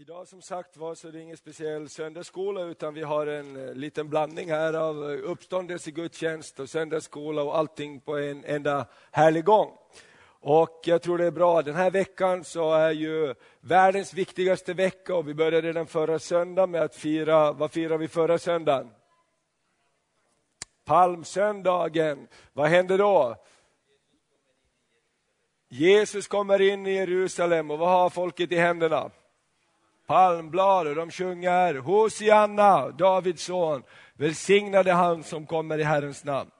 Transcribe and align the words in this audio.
Idag 0.00 0.28
som 0.28 0.42
sagt 0.42 0.76
var 0.76 0.94
så 0.94 1.08
är 1.08 1.12
det 1.12 1.20
ingen 1.20 1.36
speciell 1.36 1.88
söndagsskola 1.88 2.62
utan 2.62 2.94
vi 2.94 3.02
har 3.02 3.26
en 3.26 3.68
eh, 3.68 3.74
liten 3.74 4.08
blandning 4.08 4.50
här 4.50 4.74
av 4.74 5.10
eh, 5.10 5.30
uppståndelse, 5.30 5.90
gudstjänst 5.90 6.60
och 6.60 6.70
söndagsskola 6.70 7.42
och 7.42 7.58
allting 7.58 8.00
på 8.00 8.18
en 8.18 8.44
enda 8.44 8.86
härlig 9.10 9.44
gång. 9.44 9.78
Och 10.40 10.80
jag 10.84 11.02
tror 11.02 11.18
det 11.18 11.26
är 11.26 11.30
bra. 11.30 11.62
Den 11.62 11.74
här 11.74 11.90
veckan 11.90 12.44
så 12.44 12.74
är 12.74 12.90
ju 12.90 13.34
världens 13.60 14.14
viktigaste 14.14 14.74
vecka 14.74 15.14
och 15.14 15.28
vi 15.28 15.34
började 15.34 15.68
redan 15.68 15.86
förra 15.86 16.18
söndagen 16.18 16.70
med 16.70 16.82
att 16.82 16.94
fira, 16.94 17.52
vad 17.52 17.70
firar 17.70 17.98
vi 17.98 18.08
förra 18.08 18.38
söndagen? 18.38 18.90
Palmsöndagen. 20.84 22.28
Vad 22.52 22.68
hände 22.68 22.96
då? 22.96 23.36
Jesus 25.68 26.28
kommer 26.28 26.60
in 26.60 26.86
i 26.86 26.94
Jerusalem 26.94 27.70
och 27.70 27.78
vad 27.78 27.88
har 27.88 28.10
folket 28.10 28.52
i 28.52 28.56
händerna? 28.56 29.10
Palmblad 30.08 30.86
och 30.86 30.94
de 30.94 31.10
sjunger 31.10 31.74
Hosianna, 31.74 32.90
Davids 32.90 33.42
son, 33.42 33.82
välsignade 34.16 34.92
han 34.92 35.22
som 35.22 35.46
kommer 35.46 35.78
i 35.78 35.82
Herrens 35.82 36.24
namn. 36.24 36.50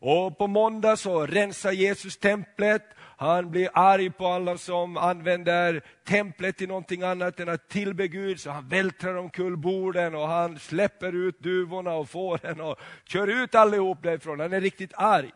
Och 0.00 0.38
på 0.38 0.46
måndag 0.46 0.96
så 0.96 1.26
rensar 1.26 1.72
Jesus 1.72 2.16
templet, 2.16 2.82
han 3.16 3.50
blir 3.50 3.70
arg 3.72 4.10
på 4.10 4.26
alla 4.26 4.58
som 4.58 4.96
använder 4.96 5.82
templet 6.08 6.56
till 6.56 6.68
någonting 6.68 7.02
annat 7.02 7.40
än 7.40 7.48
att 7.48 7.68
tillbe 7.68 8.08
Gud, 8.08 8.40
så 8.40 8.50
han 8.50 8.68
vältrar 8.68 9.16
omkull 9.16 9.56
borden 9.56 10.14
och 10.14 10.28
han 10.28 10.58
släpper 10.58 11.14
ut 11.14 11.40
duvorna 11.40 11.94
och 11.94 12.08
fåren 12.08 12.60
och 12.60 12.76
kör 13.04 13.26
ut 13.42 13.54
allihop 13.54 14.02
därifrån. 14.02 14.40
Han 14.40 14.52
är 14.52 14.60
riktigt 14.60 14.92
arg. 14.94 15.30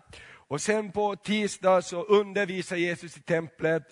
Och 0.48 0.61
sen 0.61 0.92
på 0.92 1.17
tisdag 1.17 1.83
så 1.83 2.03
undervisar 2.03 2.77
Jesus 2.77 3.17
i 3.17 3.20
templet 3.20 3.83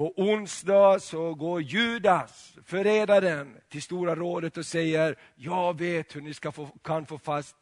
på 0.00 0.12
onsdag 0.16 1.02
så 1.02 1.34
går 1.34 1.62
Judas, 1.62 2.54
förrädaren, 2.64 3.56
till 3.68 3.82
Stora 3.82 4.14
rådet 4.14 4.56
och 4.56 4.66
säger, 4.66 5.16
jag 5.34 5.78
vet 5.78 6.16
hur 6.16 6.20
ni 6.20 6.34
ska 6.34 6.52
få, 6.52 6.68
kan 6.84 7.06
få 7.06 7.18
fast 7.18 7.56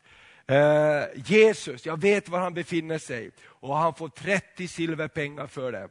eh, 0.46 1.02
Jesus, 1.14 1.86
jag 1.86 2.00
vet 2.00 2.28
var 2.28 2.38
han 2.38 2.54
befinner 2.54 2.98
sig. 2.98 3.30
Och 3.44 3.76
han 3.76 3.94
får 3.94 4.08
30 4.08 4.68
silverpengar 4.68 5.46
för 5.46 5.72
det. 5.72 5.88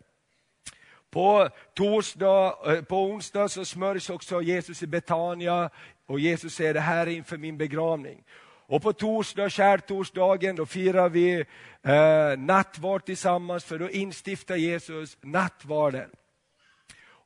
På, 1.09 1.49
torsdag, 1.73 2.58
eh, 2.66 2.81
på 2.81 3.03
onsdag 3.03 3.49
så 3.49 3.66
smörjs 3.66 4.09
också 4.09 4.41
Jesus 4.41 4.83
i 4.83 4.88
Betania 4.88 5.69
och 6.05 6.19
Jesus 6.19 6.55
säger, 6.55 6.73
det 6.73 6.80
här 6.80 7.08
är 7.08 7.11
inför 7.11 7.38
min 7.38 7.58
begravning. 7.58 8.23
Och 8.67 8.81
på 8.81 8.93
torsdag, 8.93 9.49
skärtorsdagen, 9.49 10.55
då 10.55 10.66
firar 10.66 11.09
vi 11.09 11.45
eh, 11.81 12.38
nattvard 12.38 13.05
tillsammans 13.05 13.64
för 13.66 13.80
då 13.80 13.89
instiftar 13.89 14.55
Jesus 14.55 15.17
nattvarden. 15.21 16.09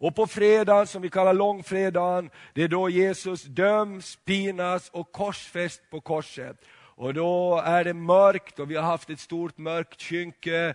Och 0.02 0.16
på 0.16 0.28
fredagen, 0.28 0.88
som 0.88 1.02
vi 1.02 1.10
kallar 1.10 1.34
långfredagen, 1.34 2.30
det 2.54 2.64
är 2.64 2.68
då 2.68 2.90
Jesus 2.90 3.44
döms, 3.44 4.16
pinas 4.26 4.90
och 4.90 5.12
korsfäst 5.12 5.82
på 5.90 6.02
korset. 6.02 6.58
Och 6.96 7.14
då 7.14 7.62
är 7.66 7.84
det 7.84 7.94
mörkt 7.94 8.60
och 8.60 8.72
vi 8.72 8.76
har 8.76 8.84
haft 8.84 9.10
ett 9.10 9.20
stort 9.20 9.58
mörkt 9.58 10.02
skynke 10.02 10.74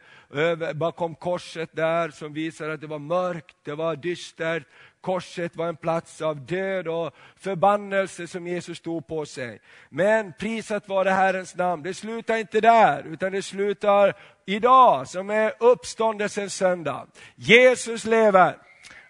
bakom 0.75 1.15
korset 1.15 1.71
där 1.73 2.11
som 2.11 2.33
visar 2.33 2.69
att 2.69 2.81
det 2.81 2.87
var 2.87 2.99
mörkt, 2.99 3.57
det 3.65 3.75
var 3.75 3.97
dystert. 3.97 4.63
Korset 5.01 5.57
var 5.57 5.69
en 5.69 5.77
plats 5.77 6.23
av 6.23 6.47
död 6.47 6.89
och 6.89 7.15
förbannelse 7.37 8.27
som 8.27 8.47
Jesus 8.47 8.81
tog 8.81 9.07
på 9.07 9.27
sig. 9.27 9.59
Men 9.89 10.33
prisat 10.39 10.89
var 10.89 11.05
det 11.05 11.11
Herrens 11.11 11.57
namn. 11.57 11.83
Det 11.83 11.95
slutar 11.95 12.37
inte 12.37 12.61
där, 12.61 13.07
utan 13.07 13.33
det 13.33 13.43
slutar 13.43 14.15
idag 14.47 15.09
som 15.09 15.31
är 15.31 15.53
uppståndelsens 15.61 16.55
söndag. 16.55 17.07
Jesus 17.35 18.05
lever. 18.05 18.57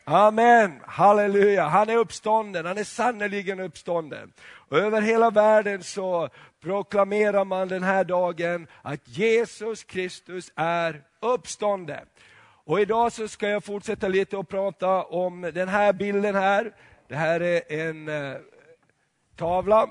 Amen, 0.08 0.80
halleluja. 0.86 1.68
Han 1.68 1.88
är 1.88 1.96
uppstånden, 1.96 2.66
han 2.66 2.78
är 2.78 2.84
sannerligen 2.84 3.60
uppstånden. 3.60 4.32
Och 4.40 4.78
över 4.78 5.00
hela 5.00 5.30
världen 5.30 5.82
så 5.82 6.28
proklamerar 6.62 7.44
man 7.44 7.68
den 7.68 7.82
här 7.82 8.04
dagen 8.04 8.66
att 8.82 9.08
Jesus 9.08 9.84
Kristus 9.84 10.52
är 10.56 11.02
uppstånden. 11.20 12.06
Och 12.64 12.80
idag 12.80 13.12
så 13.12 13.28
ska 13.28 13.48
jag 13.48 13.64
fortsätta 13.64 14.08
lite 14.08 14.36
och 14.36 14.48
prata 14.48 15.02
om 15.02 15.40
den 15.54 15.68
här 15.68 15.92
bilden 15.92 16.34
här. 16.34 16.72
Det 17.08 17.16
här 17.16 17.40
är 17.40 17.72
en 17.72 18.08
eh, 18.08 18.36
tavla 19.36 19.88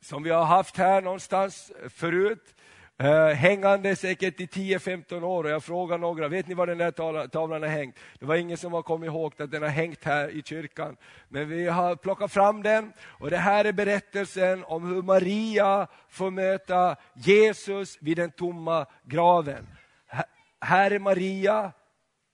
som 0.00 0.22
vi 0.22 0.30
har 0.30 0.44
haft 0.44 0.76
här 0.76 1.02
någonstans 1.02 1.72
förut. 1.88 2.54
Eh, 3.00 3.28
Hängande 3.28 3.96
säkert 3.96 4.40
i 4.40 4.46
10-15 4.46 5.22
år 5.22 5.44
och 5.44 5.50
jag 5.50 5.64
frågar 5.64 5.98
några, 5.98 6.28
vet 6.28 6.48
ni 6.48 6.54
var 6.54 6.66
den 6.66 6.78
där 6.78 7.28
tavlan 7.28 7.62
har 7.62 7.68
hängt? 7.68 7.96
Det 8.18 8.26
var 8.26 8.36
ingen 8.36 8.56
som 8.56 8.72
har 8.72 8.82
kommit 8.82 9.06
ihåg 9.06 9.42
att 9.42 9.50
den 9.50 9.62
har 9.62 9.68
hängt 9.68 10.04
här 10.04 10.28
i 10.28 10.42
kyrkan. 10.42 10.96
Men 11.28 11.48
vi 11.48 11.68
har 11.68 11.96
plockat 11.96 12.32
fram 12.32 12.62
den 12.62 12.92
och 13.02 13.30
det 13.30 13.36
här 13.36 13.64
är 13.64 13.72
berättelsen 13.72 14.64
om 14.64 14.94
hur 14.94 15.02
Maria 15.02 15.86
får 16.08 16.30
möta 16.30 16.96
Jesus 17.14 17.98
vid 18.00 18.16
den 18.16 18.30
tomma 18.30 18.86
graven. 19.04 19.66
Här 20.60 20.90
är 20.90 20.98
Maria, 20.98 21.72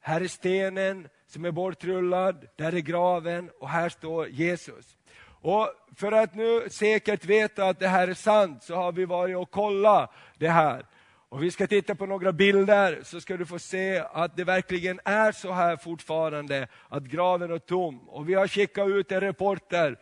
här 0.00 0.20
är 0.20 0.28
stenen 0.28 1.08
som 1.26 1.44
är 1.44 1.50
bortrullad, 1.50 2.46
där 2.56 2.72
är 2.74 2.80
graven 2.80 3.50
och 3.60 3.68
här 3.68 3.88
står 3.88 4.28
Jesus. 4.28 4.96
Och 5.44 5.70
för 5.96 6.12
att 6.12 6.34
nu 6.34 6.68
säkert 6.70 7.24
veta 7.24 7.64
att 7.64 7.78
det 7.78 7.88
här 7.88 8.08
är 8.08 8.14
sant 8.14 8.62
så 8.62 8.74
har 8.74 8.92
vi 8.92 9.04
varit 9.04 9.36
och 9.36 9.50
kollat 9.50 10.10
det 10.38 10.48
här. 10.48 10.86
Och 11.28 11.42
vi 11.42 11.50
ska 11.50 11.66
titta 11.66 11.94
på 11.94 12.06
några 12.06 12.32
bilder 12.32 13.00
så 13.02 13.20
ska 13.20 13.36
du 13.36 13.46
få 13.46 13.58
se 13.58 13.98
att 13.98 14.36
det 14.36 14.44
verkligen 14.44 15.00
är 15.04 15.32
så 15.32 15.52
här 15.52 15.76
fortfarande, 15.76 16.68
att 16.88 17.02
graven 17.02 17.50
är 17.50 17.58
tom. 17.58 18.08
Och 18.08 18.28
vi 18.28 18.34
har 18.34 18.48
skickat 18.48 18.88
ut 18.88 19.12
en 19.12 19.20
reporter 19.20 19.98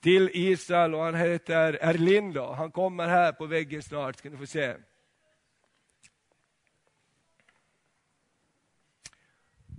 till 0.00 0.30
Israel 0.32 0.94
och 0.94 1.02
han 1.02 1.14
heter 1.14 1.78
Erlindo. 1.80 2.52
Han 2.52 2.70
kommer 2.70 3.08
här 3.08 3.32
på 3.32 3.46
väggen 3.46 3.82
snart, 3.82 4.18
ska 4.18 4.30
ni 4.30 4.36
få 4.36 4.46
se. 4.46 4.74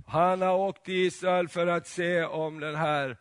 Han 0.07 0.41
har 0.41 0.55
åkt 0.55 0.85
till 0.85 0.95
Israel 1.07 1.47
för 1.47 1.67
att 1.67 1.87
se 1.87 2.23
om 2.23 2.59
den 2.59 2.75
här 2.75 3.17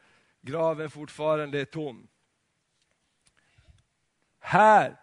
graven 0.49 0.91
fortfarande 0.91 1.61
är 1.61 1.65
tom. 1.65 2.09
Här 4.41 4.97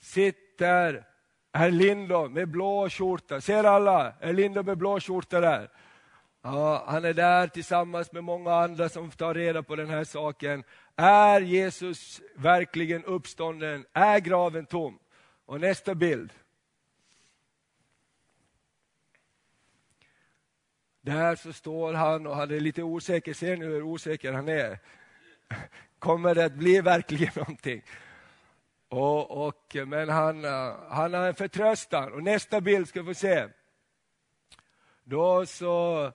sitter 0.00 1.04
herr 1.52 1.70
Lindholm 1.70 2.32
med 2.32 2.48
blå 2.48 2.88
skjorta. 2.90 3.40
Ser 3.40 3.64
alla? 3.64 4.14
Herr 4.20 4.62
med 4.62 4.78
blå 4.78 5.00
skjorta 5.00 5.40
där. 5.40 5.70
Ja, 6.42 6.84
han 6.86 7.04
är 7.04 7.14
där 7.14 7.46
tillsammans 7.46 8.12
med 8.12 8.24
många 8.24 8.54
andra 8.54 8.88
som 8.88 9.10
tar 9.10 9.34
reda 9.34 9.62
på 9.62 9.76
den 9.76 9.90
här 9.90 10.04
saken. 10.04 10.64
Är 10.96 11.40
Jesus 11.40 12.20
verkligen 12.34 13.04
uppstånden? 13.04 13.86
Är 13.92 14.18
graven 14.18 14.66
tom? 14.66 14.98
Och 15.46 15.60
nästa 15.60 15.94
bild. 15.94 16.32
Där 21.04 21.36
så 21.36 21.52
står 21.52 21.92
han 21.92 22.26
och 22.26 22.36
han 22.36 22.50
är 22.50 22.60
lite 22.60 22.82
osäker. 22.82 23.32
Ser 23.32 23.56
ni 23.56 23.64
hur 23.64 23.82
osäker 23.82 24.32
han 24.32 24.48
är? 24.48 24.78
Kommer 25.98 26.34
det 26.34 26.44
att 26.44 26.54
bli 26.54 26.80
verkligen 26.80 27.32
någonting? 27.36 27.82
Och, 28.88 29.46
och, 29.46 29.76
men 29.86 30.08
han, 30.08 30.44
han 30.88 31.14
har 31.14 31.26
en 31.26 31.34
förtröstan. 31.34 32.12
Och 32.12 32.22
nästa 32.22 32.60
bild 32.60 32.88
ska 32.88 33.02
vi 33.02 33.14
få 33.14 33.20
se. 33.20 33.48
Då 35.04 35.46
så 35.46 36.12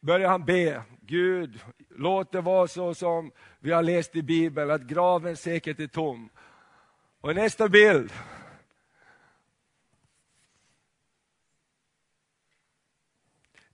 börjar 0.00 0.28
han 0.28 0.44
be. 0.44 0.82
Gud, 1.00 1.60
låt 1.90 2.32
det 2.32 2.40
vara 2.40 2.66
så 2.68 2.94
som 2.94 3.32
vi 3.58 3.72
har 3.72 3.82
läst 3.82 4.16
i 4.16 4.22
Bibeln, 4.22 4.70
att 4.70 4.82
graven 4.82 5.36
säkert 5.36 5.80
är 5.80 5.86
tom. 5.86 6.28
Och 7.20 7.34
nästa 7.34 7.68
bild. 7.68 8.12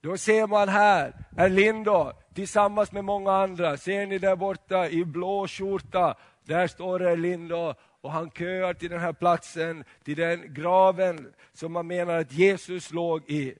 Då 0.01 0.17
ser 0.17 0.47
man 0.47 0.69
här, 0.69 1.13
Erlindo 1.37 2.11
tillsammans 2.33 2.91
med 2.91 3.05
många 3.05 3.31
andra. 3.31 3.77
Ser 3.77 4.05
ni 4.05 4.17
där 4.17 4.35
borta 4.35 4.89
i 4.89 5.05
blå 5.05 5.47
skjorta? 5.47 6.15
Där 6.43 6.67
står 6.67 7.01
Erlindo 7.01 7.73
och 8.01 8.11
han 8.11 8.31
köar 8.31 8.73
till 8.73 8.89
den 8.89 8.99
här 8.99 9.13
platsen, 9.13 9.83
till 10.03 10.17
den 10.17 10.53
graven 10.53 11.33
som 11.53 11.73
man 11.73 11.87
menar 11.87 12.17
att 12.17 12.31
Jesus 12.31 12.91
låg 12.91 13.29
i. 13.29 13.55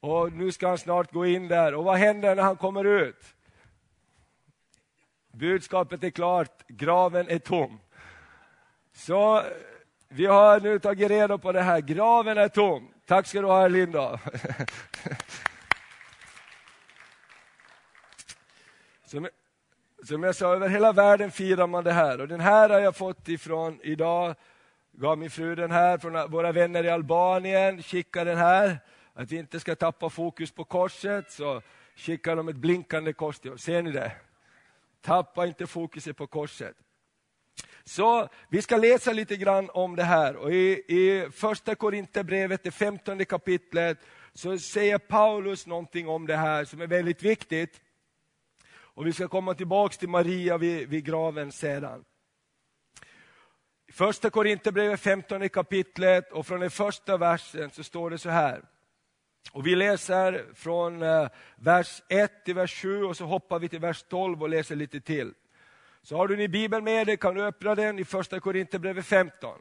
Och 0.00 0.32
nu 0.32 0.52
ska 0.52 0.68
han 0.68 0.78
snart 0.78 1.12
gå 1.12 1.26
in 1.26 1.48
där. 1.48 1.74
Och 1.74 1.84
vad 1.84 1.96
händer 1.96 2.34
när 2.34 2.42
han 2.42 2.56
kommer 2.56 2.84
ut? 2.84 3.34
Budskapet 5.32 6.04
är 6.04 6.10
klart, 6.10 6.66
graven 6.68 7.28
är 7.28 7.38
tom. 7.38 7.80
Så 8.92 9.42
vi 10.08 10.26
har 10.26 10.60
nu 10.60 10.78
tagit 10.78 11.10
reda 11.10 11.38
på 11.38 11.52
det 11.52 11.62
här, 11.62 11.80
graven 11.80 12.38
är 12.38 12.48
tom. 12.48 12.88
Tack 13.06 13.26
ska 13.26 13.40
du 13.40 13.46
ha 13.46 13.68
Linda. 13.68 14.20
Som, 19.14 19.28
som 20.02 20.22
jag 20.22 20.34
sa, 20.34 20.54
över 20.54 20.68
hela 20.68 20.92
världen 20.92 21.30
firar 21.30 21.66
man 21.66 21.84
det 21.84 21.92
här. 21.92 22.20
Och 22.20 22.28
den 22.28 22.40
här 22.40 22.68
har 22.68 22.80
jag 22.80 22.96
fått 22.96 23.28
ifrån 23.28 23.80
idag, 23.82 24.34
gav 24.92 25.18
min 25.18 25.30
fru 25.30 25.54
den 25.54 25.70
här 25.70 25.98
från 25.98 26.30
våra 26.30 26.52
vänner 26.52 26.84
i 26.84 26.90
Albanien, 26.90 27.82
skicka 27.82 28.24
den 28.24 28.38
här. 28.38 28.78
Att 29.12 29.32
vi 29.32 29.36
inte 29.36 29.60
ska 29.60 29.74
tappa 29.74 30.10
fokus 30.10 30.50
på 30.50 30.64
korset. 30.64 31.30
Så 31.30 31.62
skickar 31.96 32.36
de 32.36 32.48
ett 32.48 32.56
blinkande 32.56 33.12
kors 33.12 33.38
till 33.38 33.52
oss. 33.52 33.62
Ser 33.62 33.82
ni 33.82 33.90
det? 33.90 34.12
Tappa 35.00 35.46
inte 35.46 35.66
fokuset 35.66 36.16
på 36.16 36.26
korset. 36.26 36.76
Så 37.84 38.28
vi 38.48 38.62
ska 38.62 38.76
läsa 38.76 39.12
lite 39.12 39.36
grann 39.36 39.70
om 39.70 39.96
det 39.96 40.04
här. 40.04 40.36
Och 40.36 40.52
I, 40.52 40.72
i 40.88 41.28
första 41.32 41.74
Korinthierbrevet, 41.74 42.62
det 42.62 42.70
femtonde 42.70 43.24
kapitlet, 43.24 43.98
så 44.32 44.58
säger 44.58 44.98
Paulus 44.98 45.66
någonting 45.66 46.08
om 46.08 46.26
det 46.26 46.36
här 46.36 46.64
som 46.64 46.80
är 46.80 46.86
väldigt 46.86 47.22
viktigt. 47.22 47.80
Och 48.94 49.06
Vi 49.06 49.12
ska 49.12 49.28
komma 49.28 49.54
tillbaka 49.54 49.96
till 49.96 50.08
Maria 50.08 50.58
vid, 50.58 50.88
vid 50.88 51.04
graven 51.04 51.52
sedan. 51.52 52.04
I 53.86 53.92
första 53.92 54.30
Korinthierbrevet, 54.30 55.00
femtonde 55.00 55.48
kapitlet, 55.48 56.32
och 56.32 56.46
från 56.46 56.60
den 56.60 56.70
första 56.70 57.16
versen 57.16 57.70
så 57.70 57.84
står 57.84 58.10
det 58.10 58.18
så 58.18 58.30
här. 58.30 58.64
Och 59.52 59.66
Vi 59.66 59.74
läser 59.74 60.44
från 60.54 61.02
eh, 61.02 61.28
vers 61.56 62.02
1 62.08 62.44
till 62.44 62.54
vers 62.54 62.82
7 62.82 63.04
och 63.04 63.16
så 63.16 63.24
hoppar 63.24 63.58
vi 63.58 63.68
till 63.68 63.80
vers 63.80 64.02
12 64.02 64.42
och 64.42 64.48
läser 64.48 64.76
lite 64.76 65.00
till. 65.00 65.34
Så 66.02 66.16
har 66.16 66.28
du 66.28 66.36
din 66.36 66.50
bibel 66.50 66.82
med 66.82 67.06
dig 67.06 67.16
kan 67.16 67.34
du 67.34 67.44
öppna 67.44 67.74
den 67.74 67.98
i 67.98 68.04
första 68.04 68.40
Korinthierbrevet 68.40 69.06
15. 69.06 69.58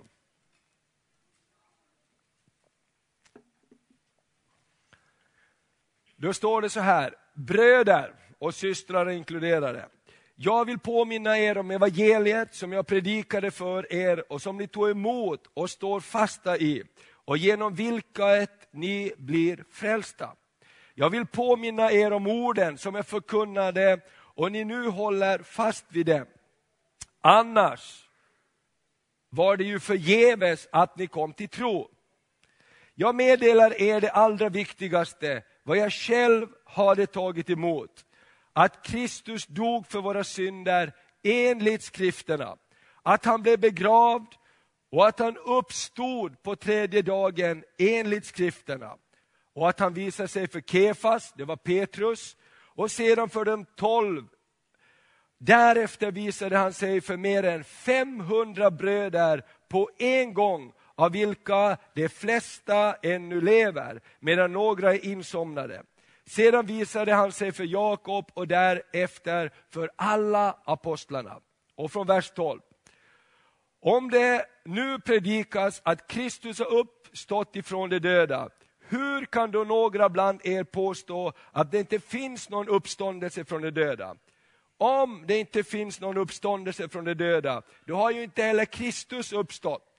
Då 6.15 6.33
står 6.33 6.62
det 6.62 6.69
så 6.69 6.80
här, 6.80 7.15
bröder 7.33 8.15
och 8.44 8.56
systrar 8.56 9.10
inkluderade. 9.10 9.86
Jag 10.36 10.66
vill 10.66 10.80
påminna 10.80 11.38
er 11.38 11.57
om 11.57 11.72
evangeliet 11.72 12.56
som 12.56 12.72
jag 12.72 12.88
predikade 12.88 13.51
för 13.51 13.94
er 13.94 14.31
och 14.31 14.42
som 14.42 14.57
ni 14.57 14.68
tog 14.68 14.90
emot 14.90 15.48
och 15.54 15.69
står 15.69 16.00
fasta 16.00 16.57
i 16.57 16.84
och 17.25 17.38
genom 17.38 17.75
vilket 17.75 18.68
ni 18.72 19.13
blir 19.18 19.63
frälsta. 19.72 20.30
Jag 20.94 21.10
vill 21.10 21.25
påminna 21.25 21.92
er 21.92 22.13
om 22.13 22.28
orden 22.28 22.78
som 22.78 22.95
jag 22.95 23.07
förkunnade 23.07 24.00
och 24.13 24.51
ni 24.51 24.63
nu 24.66 24.88
håller 24.88 25.40
fast 25.40 25.86
vid 25.90 26.06
dem. 26.06 26.25
Annars 27.22 28.10
var 29.30 29.57
det 29.57 29.63
ju 29.63 29.80
förgäves 29.80 30.68
att 30.72 30.98
ni 30.98 31.07
kom 31.07 31.34
till 31.34 31.50
tro. 31.50 31.90
Jag 32.95 33.16
meddelar 33.16 33.81
er 33.81 34.01
det 34.01 34.12
allra 34.12 34.50
viktigaste, 34.50 35.44
vad 35.63 35.78
jag 35.78 35.94
själv 35.94 36.48
hade 36.66 37.06
tagit 37.06 37.50
emot. 37.50 38.06
Att 38.53 38.85
Kristus 38.85 39.45
dog 39.47 39.88
för 39.88 40.01
våra 40.01 40.23
synder 40.23 40.94
enligt 41.23 41.83
skrifterna. 41.83 42.57
Att 43.03 43.25
han 43.25 43.41
blev 43.41 43.59
begravd 43.59 44.33
och 44.91 45.07
att 45.07 45.19
han 45.19 45.38
uppstod 45.38 46.44
på 46.44 46.55
tredje 46.55 47.01
dagen 47.01 47.63
enligt 47.77 48.25
skrifterna. 48.25 48.97
Och 49.55 49.69
att 49.69 49.79
han 49.79 49.94
visade 49.94 50.27
sig 50.27 50.47
för 50.47 50.61
Kefas, 50.61 51.33
det 51.38 51.45
var 51.45 51.55
Petrus, 51.55 52.38
och 52.75 52.91
sedan 52.91 53.29
för 53.29 53.45
de 53.45 53.65
tolv. 53.65 54.23
Därefter 55.38 56.11
visade 56.11 56.57
han 56.57 56.73
sig 56.73 57.01
för 57.01 57.17
mer 57.17 57.44
än 57.44 57.63
500 57.63 58.71
bröder 58.71 59.45
på 59.69 59.89
en 59.97 60.33
gång, 60.33 60.73
av 60.95 61.11
vilka 61.11 61.77
de 61.94 62.09
flesta 62.09 62.94
ännu 62.94 63.41
lever, 63.41 64.01
medan 64.19 64.53
några 64.53 64.94
är 64.94 65.06
insomnade. 65.06 65.83
Sedan 66.25 66.65
visade 66.65 67.13
han 67.13 67.31
sig 67.31 67.51
för 67.51 67.63
Jakob 67.63 68.31
och 68.33 68.47
därefter 68.47 69.51
för 69.69 69.89
alla 69.95 70.57
apostlarna. 70.63 71.39
Och 71.75 71.91
från 71.91 72.07
vers 72.07 72.31
12. 72.31 72.59
Om 73.81 74.09
det 74.09 74.45
nu 74.65 74.99
predikas 74.99 75.81
att 75.85 76.07
Kristus 76.07 76.59
har 76.59 76.73
uppstått 76.73 77.55
ifrån 77.55 77.89
de 77.89 77.99
döda, 77.99 78.49
hur 78.79 79.25
kan 79.25 79.51
då 79.51 79.63
några 79.63 80.09
bland 80.09 80.45
er 80.45 80.63
påstå 80.63 81.33
att 81.51 81.71
det 81.71 81.79
inte 81.79 81.99
finns 81.99 82.49
någon 82.49 82.69
uppståndelse 82.69 83.45
från 83.45 83.61
de 83.61 83.71
döda? 83.71 84.15
Om 84.77 85.23
det 85.27 85.39
inte 85.39 85.63
finns 85.63 85.99
någon 85.99 86.17
uppståndelse 86.17 86.89
från 86.89 87.05
de 87.05 87.13
döda, 87.13 87.61
då 87.85 87.95
har 87.95 88.11
ju 88.11 88.23
inte 88.23 88.43
heller 88.43 88.65
Kristus 88.65 89.33
uppstått. 89.33 89.93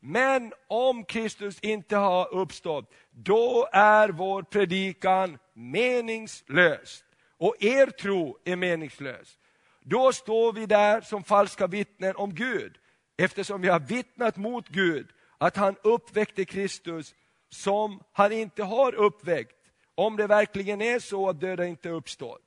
Men 0.00 0.52
om 0.68 1.04
Kristus 1.04 1.60
inte 1.60 1.96
har 1.96 2.34
uppstått, 2.34 2.92
då 3.10 3.68
är 3.72 4.08
vår 4.08 4.42
predikan 4.42 5.38
meningslös. 5.54 7.04
Och 7.38 7.56
er 7.58 7.86
tro 7.86 8.38
är 8.44 8.56
meningslös. 8.56 9.38
Då 9.80 10.12
står 10.12 10.52
vi 10.52 10.66
där 10.66 11.00
som 11.00 11.24
falska 11.24 11.66
vittnen 11.66 12.16
om 12.16 12.34
Gud, 12.34 12.78
eftersom 13.16 13.60
vi 13.60 13.68
har 13.68 13.80
vittnat 13.80 14.36
mot 14.36 14.68
Gud 14.68 15.08
att 15.38 15.56
han 15.56 15.76
uppväckte 15.82 16.44
Kristus 16.44 17.14
som 17.50 18.02
han 18.12 18.32
inte 18.32 18.62
har 18.62 18.94
uppväckt, 18.94 19.56
om 19.94 20.16
det 20.16 20.26
verkligen 20.26 20.82
är 20.82 20.98
så 20.98 21.28
att 21.28 21.40
döda 21.40 21.66
inte 21.66 21.88
uppstår. 21.88 22.38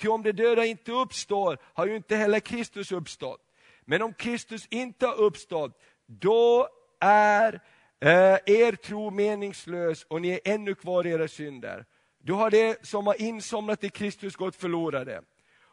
Ty 0.00 0.08
om 0.08 0.22
de 0.22 0.32
döda 0.32 0.64
inte 0.64 0.92
uppstår 0.92 1.58
har 1.62 1.86
ju 1.86 1.96
inte 1.96 2.16
heller 2.16 2.40
Kristus 2.40 2.92
uppstått. 2.92 3.40
Men 3.84 4.02
om 4.02 4.14
Kristus 4.14 4.66
inte 4.70 5.06
har 5.06 5.14
uppstått, 5.14 5.80
då 6.06 6.68
är 7.00 7.60
eh, 8.00 8.38
er 8.46 8.76
tro 8.76 9.10
meningslös 9.10 10.04
och 10.04 10.22
ni 10.22 10.28
är 10.30 10.40
ännu 10.44 10.74
kvar 10.74 11.06
i 11.06 11.10
era 11.10 11.28
synder. 11.28 11.84
Då 12.18 12.34
har 12.34 12.50
det 12.50 12.86
som 12.86 13.06
har 13.06 13.22
insomnat 13.22 13.84
i 13.84 13.88
Kristus 13.88 14.36
gått 14.36 14.56
förlorade. 14.56 15.22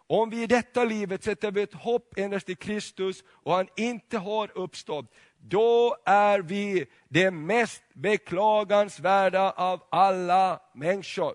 Om 0.07 0.29
vi 0.29 0.43
i 0.43 0.47
detta 0.47 0.83
livet 0.83 1.23
sätter 1.23 1.51
vårt 1.51 1.57
ett 1.57 1.73
hopp 1.73 2.17
endast 2.17 2.49
i 2.49 2.55
Kristus 2.55 3.23
och 3.27 3.53
han 3.53 3.67
inte 3.77 4.17
har 4.17 4.57
uppstått, 4.57 5.05
då 5.37 5.97
är 6.05 6.39
vi 6.39 6.85
det 7.09 7.31
mest 7.31 7.83
beklagansvärda 7.93 9.51
av 9.51 9.83
alla 9.91 10.61
människor. 10.73 11.33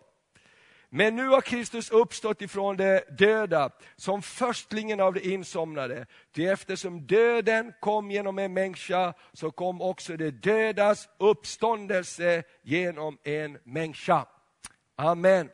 Men 0.96 1.16
nu 1.16 1.28
har 1.28 1.40
Kristus 1.40 1.90
uppstått 1.90 2.42
ifrån 2.42 2.76
de 2.76 3.00
döda 3.18 3.70
som 3.96 4.22
förstlingen 4.22 5.00
av 5.00 5.14
de 5.14 5.20
insomnade. 5.20 6.06
Ty 6.32 6.46
eftersom 6.46 7.06
döden 7.06 7.72
kom 7.80 8.10
genom 8.10 8.38
en 8.38 8.52
människa 8.52 9.14
så 9.32 9.50
kom 9.50 9.82
också 9.82 10.16
de 10.16 10.30
dödas 10.30 11.08
uppståndelse 11.18 12.42
genom 12.62 13.18
en 13.24 13.58
människa. 13.64 14.26
Amen. 14.96 15.50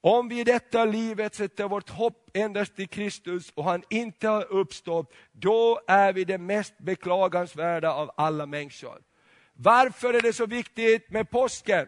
Om 0.00 0.28
vi 0.28 0.40
i 0.40 0.44
detta 0.44 0.84
livet 0.84 1.34
sätter 1.34 1.68
vårt 1.68 1.90
hopp 1.90 2.30
endast 2.34 2.76
till 2.76 2.88
Kristus 2.88 3.52
och 3.54 3.64
han 3.64 3.82
inte 3.90 4.28
har 4.28 4.52
uppstått, 4.52 5.12
då 5.32 5.80
är 5.86 6.12
vi 6.12 6.24
det 6.24 6.38
mest 6.38 6.78
beklagansvärda 6.78 7.92
av 7.92 8.10
alla 8.16 8.46
människor. 8.46 8.98
Varför 9.52 10.14
är 10.14 10.20
det 10.20 10.32
så 10.32 10.46
viktigt 10.46 11.10
med 11.10 11.30
påsken? 11.30 11.86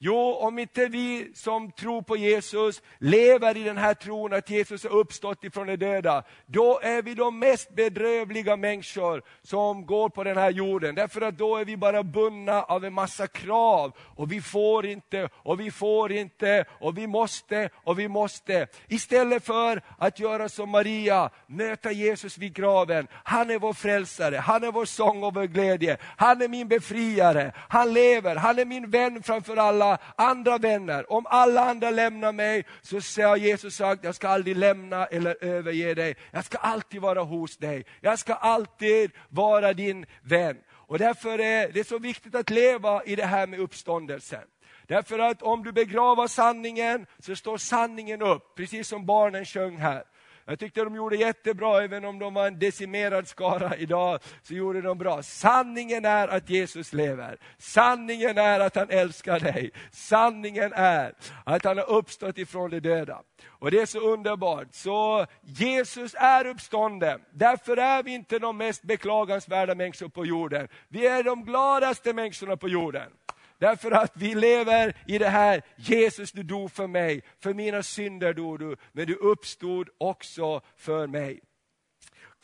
Jo, 0.00 0.32
om 0.32 0.58
inte 0.58 0.86
vi 0.86 1.30
som 1.34 1.72
tror 1.72 2.02
på 2.02 2.16
Jesus 2.16 2.82
lever 2.98 3.56
i 3.56 3.62
den 3.62 3.76
här 3.76 3.94
tron 3.94 4.32
att 4.32 4.50
Jesus 4.50 4.84
har 4.84 4.90
uppstått 4.90 5.44
ifrån 5.44 5.66
de 5.66 5.76
döda, 5.76 6.22
då 6.46 6.80
är 6.82 7.02
vi 7.02 7.14
de 7.14 7.38
mest 7.38 7.74
bedrövliga 7.74 8.56
människor 8.56 9.22
som 9.42 9.86
går 9.86 10.08
på 10.08 10.24
den 10.24 10.36
här 10.36 10.50
jorden. 10.50 10.94
Därför 10.94 11.20
att 11.20 11.38
då 11.38 11.56
är 11.56 11.64
vi 11.64 11.76
bara 11.76 12.02
bundna 12.02 12.62
av 12.62 12.84
en 12.84 12.92
massa 12.92 13.26
krav. 13.26 13.92
Och 14.16 14.32
vi 14.32 14.40
får 14.40 14.86
inte, 14.86 15.28
och 15.34 15.60
vi 15.60 15.70
får 15.70 16.12
inte, 16.12 16.64
och 16.80 16.98
vi 16.98 17.06
måste, 17.06 17.70
och 17.74 17.98
vi 17.98 18.08
måste. 18.08 18.66
Istället 18.88 19.44
för 19.44 19.82
att 19.98 20.18
göra 20.20 20.48
som 20.48 20.70
Maria, 20.70 21.30
möta 21.46 21.92
Jesus 21.92 22.38
vid 22.38 22.54
graven. 22.54 23.06
Han 23.24 23.50
är 23.50 23.58
vår 23.58 23.72
frälsare, 23.72 24.36
han 24.36 24.64
är 24.64 24.72
vår 24.72 24.84
sång 24.84 25.22
och 25.22 25.34
vår 25.34 25.44
glädje. 25.44 25.96
Han 26.16 26.42
är 26.42 26.48
min 26.48 26.68
befriare, 26.68 27.52
han 27.68 27.92
lever, 27.92 28.36
han 28.36 28.58
är 28.58 28.64
min 28.64 28.90
vän 28.90 29.22
framför 29.22 29.56
alla 29.56 29.87
andra 30.16 30.58
vänner. 30.58 31.12
Om 31.12 31.26
alla 31.26 31.60
andra 31.60 31.90
lämnar 31.90 32.32
mig, 32.32 32.64
så 32.82 33.22
har 33.22 33.36
Jesus 33.36 33.76
sagt, 33.76 34.04
jag 34.04 34.14
ska 34.14 34.28
aldrig 34.28 34.56
lämna 34.56 35.06
eller 35.06 35.44
överge 35.44 35.94
dig. 35.94 36.16
Jag 36.30 36.44
ska 36.44 36.58
alltid 36.58 37.00
vara 37.00 37.22
hos 37.22 37.56
dig. 37.56 37.84
Jag 38.00 38.18
ska 38.18 38.34
alltid 38.34 39.10
vara 39.28 39.72
din 39.72 40.06
vän. 40.22 40.56
Och 40.70 40.98
därför 40.98 41.40
är 41.40 41.72
det 41.72 41.88
så 41.88 41.98
viktigt 41.98 42.34
att 42.34 42.50
leva 42.50 43.04
i 43.04 43.16
det 43.16 43.26
här 43.26 43.46
med 43.46 43.60
uppståndelsen. 43.60 44.44
Därför 44.86 45.18
att 45.18 45.42
om 45.42 45.64
du 45.64 45.72
begraver 45.72 46.26
sanningen, 46.26 47.06
så 47.18 47.36
står 47.36 47.58
sanningen 47.58 48.22
upp, 48.22 48.54
precis 48.56 48.88
som 48.88 49.06
barnen 49.06 49.44
sjöng 49.44 49.76
här. 49.76 50.04
Jag 50.48 50.58
tyckte 50.58 50.84
de 50.84 50.94
gjorde 50.94 51.16
jättebra, 51.16 51.84
även 51.84 52.04
om 52.04 52.18
de 52.18 52.34
var 52.34 52.46
en 52.46 52.58
decimerad 52.58 53.28
skara 53.28 53.76
idag, 53.76 54.20
så 54.42 54.54
gjorde 54.54 54.80
de 54.80 54.98
bra. 54.98 55.22
Sanningen 55.22 56.04
är 56.04 56.28
att 56.28 56.50
Jesus 56.50 56.92
lever. 56.92 57.38
Sanningen 57.58 58.38
är 58.38 58.60
att 58.60 58.76
han 58.76 58.90
älskar 58.90 59.40
dig. 59.40 59.70
Sanningen 59.92 60.72
är 60.72 61.12
att 61.44 61.64
han 61.64 61.78
har 61.78 61.90
uppstått 61.90 62.38
ifrån 62.38 62.70
de 62.70 62.80
döda. 62.80 63.22
Och 63.48 63.70
det 63.70 63.80
är 63.80 63.86
så 63.86 64.00
underbart. 64.00 64.68
Så 64.70 65.26
Jesus 65.42 66.14
är 66.18 66.46
uppstånden. 66.46 67.20
Därför 67.30 67.76
är 67.76 68.02
vi 68.02 68.14
inte 68.14 68.38
de 68.38 68.56
mest 68.56 68.82
beklagansvärda 68.82 69.74
människor 69.74 70.08
på 70.08 70.26
jorden. 70.26 70.68
Vi 70.88 71.06
är 71.06 71.22
de 71.22 71.44
gladaste 71.44 72.12
människorna 72.12 72.56
på 72.56 72.68
jorden. 72.68 73.10
Därför 73.58 73.90
att 73.90 74.12
vi 74.16 74.34
lever 74.34 74.94
i 75.06 75.18
det 75.18 75.28
här, 75.28 75.62
Jesus 75.76 76.32
du 76.32 76.42
dog 76.42 76.72
för 76.72 76.86
mig, 76.86 77.22
för 77.40 77.54
mina 77.54 77.82
synder 77.82 78.34
dog 78.34 78.58
du, 78.58 78.76
men 78.92 79.06
du 79.06 79.14
uppstod 79.14 79.88
också 79.98 80.60
för 80.76 81.06
mig. 81.06 81.40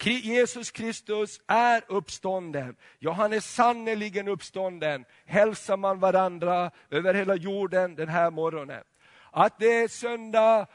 Jesus 0.04 0.70
Kristus 0.70 1.40
är 1.46 1.84
uppstånden. 1.88 2.76
Ja, 2.98 3.12
han 3.12 3.32
är 3.32 3.40
sannerligen 3.40 4.28
uppstånden. 4.28 5.04
Hälsar 5.24 5.76
man 5.76 6.00
varandra 6.00 6.70
över 6.90 7.14
hela 7.14 7.34
jorden 7.34 7.94
den 7.94 8.08
här 8.08 8.30
morgonen. 8.30 8.84
att 9.32 9.58
det 9.58 9.72
är 9.72 9.88
söndag 9.88 10.66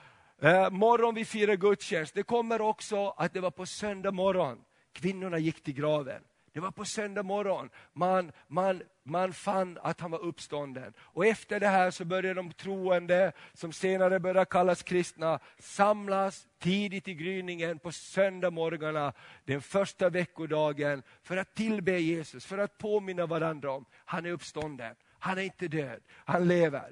eh, 0.41 0.69
morgon 0.69 1.15
vi 1.15 1.25
firar 1.25 1.55
gudstjänst. 1.55 2.13
Det 2.13 2.23
kommer 2.23 2.61
också 2.61 3.09
att 3.17 3.33
det 3.33 3.39
var 3.39 3.51
på 3.51 3.65
söndag 3.65 4.11
morgon 4.11 4.57
kvinnorna 4.93 5.37
gick 5.37 5.63
till 5.63 5.73
graven. 5.73 6.21
Det 6.53 6.59
var 6.59 6.71
på 6.71 6.85
söndag 6.85 7.23
morgon 7.23 7.69
man, 7.93 8.31
man, 8.47 8.81
man 9.03 9.33
fann 9.33 9.79
att 9.81 10.01
han 10.01 10.11
var 10.11 10.19
uppstånden. 10.19 10.93
Och 10.99 11.25
efter 11.25 11.59
det 11.59 11.67
här 11.67 11.91
så 11.91 12.05
började 12.05 12.33
de 12.33 12.51
troende, 12.51 13.31
som 13.53 13.73
senare 13.73 14.19
började 14.19 14.45
kallas 14.45 14.83
kristna, 14.83 15.39
samlas 15.59 16.47
tidigt 16.59 17.07
i 17.07 17.13
gryningen 17.13 17.79
på 17.79 17.91
söndag 17.91 18.51
morgonerna, 18.51 19.13
den 19.45 19.61
första 19.61 20.09
veckodagen, 20.09 21.03
för 21.23 21.37
att 21.37 21.55
tillbe 21.55 21.99
Jesus, 21.99 22.45
för 22.45 22.57
att 22.57 22.77
påminna 22.77 23.25
varandra 23.25 23.71
om, 23.71 23.85
han 24.05 24.25
är 24.25 24.31
uppstånden, 24.31 24.95
han 25.19 25.37
är 25.37 25.41
inte 25.41 25.67
död, 25.67 26.01
han 26.25 26.47
lever. 26.47 26.91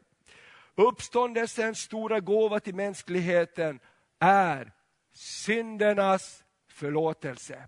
Uppståndelsens 0.76 1.80
stora 1.80 2.20
gåva 2.20 2.60
till 2.60 2.76
mänskligheten 2.76 3.80
är 4.20 4.72
syndernas 5.14 6.44
förlåtelse. 6.68 7.68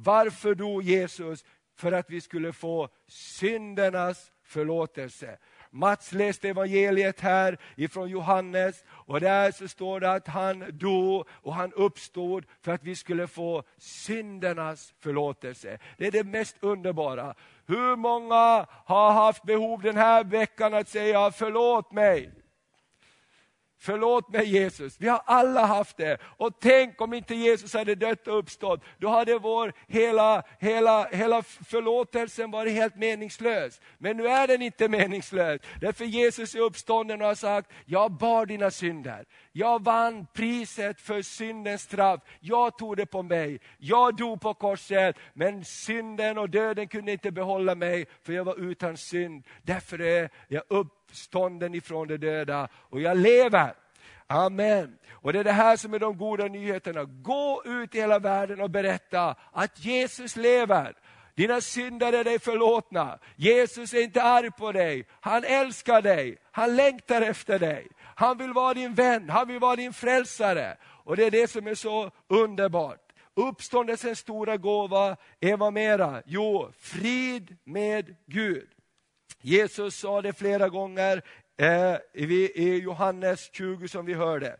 Varför 0.00 0.54
dog 0.54 0.82
Jesus? 0.82 1.44
För 1.76 1.92
att 1.92 2.10
vi 2.10 2.20
skulle 2.20 2.52
få 2.52 2.88
syndernas 3.06 4.32
förlåtelse. 4.44 5.38
Mats 5.70 6.12
läste 6.12 6.48
evangeliet 6.48 7.20
här 7.20 7.58
ifrån 7.76 8.08
Johannes 8.08 8.84
och 8.90 9.20
där 9.20 9.50
så 9.50 9.68
står 9.68 10.00
det 10.00 10.12
att 10.12 10.28
han 10.28 10.64
dog 10.78 11.26
och 11.30 11.54
han 11.54 11.72
uppstod 11.72 12.44
för 12.60 12.72
att 12.72 12.84
vi 12.84 12.96
skulle 12.96 13.26
få 13.26 13.62
syndernas 13.78 14.94
förlåtelse. 14.98 15.78
Det 15.96 16.06
är 16.06 16.10
det 16.10 16.24
mest 16.24 16.56
underbara. 16.60 17.34
Hur 17.66 17.96
många 17.96 18.66
har 18.84 19.12
haft 19.12 19.42
behov 19.42 19.82
den 19.82 19.96
här 19.96 20.24
veckan 20.24 20.74
att 20.74 20.88
säga 20.88 21.30
förlåt 21.30 21.92
mig? 21.92 22.30
Förlåt 23.80 24.32
mig 24.32 24.48
Jesus, 24.48 24.96
vi 25.00 25.08
har 25.08 25.22
alla 25.24 25.66
haft 25.66 25.96
det. 25.96 26.18
Och 26.22 26.60
tänk 26.60 27.00
om 27.00 27.14
inte 27.14 27.34
Jesus 27.34 27.74
hade 27.74 27.94
dött 27.94 28.28
och 28.28 28.38
uppstått, 28.38 28.80
då 28.98 29.08
hade 29.08 29.38
vår 29.38 29.72
hela, 29.86 30.42
hela, 30.58 31.08
hela 31.08 31.42
förlåtelsen 31.42 32.50
varit 32.50 32.72
helt 32.72 32.96
meningslös. 32.96 33.80
Men 33.98 34.16
nu 34.16 34.28
är 34.28 34.46
den 34.46 34.62
inte 34.62 34.88
meningslös, 34.88 35.60
därför 35.80 36.04
Jesus 36.04 36.54
är 36.54 36.60
uppstånden 36.60 37.20
och 37.20 37.26
har 37.26 37.34
sagt, 37.34 37.70
jag 37.84 38.12
bar 38.12 38.46
dina 38.46 38.70
synder. 38.70 39.24
Jag 39.52 39.84
vann 39.84 40.26
priset 40.34 41.00
för 41.00 41.22
syndens 41.22 41.82
straff, 41.82 42.20
jag 42.40 42.78
tog 42.78 42.96
det 42.96 43.06
på 43.06 43.22
mig. 43.22 43.60
Jag 43.78 44.16
dog 44.16 44.40
på 44.40 44.54
korset, 44.54 45.16
men 45.34 45.64
synden 45.64 46.38
och 46.38 46.50
döden 46.50 46.88
kunde 46.88 47.12
inte 47.12 47.30
behålla 47.30 47.74
mig, 47.74 48.06
för 48.22 48.32
jag 48.32 48.44
var 48.44 48.60
utan 48.60 48.96
synd. 48.96 49.44
Därför 49.62 50.00
är 50.00 50.30
jag 50.48 50.62
upp 50.68 50.97
uppstånden 51.08 51.74
ifrån 51.74 52.08
de 52.08 52.16
döda 52.16 52.68
och 52.74 53.00
jag 53.00 53.16
lever. 53.16 53.74
Amen. 54.26 54.98
Och 55.10 55.32
det 55.32 55.38
är 55.38 55.44
det 55.44 55.52
här 55.52 55.76
som 55.76 55.94
är 55.94 55.98
de 55.98 56.18
goda 56.18 56.44
nyheterna. 56.44 57.04
Gå 57.04 57.62
ut 57.64 57.94
i 57.94 58.00
hela 58.00 58.18
världen 58.18 58.60
och 58.60 58.70
berätta 58.70 59.34
att 59.52 59.84
Jesus 59.84 60.36
lever. 60.36 60.94
Dina 61.34 61.60
synder 61.60 62.12
är 62.12 62.24
dig 62.24 62.38
förlåtna. 62.38 63.18
Jesus 63.36 63.94
är 63.94 64.02
inte 64.02 64.22
arg 64.22 64.50
på 64.50 64.72
dig. 64.72 65.06
Han 65.20 65.44
älskar 65.44 66.02
dig. 66.02 66.36
Han 66.50 66.76
längtar 66.76 67.22
efter 67.22 67.58
dig. 67.58 67.88
Han 68.14 68.38
vill 68.38 68.52
vara 68.52 68.74
din 68.74 68.94
vän, 68.94 69.30
han 69.30 69.48
vill 69.48 69.58
vara 69.58 69.76
din 69.76 69.92
frälsare. 69.92 70.76
Och 71.04 71.16
det 71.16 71.24
är 71.24 71.30
det 71.30 71.50
som 71.50 71.66
är 71.66 71.74
så 71.74 72.10
underbart. 72.28 73.12
Uppståndelsens 73.34 74.18
stora 74.18 74.56
gåva 74.56 75.16
är 75.40 75.56
vad 75.56 75.72
mera? 75.72 76.22
Jo, 76.26 76.72
frid 76.78 77.56
med 77.64 78.16
Gud. 78.26 78.68
Jesus 79.40 79.94
sa 79.94 80.22
det 80.22 80.32
flera 80.32 80.68
gånger 80.68 81.22
eh, 81.56 81.96
i 82.14 82.80
Johannes 82.82 83.50
20 83.52 83.88
som 83.88 84.06
vi 84.06 84.14
hörde. 84.14 84.56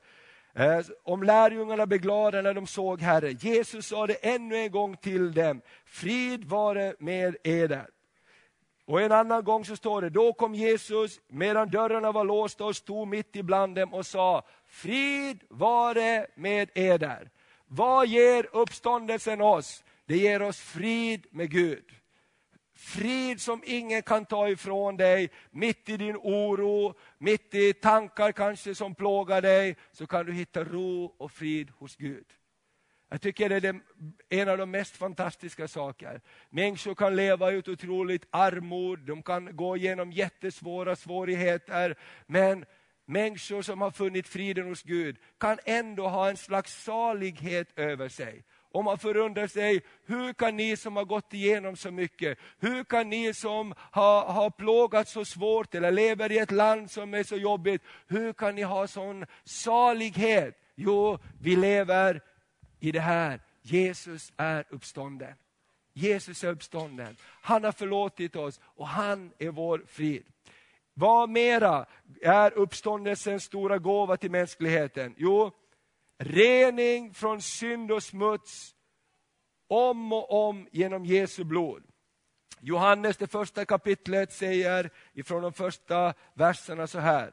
Eh, 0.55 0.81
om 1.05 1.23
lärjungarna 1.23 1.87
blev 1.87 2.01
glada 2.01 2.43
när 2.43 2.55
de 2.55 2.67
såg 2.67 3.01
Herren. 3.01 3.37
Jesus 3.41 3.87
sa 3.87 4.07
det 4.07 4.15
ännu 4.15 4.57
en 4.57 4.71
gång 4.71 4.97
till 4.97 5.33
dem. 5.33 5.61
Frid 5.85 6.45
vare 6.45 6.95
med 6.99 7.37
eder. 7.45 7.87
Och 8.87 9.03
en 9.03 9.13
annan 9.13 9.45
gång 9.45 9.65
så 9.65 9.77
står 9.77 10.03
det, 10.03 10.11
då 10.11 10.33
kom 10.33 10.55
Jesus 10.55 11.21
medan 11.29 11.71
dörrarna 11.71 12.13
var 12.13 12.25
låsta 12.25 12.65
och 12.65 12.77
stod 12.77 13.09
mitt 13.09 13.37
ibland 13.37 13.75
dem 13.75 13.95
och 13.95 14.07
sa, 14.07 14.43
frid 14.67 15.45
vare 15.49 16.27
med 16.35 16.71
eder. 16.75 17.31
Vad 17.67 18.07
ger 18.07 18.49
uppståndelsen 18.53 19.41
oss? 19.41 19.85
Det 20.07 20.17
ger 20.17 20.43
oss 20.43 20.61
frid 20.61 21.27
med 21.31 21.51
Gud. 21.51 21.85
Frid 22.79 23.41
som 23.41 23.63
ingen 23.67 24.03
kan 24.03 24.25
ta 24.25 24.49
ifrån 24.49 24.97
dig, 24.97 25.31
mitt 25.51 25.89
i 25.89 25.97
din 25.97 26.17
oro, 26.17 26.95
mitt 27.19 27.55
i 27.55 27.73
tankar 27.73 28.33
kanske 28.33 28.75
som 28.75 28.95
plågar 28.95 29.43
dig, 29.43 29.77
så 29.93 30.07
kan 30.07 30.27
du 30.27 30.33
hitta 30.33 30.65
ro 30.65 31.15
och 31.19 31.33
frid 31.33 31.71
hos 31.71 31.97
Gud. 31.97 32.27
Jag 33.09 33.21
tycker 33.21 33.49
det 33.49 33.69
är 33.69 33.81
en 34.29 34.49
av 34.49 34.59
de 34.59 34.71
mest 34.71 34.97
fantastiska 34.97 35.69
saker. 35.69 36.21
Människor 36.51 36.95
kan 36.95 37.17
leva 37.17 37.53
i 37.53 37.59
ett 37.59 37.69
otroligt 37.69 38.27
armod, 38.31 38.99
de 38.99 39.23
kan 39.23 39.57
gå 39.57 39.77
igenom 39.77 40.13
jättesvåra 40.13 40.97
svårigheter, 40.97 41.99
men 42.27 42.65
människor 43.07 43.63
som 43.63 43.81
har 43.81 43.91
funnit 43.91 44.29
friden 44.29 44.69
hos 44.69 44.83
Gud 44.83 45.17
kan 45.39 45.59
ändå 45.65 46.09
ha 46.09 46.29
en 46.29 46.37
slags 46.37 46.85
salighet 46.85 47.79
över 47.79 48.09
sig. 48.09 48.45
Och 48.73 48.85
man 48.85 48.99
förundrar 48.99 49.47
sig, 49.47 49.81
hur 50.07 50.33
kan 50.33 50.57
ni 50.57 50.77
som 50.77 50.97
har 50.97 51.05
gått 51.05 51.35
igenom 51.35 51.77
så 51.77 51.91
mycket, 51.91 52.39
hur 52.59 52.85
kan 52.85 53.11
ni 53.11 53.35
som 53.35 53.75
har, 53.79 54.25
har 54.25 54.51
plågats 54.51 55.13
så 55.13 55.25
svårt 55.25 55.75
eller 55.75 55.91
lever 55.91 56.33
i 56.33 56.39
ett 56.39 56.51
land 56.51 56.91
som 56.91 57.15
är 57.15 57.23
så 57.23 57.37
jobbigt, 57.37 57.83
hur 58.07 58.33
kan 58.33 58.55
ni 58.55 58.63
ha 58.63 58.87
sån 58.87 59.27
salighet? 59.45 60.55
Jo, 60.75 61.19
vi 61.41 61.57
lever 61.57 62.21
i 62.81 62.93
det 62.93 63.01
här, 63.01 63.41
Jesus 63.63 64.33
är 64.37 64.65
uppstånden. 64.71 65.35
Jesus 65.93 66.45
är 66.45 66.49
uppstånden. 66.49 67.17
Han 67.23 67.65
har 67.65 67.73
förlåtit 67.73 68.37
oss 68.37 68.61
och 68.65 68.89
han 68.89 69.33
är 69.39 69.51
vår 69.51 69.85
frid. 69.87 70.25
Vad 70.95 71.29
mera 71.29 71.87
är 72.23 72.53
uppståndelsens 72.53 73.45
stora 73.45 73.79
gåva 73.79 74.17
till 74.17 74.31
mänskligheten? 74.31 75.15
Jo, 75.17 75.53
rening 76.19 77.15
från 77.15 77.43
synd 77.43 77.93
och 77.93 78.03
smuts 78.03 78.75
om 79.69 80.13
och 80.13 80.49
om 80.49 80.69
genom 80.73 81.05
Jesu 81.05 81.45
blod. 81.45 81.83
Johannes, 82.61 83.17
det 83.17 83.27
första 83.27 83.65
kapitlet, 83.65 84.33
säger 84.33 84.91
ifrån 85.13 85.43
de 85.43 85.53
första 85.53 86.15
verserna 86.35 86.87
så 86.87 86.99
här. 86.99 87.33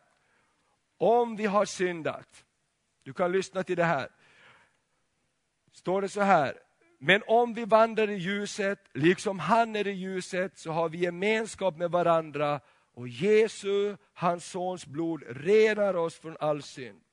Om 0.97 1.35
vi 1.35 1.45
har 1.45 1.65
syndat, 1.65 2.45
du 3.03 3.13
kan 3.13 3.31
lyssna 3.31 3.63
till 3.63 3.77
det 3.77 3.83
här, 3.83 4.09
står 5.71 6.01
det 6.01 6.09
så 6.09 6.21
här. 6.21 6.59
Men 6.99 7.23
om 7.27 7.53
vi 7.53 7.65
vandrar 7.65 8.09
i 8.09 8.15
ljuset, 8.15 8.79
liksom 8.93 9.39
han 9.39 9.75
är 9.75 9.87
i 9.87 9.91
ljuset, 9.91 10.57
så 10.57 10.71
har 10.71 10.89
vi 10.89 10.97
gemenskap 10.97 11.77
med 11.77 11.91
varandra 11.91 12.59
och 12.93 13.07
Jesu, 13.07 13.97
hans 14.13 14.45
sons 14.45 14.85
blod, 14.85 15.23
renar 15.27 15.93
oss 15.93 16.15
från 16.15 16.37
all 16.39 16.63
synd. 16.63 17.04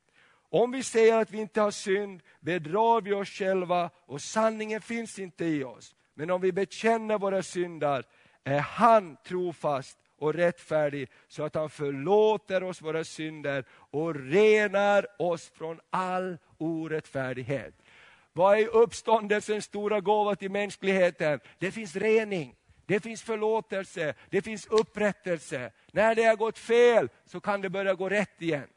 Om 0.54 0.70
vi 0.70 0.82
säger 0.82 1.18
att 1.18 1.30
vi 1.30 1.38
inte 1.38 1.60
har 1.60 1.70
synd 1.70 2.22
bedrar 2.40 3.00
vi 3.00 3.12
oss 3.12 3.28
själva 3.28 3.90
och 4.06 4.20
sanningen 4.22 4.80
finns 4.80 5.18
inte 5.18 5.44
i 5.44 5.64
oss. 5.64 5.94
Men 6.14 6.30
om 6.30 6.40
vi 6.40 6.52
bekänner 6.52 7.18
våra 7.18 7.42
synder 7.42 8.04
är 8.44 8.58
han 8.58 9.16
trofast 9.26 9.98
och 10.18 10.34
rättfärdig 10.34 11.08
så 11.28 11.44
att 11.44 11.54
han 11.54 11.70
förlåter 11.70 12.62
oss 12.62 12.82
våra 12.82 13.04
synder 13.04 13.64
och 13.70 14.14
renar 14.14 15.06
oss 15.18 15.50
från 15.54 15.80
all 15.90 16.38
orättfärdighet. 16.58 17.74
Vad 18.32 18.58
är 18.58 18.76
uppståndelsens 18.76 19.64
stora 19.64 20.00
gåva 20.00 20.36
till 20.36 20.50
mänskligheten? 20.50 21.40
Det 21.58 21.70
finns 21.70 21.96
rening, 21.96 22.54
det 22.86 23.00
finns 23.00 23.22
förlåtelse, 23.22 24.14
det 24.30 24.42
finns 24.42 24.66
upprättelse. 24.66 25.72
När 25.92 26.14
det 26.14 26.22
har 26.22 26.36
gått 26.36 26.58
fel 26.58 27.08
så 27.26 27.40
kan 27.40 27.60
det 27.60 27.70
börja 27.70 27.94
gå 27.94 28.08
rätt 28.08 28.42
igen. 28.42 28.68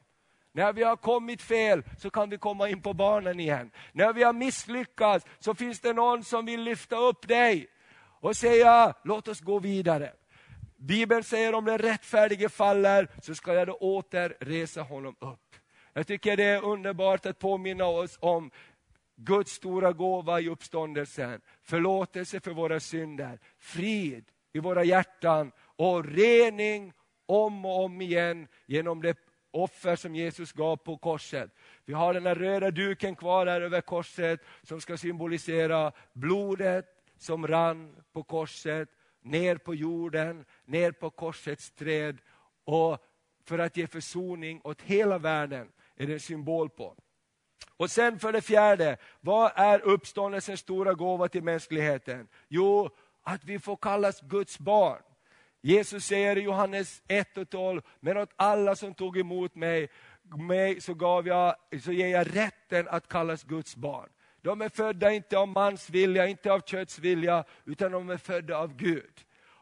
När 0.55 0.73
vi 0.73 0.83
har 0.83 0.95
kommit 0.95 1.41
fel 1.41 1.83
så 1.97 2.09
kan 2.09 2.29
vi 2.29 2.37
komma 2.37 2.69
in 2.69 2.81
på 2.81 2.93
banan 2.93 3.39
igen. 3.39 3.71
När 3.91 4.13
vi 4.13 4.23
har 4.23 4.33
misslyckats 4.33 5.25
så 5.39 5.55
finns 5.55 5.79
det 5.79 5.93
någon 5.93 6.23
som 6.23 6.45
vill 6.45 6.61
lyfta 6.61 6.95
upp 6.95 7.27
dig 7.27 7.67
och 8.19 8.37
säga, 8.37 8.93
låt 9.03 9.27
oss 9.27 9.39
gå 9.39 9.59
vidare. 9.59 10.13
Bibeln 10.77 11.23
säger 11.23 11.55
om 11.55 11.65
den 11.65 11.77
rättfärdige 11.77 12.49
faller 12.49 13.07
så 13.21 13.35
ska 13.35 13.53
jag 13.53 13.67
då 13.67 13.73
åter 13.73 14.37
resa 14.39 14.81
honom 14.81 15.15
upp. 15.19 15.55
Jag 15.93 16.07
tycker 16.07 16.37
det 16.37 16.43
är 16.43 16.63
underbart 16.63 17.25
att 17.25 17.39
påminna 17.39 17.85
oss 17.85 18.17
om 18.21 18.51
Guds 19.15 19.51
stora 19.51 19.93
gåva 19.93 20.41
i 20.41 20.49
uppståndelsen. 20.49 21.41
Förlåtelse 21.63 22.39
för 22.39 22.51
våra 22.51 22.79
synder, 22.79 23.39
frid 23.59 24.25
i 24.53 24.59
våra 24.59 24.83
hjärtan 24.83 25.51
och 25.75 26.05
rening 26.05 26.93
om 27.25 27.65
och 27.65 27.83
om 27.83 28.01
igen 28.01 28.47
genom 28.65 29.01
det 29.01 29.24
offer 29.55 29.95
som 29.95 30.15
Jesus 30.15 30.51
gav 30.51 30.77
på 30.77 30.97
korset. 30.97 31.51
Vi 31.85 31.93
har 31.93 32.13
den 32.13 32.25
här 32.25 32.35
röda 32.35 32.71
duken 32.71 33.15
kvar 33.15 33.47
här 33.47 33.61
över 33.61 33.81
korset 33.81 34.39
som 34.63 34.81
ska 34.81 34.97
symbolisera 34.97 35.91
blodet 36.13 36.85
som 37.17 37.47
rann 37.47 37.95
på 38.13 38.23
korset, 38.23 38.89
ner 39.21 39.57
på 39.57 39.75
jorden, 39.75 40.45
ner 40.65 40.91
på 40.91 41.09
korsets 41.09 41.71
träd 41.71 42.17
och 42.65 42.97
för 43.45 43.59
att 43.59 43.77
ge 43.77 43.87
försoning 43.87 44.61
åt 44.63 44.81
hela 44.81 45.17
världen, 45.17 45.71
är 45.95 46.07
det 46.07 46.13
en 46.13 46.19
symbol 46.19 46.69
på. 46.69 46.95
Och 47.77 47.91
sen 47.91 48.19
för 48.19 48.31
det 48.31 48.41
fjärde, 48.41 48.97
vad 49.21 49.51
är 49.55 49.79
uppståndelsens 49.79 50.59
stora 50.59 50.93
gåva 50.93 51.27
till 51.27 51.43
mänskligheten? 51.43 52.27
Jo, 52.47 52.89
att 53.23 53.43
vi 53.43 53.59
får 53.59 53.75
kallas 53.75 54.21
Guds 54.21 54.59
barn. 54.59 55.01
Jesus 55.65 56.05
säger 56.05 56.37
i 56.37 56.41
Johannes 56.41 57.01
1 57.07 57.37
och 57.37 57.49
12, 57.49 57.81
men 57.99 58.17
åt 58.17 58.29
alla 58.35 58.75
som 58.75 58.93
tog 58.93 59.17
emot 59.17 59.55
mig, 59.55 59.89
mig 60.37 60.81
så, 60.81 60.93
gav 60.93 61.27
jag, 61.27 61.55
så 61.83 61.91
ger 61.91 62.07
jag 62.07 62.35
rätten 62.35 62.87
att 62.89 63.07
kallas 63.07 63.43
Guds 63.43 63.75
barn. 63.75 64.09
De 64.41 64.61
är 64.61 64.69
födda 64.69 65.11
inte 65.11 65.37
av 65.37 65.47
mans 65.47 65.89
vilja, 65.89 66.27
inte 66.27 66.53
av 66.53 66.59
kötts 66.59 66.99
vilja, 66.99 67.43
utan 67.65 67.91
de 67.91 68.09
är 68.09 68.17
födda 68.17 68.57
av 68.57 68.75
Gud. 68.75 69.13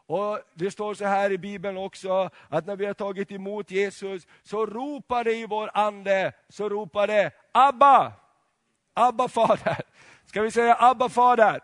Och 0.05 0.39
Det 0.53 0.71
står 0.71 0.93
så 0.93 1.05
här 1.05 1.31
i 1.31 1.37
Bibeln 1.37 1.77
också, 1.77 2.29
att 2.49 2.65
när 2.65 2.75
vi 2.75 2.85
har 2.85 2.93
tagit 2.93 3.31
emot 3.31 3.71
Jesus, 3.71 4.27
så 4.41 4.65
ropar 4.65 5.23
det 5.23 5.35
i 5.35 5.45
vår 5.45 5.69
ande, 5.73 6.33
så 6.49 6.69
ropar 6.69 7.07
det 7.07 7.31
Abba! 7.51 8.13
Abba 8.93 9.27
fader. 9.27 9.77
Ska 10.25 10.41
vi 10.41 10.51
säga 10.51 10.77
Abba 10.79 11.09
fader? 11.09 11.61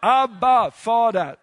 Abba 0.00 0.70
fader. 0.70 1.36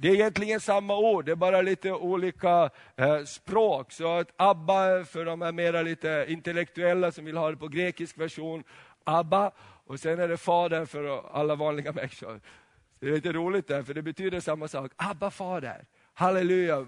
Det 0.00 0.08
är 0.08 0.14
egentligen 0.14 0.60
samma 0.60 0.96
ord, 0.98 1.24
det 1.24 1.32
är 1.32 1.36
bara 1.36 1.62
lite 1.62 1.92
olika 1.92 2.70
eh, 2.96 3.24
språk. 3.24 3.92
Så 3.92 4.16
att 4.16 4.32
Abba, 4.36 5.04
för 5.04 5.24
de 5.24 5.42
är 5.42 5.52
mera 5.52 5.82
lite 5.82 6.26
intellektuella 6.28 7.12
som 7.12 7.24
vill 7.24 7.36
ha 7.36 7.50
det 7.50 7.56
på 7.56 7.68
grekisk 7.68 8.18
version, 8.18 8.64
Abba. 9.04 9.50
Och 9.86 10.00
sen 10.00 10.20
är 10.20 10.28
det 10.28 10.36
Fader 10.36 10.84
för 10.84 11.30
alla 11.32 11.54
vanliga 11.54 11.92
människor. 11.92 12.40
Det 13.00 13.06
är 13.06 13.12
lite 13.12 13.32
roligt 13.32 13.66
där, 13.66 13.82
för 13.82 13.94
det 13.94 14.02
betyder 14.02 14.40
samma 14.40 14.68
sak. 14.68 14.92
Abba 14.96 15.30
Fader, 15.30 15.84
halleluja. 16.14 16.86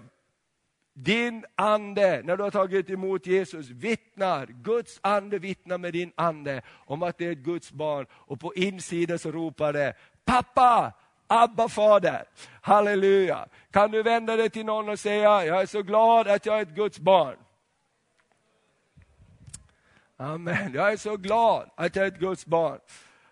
Din 0.93 1.45
ande, 1.55 2.21
när 2.23 2.37
du 2.37 2.43
har 2.43 2.51
tagit 2.51 2.89
emot 2.89 3.27
Jesus, 3.27 3.69
vittnar, 3.69 4.45
Guds 4.45 4.99
ande 5.03 5.39
vittnar 5.39 5.77
med 5.77 5.93
din 5.93 6.11
ande 6.15 6.61
om 6.85 7.03
att 7.03 7.17
det 7.17 7.25
är 7.25 7.31
ett 7.31 7.37
Guds 7.37 7.71
barn. 7.71 8.05
Och 8.11 8.39
på 8.39 8.53
insidan 8.55 9.19
så 9.19 9.31
ropar 9.31 9.73
det, 9.73 9.93
pappa, 10.25 10.93
Abba 11.33 11.69
fader, 11.69 12.23
halleluja. 12.61 13.47
Kan 13.71 13.91
du 13.91 14.03
vända 14.03 14.35
dig 14.35 14.49
till 14.49 14.65
någon 14.65 14.89
och 14.89 14.99
säga, 14.99 15.45
jag 15.45 15.61
är 15.61 15.65
så 15.65 15.81
glad 15.81 16.27
att 16.27 16.45
jag 16.45 16.57
är 16.57 16.61
ett 16.61 16.75
Guds 16.75 16.99
barn. 16.99 17.35
Amen, 20.17 20.73
jag 20.73 20.91
är 20.91 20.97
så 20.97 21.17
glad 21.17 21.69
att 21.75 21.95
jag 21.95 22.03
är 22.03 22.07
ett 22.07 22.19
Guds 22.19 22.45
barn. 22.45 22.79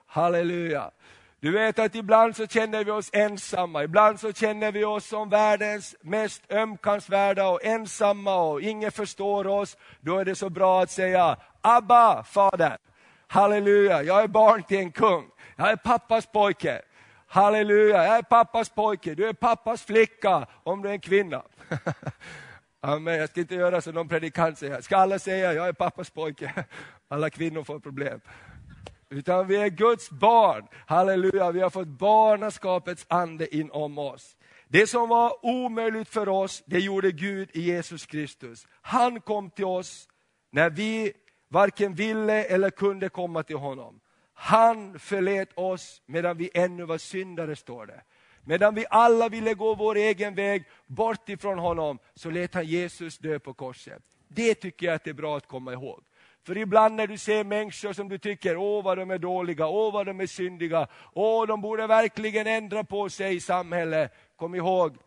Halleluja. 0.05 0.91
Du 1.39 1.51
vet 1.51 1.79
att 1.79 1.95
ibland 1.95 2.35
så 2.35 2.47
känner 2.47 2.83
vi 2.83 2.91
oss 2.91 3.09
ensamma, 3.13 3.83
ibland 3.83 4.19
så 4.19 4.33
känner 4.33 4.71
vi 4.71 4.85
oss 4.85 5.05
som 5.05 5.29
världens 5.29 5.95
mest 6.01 6.43
ömkansvärda 6.49 7.47
och 7.47 7.65
ensamma 7.65 8.35
och 8.35 8.61
ingen 8.61 8.91
förstår 8.91 9.47
oss. 9.47 9.77
Då 9.99 10.17
är 10.17 10.25
det 10.25 10.35
så 10.35 10.49
bra 10.49 10.81
att 10.81 10.91
säga, 10.91 11.37
Abba, 11.61 12.23
Fader. 12.23 12.77
Halleluja, 13.27 14.03
jag 14.03 14.23
är 14.23 14.27
barn 14.27 14.63
till 14.63 14.79
en 14.79 14.91
kung. 14.91 15.29
Jag 15.55 15.69
är 15.69 15.75
pappas 15.75 16.25
pojke. 16.25 16.81
Halleluja, 17.31 18.03
jag 18.03 18.17
är 18.17 18.21
pappas 18.21 18.69
pojke, 18.69 19.15
du 19.15 19.27
är 19.27 19.33
pappas 19.33 19.83
flicka 19.83 20.47
om 20.63 20.81
du 20.81 20.89
är 20.89 20.93
en 20.93 20.99
kvinna. 20.99 21.43
Amen. 22.81 23.17
Jag 23.17 23.29
ska 23.29 23.39
inte 23.39 23.55
göra 23.55 23.81
som 23.81 23.93
någon 23.93 24.07
predikant 24.07 24.57
säger. 24.57 24.81
Ska 24.81 24.97
alla 24.97 25.19
säga, 25.19 25.53
jag 25.53 25.67
är 25.67 25.73
pappas 25.73 26.09
pojke? 26.09 26.65
Alla 27.07 27.29
kvinnor 27.29 27.63
får 27.63 27.79
problem. 27.79 28.21
Utan 29.09 29.47
vi 29.47 29.55
är 29.55 29.69
Guds 29.69 30.09
barn. 30.09 30.67
Halleluja, 30.87 31.51
vi 31.51 31.61
har 31.61 31.69
fått 31.69 31.87
barnaskapets 31.87 33.05
ande 33.09 33.55
inom 33.55 33.97
oss. 33.97 34.37
Det 34.67 34.87
som 34.87 35.09
var 35.09 35.45
omöjligt 35.45 36.09
för 36.09 36.29
oss, 36.29 36.63
det 36.65 36.79
gjorde 36.79 37.11
Gud 37.11 37.49
i 37.53 37.61
Jesus 37.61 38.05
Kristus. 38.05 38.67
Han 38.81 39.21
kom 39.21 39.49
till 39.49 39.65
oss 39.65 40.07
när 40.51 40.69
vi 40.69 41.13
varken 41.49 41.93
ville 41.93 42.43
eller 42.43 42.69
kunde 42.69 43.09
komma 43.09 43.43
till 43.43 43.57
honom. 43.57 43.99
Han 44.41 44.99
förlät 44.99 45.49
oss 45.55 46.01
medan 46.05 46.37
vi 46.37 46.49
ännu 46.53 46.85
var 46.85 46.97
syndare, 46.97 47.55
står 47.55 47.85
det. 47.85 48.01
Medan 48.43 48.75
vi 48.75 48.85
alla 48.89 49.29
ville 49.29 49.53
gå 49.53 49.75
vår 49.75 49.95
egen 49.95 50.35
väg 50.35 50.63
bort 50.85 51.29
ifrån 51.29 51.59
honom, 51.59 51.99
så 52.15 52.29
lät 52.29 52.53
han 52.53 52.65
Jesus 52.65 53.17
dö 53.17 53.39
på 53.39 53.53
korset. 53.53 54.03
Det 54.27 54.55
tycker 54.55 54.85
jag 54.85 54.95
att 54.95 55.03
det 55.03 55.09
är 55.09 55.13
bra 55.13 55.37
att 55.37 55.47
komma 55.47 55.73
ihåg. 55.73 56.03
För 56.43 56.57
ibland 56.57 56.95
när 56.95 57.07
du 57.07 57.17
ser 57.17 57.43
människor 57.43 57.93
som 57.93 58.09
du 58.09 58.17
tycker, 58.17 58.57
åh 58.57 58.83
vad 58.83 58.97
de 58.97 59.11
är 59.11 59.17
dåliga, 59.17 59.67
åh 59.67 59.93
vad 59.93 60.05
de 60.05 60.19
är 60.19 60.27
syndiga, 60.27 60.87
åh 61.13 61.47
de 61.47 61.61
borde 61.61 61.87
verkligen 61.87 62.47
ändra 62.47 62.83
på 62.83 63.09
sig 63.09 63.35
i 63.35 63.39
samhället. 63.39 64.13
Kom 64.35 64.55
ihåg, 64.55 64.97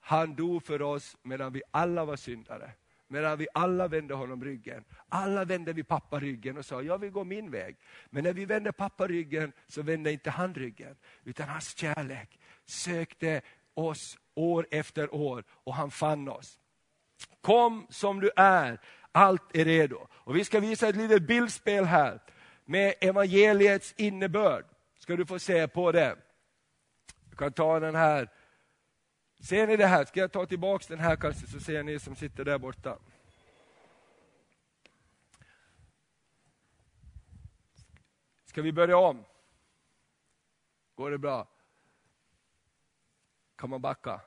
han 0.00 0.34
dog 0.34 0.62
för 0.62 0.82
oss 0.82 1.16
medan 1.22 1.52
vi 1.52 1.62
alla 1.70 2.04
var 2.04 2.16
syndare. 2.16 2.70
Medan 3.12 3.38
vi 3.38 3.46
alla 3.54 3.88
vände 3.88 4.14
honom 4.14 4.44
ryggen. 4.44 4.84
Alla 5.08 5.44
vände 5.44 5.72
vi 5.72 5.82
pappa 5.82 6.20
ryggen 6.20 6.58
och 6.58 6.64
sa, 6.64 6.82
jag 6.82 6.98
vill 6.98 7.10
gå 7.10 7.24
min 7.24 7.50
väg. 7.50 7.76
Men 8.10 8.24
när 8.24 8.32
vi 8.32 8.44
vände 8.44 8.72
pappa 8.72 9.06
ryggen 9.06 9.52
så 9.66 9.82
vände 9.82 10.12
inte 10.12 10.30
han 10.30 10.54
ryggen. 10.54 10.96
Utan 11.24 11.48
hans 11.48 11.76
kärlek 11.76 12.38
sökte 12.64 13.40
oss 13.74 14.18
år 14.34 14.66
efter 14.70 15.14
år 15.14 15.44
och 15.50 15.74
han 15.74 15.90
fann 15.90 16.28
oss. 16.28 16.60
Kom 17.40 17.86
som 17.90 18.20
du 18.20 18.30
är, 18.36 18.80
allt 19.12 19.56
är 19.56 19.64
redo. 19.64 20.06
Och 20.12 20.36
Vi 20.36 20.44
ska 20.44 20.60
visa 20.60 20.88
ett 20.88 20.96
litet 20.96 21.22
bildspel 21.22 21.84
här 21.84 22.20
med 22.64 22.94
evangeliets 23.00 23.94
innebörd. 23.96 24.64
Ska 24.98 25.16
du 25.16 25.26
få 25.26 25.38
se 25.38 25.68
på 25.68 25.92
det. 25.92 26.16
Du 27.30 27.36
kan 27.36 27.52
ta 27.52 27.80
den 27.80 27.94
här. 27.94 28.28
Ser 29.40 29.66
ni 29.66 29.76
det 29.76 29.86
här? 29.86 30.04
Ska 30.04 30.20
jag 30.20 30.32
ta 30.32 30.46
tillbaka 30.46 30.84
den 30.88 30.98
här 30.98 31.16
kanske 31.16 31.46
så 31.46 31.60
ser 31.60 31.82
ni 31.82 31.98
som 31.98 32.16
sitter 32.16 32.44
där 32.44 32.58
borta. 32.58 32.98
Ska 38.44 38.62
vi 38.62 38.72
börja 38.72 38.96
om? 38.96 39.24
Går 40.94 41.10
det 41.10 41.18
bra? 41.18 41.48
Kan 43.56 43.70
man 43.70 43.80
backa? 43.80 44.20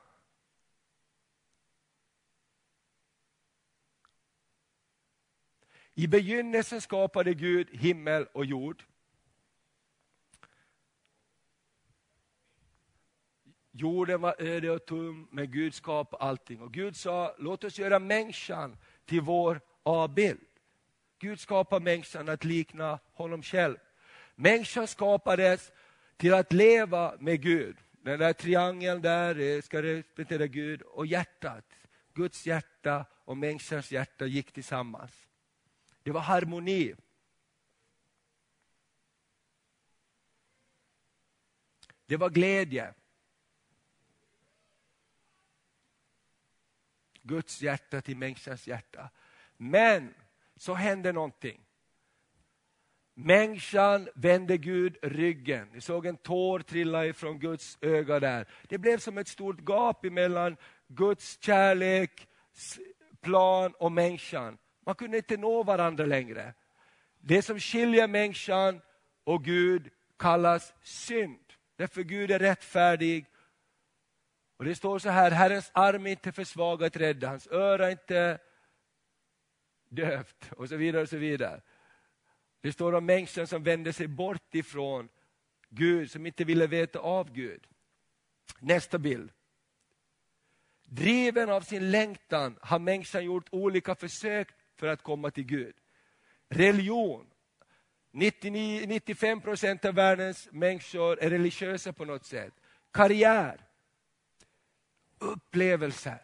I 5.94 6.06
begynnelsen 6.06 6.80
skapade 6.80 7.34
Gud 7.34 7.68
himmel 7.70 8.26
och 8.32 8.44
jord. 8.44 8.84
Jorden 13.76 14.20
var 14.20 14.34
öde 14.38 14.70
och 14.70 14.86
tom, 14.86 15.28
men 15.30 15.50
Gud 15.50 15.74
skapade 15.74 16.22
allting. 16.22 16.60
Och 16.60 16.72
Gud 16.72 16.96
sa, 16.96 17.34
låt 17.38 17.64
oss 17.64 17.78
göra 17.78 17.98
människan 17.98 18.76
till 19.04 19.20
vår 19.20 19.60
avbild. 19.82 20.40
Gud 21.18 21.40
skapade 21.40 21.84
människan 21.84 22.28
att 22.28 22.44
likna 22.44 22.98
honom 23.12 23.42
själv. 23.42 23.76
Människan 24.34 24.86
skapades 24.86 25.72
till 26.16 26.34
att 26.34 26.52
leva 26.52 27.16
med 27.20 27.42
Gud. 27.42 27.76
Den 27.92 28.18
där 28.18 28.32
triangeln 28.32 29.02
där 29.02 29.40
eh, 29.40 29.62
ska 29.62 29.82
representera 29.82 30.46
Gud 30.46 30.82
och 30.82 31.06
hjärtat. 31.06 31.64
Guds 32.12 32.46
hjärta 32.46 33.04
och 33.24 33.36
människans 33.36 33.92
hjärta 33.92 34.26
gick 34.26 34.52
tillsammans. 34.52 35.12
Det 36.02 36.10
var 36.10 36.20
harmoni. 36.20 36.94
Det 42.06 42.16
var 42.16 42.30
glädje. 42.30 42.94
Guds 47.24 47.62
hjärta 47.62 48.00
till 48.00 48.16
människans 48.16 48.66
hjärta. 48.66 49.10
Men 49.56 50.14
så 50.56 50.74
hände 50.74 51.12
någonting. 51.12 51.60
Människan 53.14 54.08
vände 54.14 54.56
Gud 54.56 54.96
ryggen. 55.02 55.68
Ni 55.72 55.80
såg 55.80 56.06
en 56.06 56.16
tår 56.16 56.60
trilla 56.60 57.06
ifrån 57.06 57.38
Guds 57.38 57.78
öga 57.80 58.20
där. 58.20 58.48
Det 58.68 58.78
blev 58.78 58.98
som 58.98 59.18
ett 59.18 59.28
stort 59.28 59.68
gap 59.68 60.04
mellan 60.04 60.56
Guds 60.88 61.38
kärlek, 61.42 62.28
plan 63.20 63.74
och 63.78 63.92
människan. 63.92 64.58
Man 64.86 64.94
kunde 64.94 65.16
inte 65.16 65.36
nå 65.36 65.62
varandra 65.62 66.06
längre. 66.06 66.54
Det 67.20 67.42
som 67.42 67.60
skiljer 67.60 68.08
människan 68.08 68.80
och 69.24 69.44
Gud 69.44 69.90
kallas 70.16 70.74
synd. 70.82 71.44
Därför 71.76 72.02
Gud 72.02 72.30
är 72.30 72.38
rättfärdig. 72.38 73.26
Och 74.64 74.68
Det 74.68 74.74
står 74.74 74.98
så 74.98 75.10
här, 75.10 75.30
Herrens 75.30 75.70
arm 75.74 76.06
är 76.06 76.10
inte 76.10 76.32
försvagat 76.32 76.96
rädda, 76.96 77.28
hans 77.28 77.46
öra 77.46 77.86
är 77.86 77.90
inte 77.90 78.38
dövt 79.88 80.52
och 80.56 80.68
så 80.68 80.76
vidare. 80.76 81.02
och 81.02 81.08
så 81.08 81.16
vidare. 81.16 81.60
Det 82.60 82.72
står 82.72 82.92
om 82.94 83.06
människan 83.06 83.46
som 83.46 83.62
vände 83.62 83.92
sig 83.92 84.06
bort 84.06 84.54
ifrån 84.54 85.08
Gud, 85.68 86.10
som 86.10 86.26
inte 86.26 86.44
ville 86.44 86.66
veta 86.66 86.98
av 86.98 87.32
Gud. 87.32 87.66
Nästa 88.58 88.98
bild. 88.98 89.32
Driven 90.84 91.50
av 91.50 91.60
sin 91.60 91.90
längtan 91.90 92.58
har 92.62 92.78
människan 92.78 93.24
gjort 93.24 93.48
olika 93.50 93.94
försök 93.94 94.48
för 94.76 94.86
att 94.86 95.02
komma 95.02 95.30
till 95.30 95.44
Gud. 95.44 95.74
Religion. 96.48 97.26
99, 98.10 98.86
95 98.86 99.40
procent 99.40 99.84
av 99.84 99.94
världens 99.94 100.48
människor 100.52 101.18
är 101.22 101.30
religiösa 101.30 101.92
på 101.92 102.04
något 102.04 102.26
sätt. 102.26 102.54
Karriär. 102.90 103.63
Upplevelser. 105.18 106.22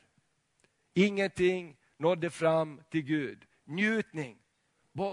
Ingenting 0.94 1.76
nådde 1.96 2.31
fram 2.31 2.81
till 2.90 3.03
Gud. 3.03 3.46
Njutning. 3.64 4.37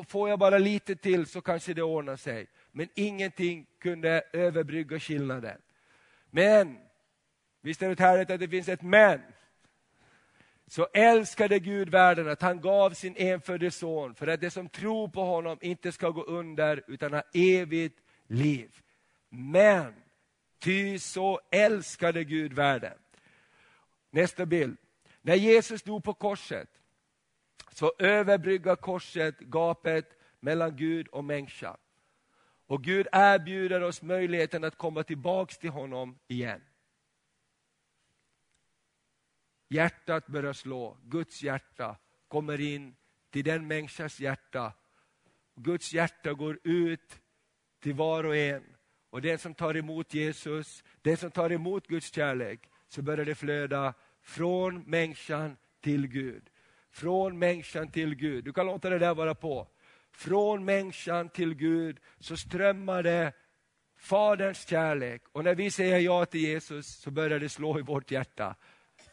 Får 0.08 0.30
jag 0.30 0.40
bara 0.40 0.58
lite 0.58 0.96
till 0.96 1.26
så 1.26 1.42
kanske 1.42 1.74
det 1.74 1.84
ordnar 1.84 2.16
sig. 2.16 2.48
Men 2.72 2.90
ingenting 2.96 3.68
kunde 3.80 4.24
överbrygga 4.34 5.00
skillnaden. 5.00 5.62
Men, 6.32 6.78
visst 7.62 7.82
är 7.82 7.90
det 7.90 8.00
härligt 8.00 8.30
att 8.30 8.40
det 8.40 8.48
finns 8.48 8.70
ett 8.70 8.82
men. 8.82 9.22
Så 10.68 10.88
älskade 10.94 11.60
Gud 11.60 11.90
världen 11.90 12.30
att 12.30 12.42
han 12.42 12.62
gav 12.62 12.92
sin 12.92 13.16
enfödde 13.18 13.72
son 13.72 14.16
för 14.16 14.28
att 14.28 14.42
det 14.42 14.52
som 14.52 14.70
tror 14.70 15.08
på 15.08 15.24
honom 15.24 15.58
inte 15.62 15.92
ska 15.92 16.10
gå 16.10 16.24
under 16.24 16.84
utan 16.88 17.14
ha 17.14 17.24
evigt 17.34 18.00
liv. 18.28 18.76
Men, 19.30 19.94
ty 20.60 21.00
så 21.00 21.40
älskade 21.52 22.24
Gud 22.24 22.54
världen. 22.54 22.98
Nästa 24.10 24.46
bild. 24.46 24.78
När 25.22 25.36
Jesus 25.36 25.84
dog 25.84 26.04
på 26.04 26.14
korset 26.14 26.70
så 27.72 27.94
överbryggar 28.00 28.76
korset 28.76 29.40
gapet 29.40 30.18
mellan 30.40 30.76
Gud 30.76 31.08
och 31.08 31.24
människa. 31.24 31.78
Och 32.66 32.84
Gud 32.84 33.08
erbjuder 33.12 33.82
oss 33.82 34.02
möjligheten 34.02 34.64
att 34.64 34.78
komma 34.78 35.04
tillbaks 35.04 35.58
till 35.58 35.70
honom 35.70 36.20
igen. 36.28 36.62
Hjärtat 39.70 40.28
börjar 40.28 40.54
slå, 40.54 40.98
Guds 41.04 41.44
hjärta 41.44 41.98
kommer 42.28 42.62
in 42.62 42.96
till 43.30 43.44
den 43.44 43.68
människans 43.68 44.20
hjärta. 44.20 44.74
Guds 45.56 45.94
hjärta 45.94 46.34
går 46.34 46.60
ut 46.64 47.22
till 47.80 47.94
var 47.94 48.24
och 48.24 48.36
en. 48.36 48.64
Och 49.10 49.22
den 49.22 49.40
som 49.40 49.54
tar 49.54 49.78
emot 49.78 50.14
Jesus, 50.14 50.84
den 51.02 51.18
som 51.18 51.32
tar 51.32 51.52
emot 51.52 51.88
Guds 51.88 52.14
kärlek, 52.14 52.70
så 52.88 53.02
börjar 53.02 53.26
det 53.26 53.36
flöda 53.36 53.94
från 54.24 54.82
människan 54.82 55.58
till 55.82 56.08
Gud. 56.08 56.50
Från 56.92 57.40
människan 57.40 57.92
till 57.92 58.16
Gud. 58.16 58.44
Du 58.44 58.54
kan 58.54 58.66
låta 58.66 58.90
det 58.90 59.00
där 59.00 59.16
vara 59.16 59.36
på. 59.36 59.68
Från 60.12 60.66
människan 60.66 61.30
till 61.30 61.54
Gud 61.54 62.00
så 62.20 62.38
strömmar 62.38 63.04
det 63.04 63.34
Faderns 63.98 64.68
kärlek. 64.68 65.22
Och 65.32 65.44
när 65.44 65.56
vi 65.56 65.72
säger 65.72 66.00
ja 66.00 66.26
till 66.26 66.42
Jesus 66.42 66.88
så 66.88 67.12
börjar 67.12 67.40
det 67.40 67.50
slå 67.50 67.80
i 67.80 67.82
vårt 67.82 68.12
hjärta. 68.12 68.56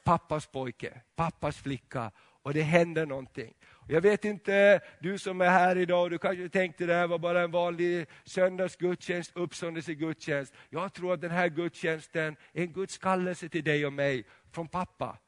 Pappas 0.05 0.47
pojke, 0.47 1.01
pappas 1.17 1.57
flicka. 1.57 2.11
Och 2.17 2.55
det 2.55 2.63
händer 2.63 3.07
någonting. 3.07 3.55
Jag 3.87 4.01
vet 4.01 4.25
inte, 4.25 4.81
du 4.99 5.19
som 5.19 5.41
är 5.41 5.49
här 5.49 5.77
idag, 5.77 6.11
du 6.11 6.19
kanske 6.19 6.49
tänkte 6.49 6.87
det 6.87 6.95
här 6.95 7.07
var 7.07 7.19
bara 7.19 7.43
en 7.43 7.51
vanlig 7.51 8.07
söndagsgudstjänst, 8.25 9.33
uppståndelsegudstjänst. 9.35 10.55
Jag 10.71 10.93
tror 10.93 11.15
att 11.15 11.21
den 11.21 11.31
här 11.31 11.49
gudstjänsten 11.49 12.37
är 12.53 12.63
en 12.63 12.73
Guds 12.73 12.99
kallelse 12.99 13.49
till 13.49 13.65
dig 13.65 13.87
och 13.87 13.93
mig 13.93 14.25
från 14.53 14.69
pappa. 14.69 15.19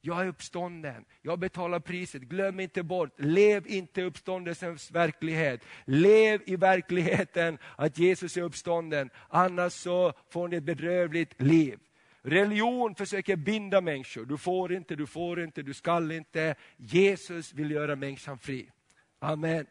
Jag 0.00 0.20
är 0.20 0.26
uppstånden, 0.26 1.04
jag 1.22 1.38
betalar 1.38 1.80
priset. 1.80 2.22
Glöm 2.22 2.60
inte 2.60 2.82
bort, 2.82 3.20
lev 3.20 3.66
inte 3.66 4.02
uppståndelsens 4.02 4.90
verklighet. 4.90 5.60
Lev 5.84 6.42
i 6.46 6.56
verkligheten 6.56 7.58
att 7.76 7.98
Jesus 7.98 8.36
är 8.36 8.42
uppstånden, 8.42 9.10
annars 9.28 9.72
så 9.72 10.12
får 10.30 10.48
ni 10.48 10.56
ett 10.56 10.62
bedrövligt 10.62 11.42
liv. 11.42 11.78
Religion 12.22 12.94
försöker 12.94 13.36
binda 13.36 13.80
människor. 13.80 14.24
Du 14.24 14.38
får 14.38 14.72
inte, 14.72 14.96
du 14.96 15.06
får 15.06 15.42
inte, 15.42 15.62
du 15.62 15.74
skall 15.74 16.12
inte. 16.12 16.54
Jesus 16.76 17.52
vill 17.52 17.70
göra 17.70 17.96
människan 17.96 18.38
fri. 18.38 18.70
Amen. 19.18 19.66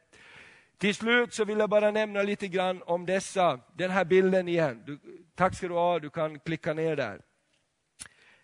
Till 0.78 0.96
slut 0.96 1.34
så 1.34 1.46
vill 1.46 1.60
jag 1.60 1.70
bara 1.70 1.92
nämna 1.92 2.24
lite 2.24 2.48
grann 2.48 2.82
om 2.86 3.06
dessa, 3.06 3.60
den 3.74 3.92
här 3.92 4.06
bilden 4.06 4.48
igen. 4.48 4.84
Du, 4.86 5.00
tack 5.36 5.56
ska 5.56 5.68
du 5.68 5.74
ha, 5.74 6.00
du 6.00 6.10
kan 6.10 6.40
klicka 6.40 6.74
ner 6.74 6.96
där. 6.96 7.22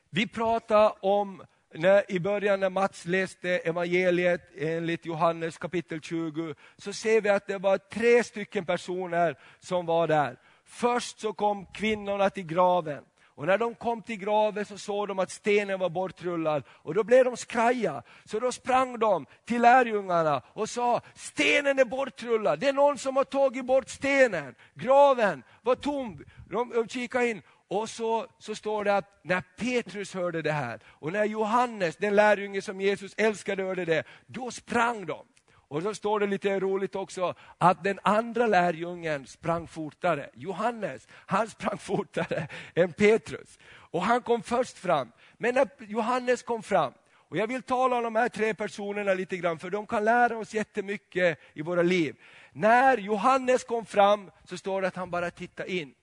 Vi 0.09 0.27
pratade 0.27 0.93
om 0.99 1.43
när, 1.73 2.11
i 2.11 2.19
början 2.19 2.59
när 2.59 2.69
Mats 2.69 3.05
läste 3.05 3.49
evangeliet 3.49 4.41
enligt 4.57 5.05
Johannes 5.05 5.57
kapitel 5.57 6.01
20, 6.01 6.55
så 6.77 6.93
ser 6.93 7.21
vi 7.21 7.29
att 7.29 7.47
det 7.47 7.57
var 7.57 7.77
tre 7.77 8.23
stycken 8.23 8.65
personer 8.65 9.39
som 9.59 9.85
var 9.85 10.07
där. 10.07 10.39
Först 10.65 11.19
så 11.19 11.33
kom 11.33 11.65
kvinnorna 11.65 12.29
till 12.29 12.45
graven. 12.45 13.03
Och 13.37 13.47
när 13.47 13.57
de 13.57 13.75
kom 13.75 14.01
till 14.01 14.15
graven 14.15 14.65
så 14.65 14.77
såg 14.77 15.07
de 15.07 15.19
att 15.19 15.31
stenen 15.31 15.79
var 15.79 15.89
bortrullad 15.89 16.63
och 16.69 16.93
då 16.93 17.03
blev 17.03 17.25
de 17.25 17.37
skraja. 17.37 18.03
Så 18.25 18.39
då 18.39 18.51
sprang 18.51 18.99
de 18.99 19.25
till 19.45 19.61
lärjungarna 19.61 20.41
och 20.53 20.69
sa, 20.69 21.01
stenen 21.15 21.79
är 21.79 21.85
bortrullad, 21.85 22.59
det 22.59 22.67
är 22.67 22.73
någon 22.73 22.97
som 22.97 23.15
har 23.15 23.23
tagit 23.23 23.65
bort 23.65 23.89
stenen. 23.89 24.55
Graven 24.73 25.43
var 25.61 25.75
tom. 25.75 26.23
De, 26.49 26.69
de 26.69 26.87
kikade 26.87 27.29
in 27.29 27.41
och 27.67 27.89
så, 27.89 28.27
så 28.39 28.55
står 28.55 28.83
det 28.83 28.97
att 28.97 29.19
när 29.23 29.41
Petrus 29.41 30.13
hörde 30.13 30.41
det 30.41 30.51
här 30.51 30.79
och 30.85 31.11
när 31.11 31.25
Johannes, 31.25 31.95
den 31.95 32.15
lärjunge 32.15 32.61
som 32.61 32.81
Jesus 32.81 33.13
älskade, 33.17 33.63
hörde 33.63 33.85
det, 33.85 34.03
då 34.27 34.51
sprang 34.51 35.05
de. 35.05 35.25
Och 35.67 35.83
så 35.83 35.93
står 35.93 36.19
det 36.19 36.27
lite 36.27 36.59
roligt 36.59 36.95
också 36.95 37.35
att 37.57 37.83
den 37.83 37.99
andra 38.03 38.47
lärjungen 38.47 39.27
sprang 39.27 39.67
fortare. 39.67 40.29
Johannes, 40.33 41.07
han 41.11 41.49
sprang 41.49 41.77
fortare 41.77 42.47
än 42.75 42.93
Petrus. 42.93 43.59
Och 43.67 44.01
han 44.01 44.21
kom 44.21 44.43
först 44.43 44.77
fram. 44.77 45.11
Men 45.37 45.55
när 45.55 45.69
Johannes 45.79 46.43
kom 46.43 46.63
fram, 46.63 46.93
och 47.29 47.37
jag 47.37 47.47
vill 47.47 47.61
tala 47.61 47.97
om 47.97 48.03
de 48.03 48.15
här 48.15 48.29
tre 48.29 48.53
personerna 48.53 49.13
lite 49.13 49.37
grann, 49.37 49.59
för 49.59 49.69
de 49.69 49.87
kan 49.87 50.05
lära 50.05 50.37
oss 50.37 50.53
jättemycket 50.53 51.39
i 51.53 51.61
våra 51.61 51.81
liv. 51.81 52.15
När 52.53 52.97
Johannes 52.97 53.63
kom 53.63 53.85
fram 53.85 54.31
så 54.43 54.57
står 54.57 54.81
det 54.81 54.87
att 54.87 54.95
han 54.95 55.11
bara 55.11 55.31
tittade 55.31 55.71
in. 55.71 55.93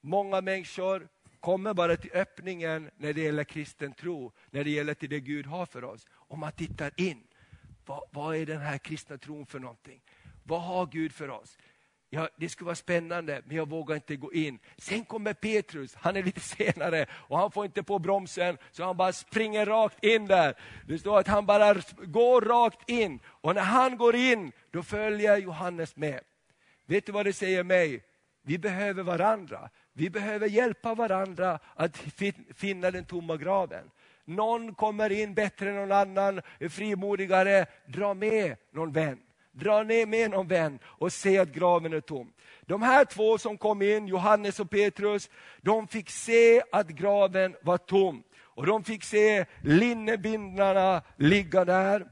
Många 0.00 0.40
människor 0.40 1.08
kommer 1.40 1.74
bara 1.74 1.96
till 1.96 2.10
öppningen 2.14 2.90
när 2.96 3.12
det 3.12 3.20
gäller 3.20 3.44
kristen 3.44 3.92
tro, 3.92 4.32
när 4.50 4.64
det 4.64 4.70
gäller 4.70 4.94
till 4.94 5.10
det 5.10 5.20
Gud 5.20 5.46
har 5.46 5.66
för 5.66 5.84
oss. 5.84 6.06
Och 6.10 6.38
man 6.38 6.52
tittar 6.52 6.92
in, 6.96 7.24
vad, 7.86 8.02
vad 8.10 8.36
är 8.36 8.46
den 8.46 8.60
här 8.60 8.78
kristna 8.78 9.18
tron 9.18 9.46
för 9.46 9.58
någonting? 9.58 10.00
Vad 10.44 10.62
har 10.62 10.86
Gud 10.86 11.12
för 11.12 11.30
oss? 11.30 11.58
Ja, 12.14 12.28
det 12.36 12.48
skulle 12.48 12.66
vara 12.66 12.76
spännande, 12.76 13.42
men 13.44 13.56
jag 13.56 13.68
vågar 13.68 13.94
inte 13.94 14.16
gå 14.16 14.32
in. 14.32 14.58
Sen 14.78 15.04
kommer 15.04 15.32
Petrus, 15.32 15.94
han 15.94 16.16
är 16.16 16.22
lite 16.22 16.40
senare 16.56 17.06
och 17.12 17.38
han 17.38 17.50
får 17.50 17.64
inte 17.64 17.82
på 17.82 17.98
bromsen, 17.98 18.58
så 18.72 18.84
han 18.84 18.96
bara 18.96 19.12
springer 19.12 19.66
rakt 19.66 20.04
in 20.04 20.26
där. 20.26 20.54
Det 20.86 20.98
står 20.98 21.18
att 21.18 21.26
han 21.26 21.46
bara 21.46 21.74
går 22.04 22.40
rakt 22.40 22.90
in, 22.90 23.20
och 23.26 23.54
när 23.54 23.62
han 23.62 23.96
går 23.96 24.16
in, 24.16 24.52
då 24.70 24.82
följer 24.82 25.36
Johannes 25.36 25.96
med. 25.96 26.20
Vet 26.86 27.06
du 27.06 27.12
vad 27.12 27.26
det 27.26 27.32
säger 27.32 27.62
mig? 27.62 28.04
Vi 28.42 28.58
behöver 28.58 29.02
varandra. 29.02 29.70
Vi 29.92 30.10
behöver 30.10 30.48
hjälpa 30.48 30.94
varandra 30.94 31.58
att 31.74 31.96
finna 32.54 32.90
den 32.90 33.04
tomma 33.04 33.36
graven. 33.36 33.90
Någon 34.24 34.74
kommer 34.74 35.12
in 35.12 35.34
bättre 35.34 35.70
än 35.70 35.76
någon 35.76 35.92
annan, 35.92 36.40
är 36.58 36.68
frimodigare, 36.68 37.66
dra 37.86 38.14
med 38.14 38.56
någon 38.70 38.92
vän. 38.92 39.18
Dra 39.52 39.82
ner 39.82 40.06
med 40.06 40.30
någon 40.30 40.48
vän 40.48 40.78
och 40.84 41.12
se 41.12 41.38
att 41.38 41.48
graven 41.48 41.92
är 41.92 42.00
tom. 42.00 42.32
De 42.60 42.82
här 42.82 43.04
två 43.04 43.38
som 43.38 43.58
kom 43.58 43.82
in, 43.82 44.06
Johannes 44.06 44.60
och 44.60 44.70
Petrus, 44.70 45.30
de 45.62 45.88
fick 45.88 46.10
se 46.10 46.62
att 46.72 46.88
graven 46.88 47.56
var 47.62 47.78
tom. 47.78 48.22
Och 48.40 48.66
de 48.66 48.84
fick 48.84 49.04
se 49.04 49.44
linnebindlarna 49.62 51.02
ligga 51.16 51.64
där. 51.64 52.06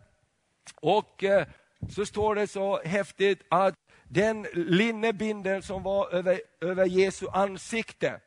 Och 0.80 1.24
eh, 1.24 1.46
så 1.90 2.06
står 2.06 2.34
det 2.34 2.46
så 2.46 2.82
häftigt 2.82 3.42
att 3.48 3.74
den 4.08 4.46
linnebindeln 4.52 5.62
som 5.62 5.82
var 5.82 6.14
över, 6.14 6.40
över 6.60 6.84
Jesu 6.84 7.26
ansikte, 7.32 8.20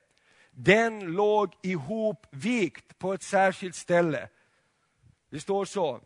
den 0.55 0.99
låg 0.99 1.53
ihopvikt 1.61 2.99
på 2.99 3.13
ett 3.13 3.23
särskilt 3.23 3.75
ställe. 3.75 4.29
Det 5.29 5.39
står 5.39 5.65
så, 5.65 6.01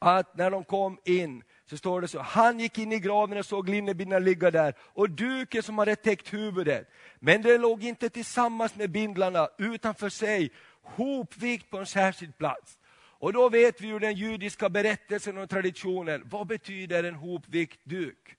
att 0.00 0.36
när 0.36 0.50
de 0.50 0.64
kom 0.64 0.98
in 1.04 1.42
så 1.66 1.76
står 1.76 2.00
det 2.00 2.08
så, 2.08 2.18
han 2.18 2.60
gick 2.60 2.78
in 2.78 2.92
i 2.92 2.98
graven 2.98 3.38
och 3.38 3.46
såg 3.46 3.68
linnebindlarna 3.68 4.24
ligga 4.24 4.50
där 4.50 4.74
och 4.80 5.10
duken 5.10 5.62
som 5.62 5.78
hade 5.78 5.96
täckt 5.96 6.32
huvudet. 6.32 6.88
Men 7.18 7.42
den 7.42 7.60
låg 7.60 7.84
inte 7.84 8.08
tillsammans 8.08 8.76
med 8.76 8.90
bindlarna 8.90 9.48
utan 9.58 9.94
för 9.94 10.08
sig, 10.08 10.52
hopvikt 10.82 11.70
på 11.70 11.78
en 11.78 11.86
särskild 11.86 12.38
plats. 12.38 12.78
Och 12.92 13.32
då 13.32 13.48
vet 13.48 13.80
vi 13.80 13.86
ju 13.86 13.98
den 13.98 14.14
judiska 14.14 14.68
berättelsen 14.68 15.38
och 15.38 15.50
traditionen. 15.50 16.22
Vad 16.24 16.46
betyder 16.46 17.04
en 17.04 17.14
hopvikt 17.14 17.80
duk? 17.84 18.36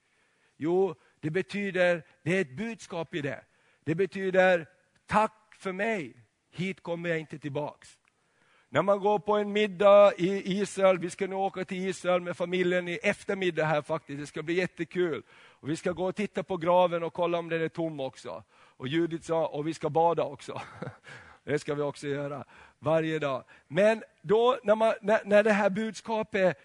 Jo, 0.56 0.94
det 1.20 1.30
betyder, 1.30 2.02
det 2.22 2.36
är 2.36 2.40
ett 2.40 2.56
budskap 2.56 3.14
i 3.14 3.20
det. 3.20 3.44
Det 3.84 3.94
betyder, 3.94 4.66
tack 5.06 5.54
för 5.58 5.72
mig, 5.72 6.16
hit 6.50 6.82
kommer 6.82 7.08
jag 7.08 7.18
inte 7.18 7.38
tillbaks. 7.38 7.98
När 8.68 8.82
man 8.82 9.00
går 9.00 9.18
på 9.18 9.36
en 9.36 9.52
middag 9.52 10.12
i 10.18 10.60
Israel, 10.60 10.98
vi 10.98 11.10
ska 11.10 11.26
nu 11.26 11.34
åka 11.34 11.64
till 11.64 11.88
Israel 11.88 12.20
med 12.20 12.36
familjen 12.36 12.88
i 12.88 12.98
eftermiddag 13.02 13.64
här 13.64 13.82
faktiskt, 13.82 14.20
det 14.20 14.26
ska 14.26 14.42
bli 14.42 14.54
jättekul. 14.54 15.22
Och 15.32 15.68
vi 15.70 15.76
ska 15.76 15.92
gå 15.92 16.04
och 16.04 16.16
titta 16.16 16.42
på 16.42 16.56
graven 16.56 17.02
och 17.02 17.12
kolla 17.12 17.38
om 17.38 17.48
den 17.48 17.62
är 17.62 17.68
tom 17.68 18.00
också. 18.00 18.44
Och 18.52 18.88
Judith 18.88 19.24
sa, 19.24 19.46
och 19.46 19.66
vi 19.66 19.74
ska 19.74 19.90
bada 19.90 20.22
också. 20.22 20.60
Det 21.44 21.58
ska 21.58 21.74
vi 21.74 21.82
också 21.82 22.06
göra 22.06 22.44
varje 22.78 23.18
dag. 23.18 23.44
Men 23.68 24.02
då 24.22 24.58
när, 24.62 24.74
man, 24.74 24.94
när, 25.00 25.20
när 25.24 25.42
det 25.42 25.52
här 25.52 25.70
budskapet 25.70 26.58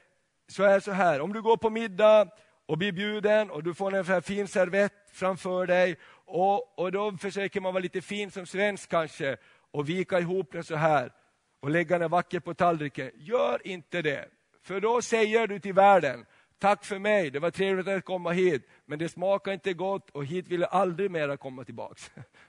så 0.47 0.63
är 0.63 0.73
det 0.73 0.81
så 0.81 0.91
här, 0.91 1.21
om 1.21 1.33
du 1.33 1.41
går 1.41 1.57
på 1.57 1.69
middag 1.69 2.27
och 2.67 2.77
blir 2.77 2.91
bjuden 2.91 3.49
och 3.49 3.63
du 3.63 3.73
får 3.73 3.95
en 3.95 4.21
fin 4.21 4.47
servett 4.47 4.93
framför 5.11 5.67
dig 5.67 5.97
och, 6.25 6.79
och 6.79 6.91
då 6.91 7.17
försöker 7.17 7.61
man 7.61 7.73
vara 7.73 7.81
lite 7.81 8.01
fin 8.01 8.31
som 8.31 8.45
svensk 8.45 8.89
kanske 8.89 9.37
och 9.71 9.89
vika 9.89 10.19
ihop 10.19 10.51
den 10.51 10.63
så 10.63 10.75
här. 10.75 11.11
och 11.59 11.69
lägga 11.69 11.99
den 11.99 12.11
vackert 12.11 12.43
på 12.43 12.53
tallriken. 12.53 13.11
Gör 13.15 13.67
inte 13.67 14.01
det. 14.01 14.25
För 14.63 14.79
då 14.79 15.01
säger 15.01 15.47
du 15.47 15.59
till 15.59 15.73
världen, 15.73 16.25
tack 16.59 16.85
för 16.85 16.99
mig, 16.99 17.29
det 17.29 17.39
var 17.39 17.51
trevligt 17.51 17.87
att 17.87 18.05
komma 18.05 18.31
hit, 18.31 18.67
men 18.85 18.99
det 18.99 19.09
smakar 19.09 19.51
inte 19.51 19.73
gott 19.73 20.09
och 20.09 20.25
hit 20.25 20.47
vill 20.47 20.61
jag 20.61 20.69
aldrig 20.71 21.11
mera 21.11 21.37
komma 21.37 21.63
tillbaks. 21.63 22.11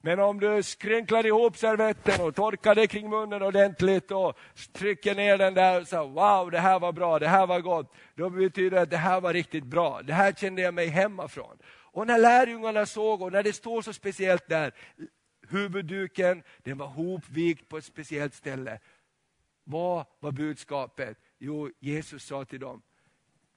Men 0.00 0.20
om 0.20 0.40
du 0.40 0.62
skrynklar 0.62 1.26
ihop 1.26 1.56
servetten 1.56 2.20
och 2.20 2.34
torkar 2.34 2.74
det 2.74 2.86
kring 2.86 3.10
munnen 3.10 3.42
ordentligt 3.42 4.10
och 4.10 4.38
trycker 4.72 5.14
ner 5.14 5.38
den 5.38 5.54
där 5.54 5.80
och 5.80 5.88
säger 5.88 6.08
wow, 6.08 6.50
det 6.50 6.58
här 6.58 6.80
var 6.80 6.92
bra, 6.92 7.18
det 7.18 7.28
här 7.28 7.46
var 7.46 7.60
gott. 7.60 7.94
Då 8.14 8.30
betyder 8.30 8.70
det 8.70 8.80
att 8.80 8.90
det 8.90 8.96
här 8.96 9.20
var 9.20 9.32
riktigt 9.32 9.64
bra. 9.64 10.02
Det 10.02 10.12
här 10.12 10.32
kände 10.32 10.62
jag 10.62 10.74
mig 10.74 10.86
hemma 10.86 11.28
från. 11.28 11.58
Och 11.68 12.06
när 12.06 12.18
lärjungarna 12.18 12.86
såg, 12.86 13.22
och 13.22 13.32
när 13.32 13.42
det 13.42 13.52
står 13.52 13.82
så 13.82 13.92
speciellt 13.92 14.48
där, 14.48 14.72
huvudduken, 15.48 16.42
den 16.62 16.78
var 16.78 16.86
hopvikt 16.86 17.68
på 17.68 17.78
ett 17.78 17.84
speciellt 17.84 18.34
ställe. 18.34 18.78
Vad 19.64 20.06
var 20.20 20.32
budskapet? 20.32 21.18
Jo, 21.38 21.70
Jesus 21.80 22.24
sa 22.24 22.44
till 22.44 22.60
dem, 22.60 22.82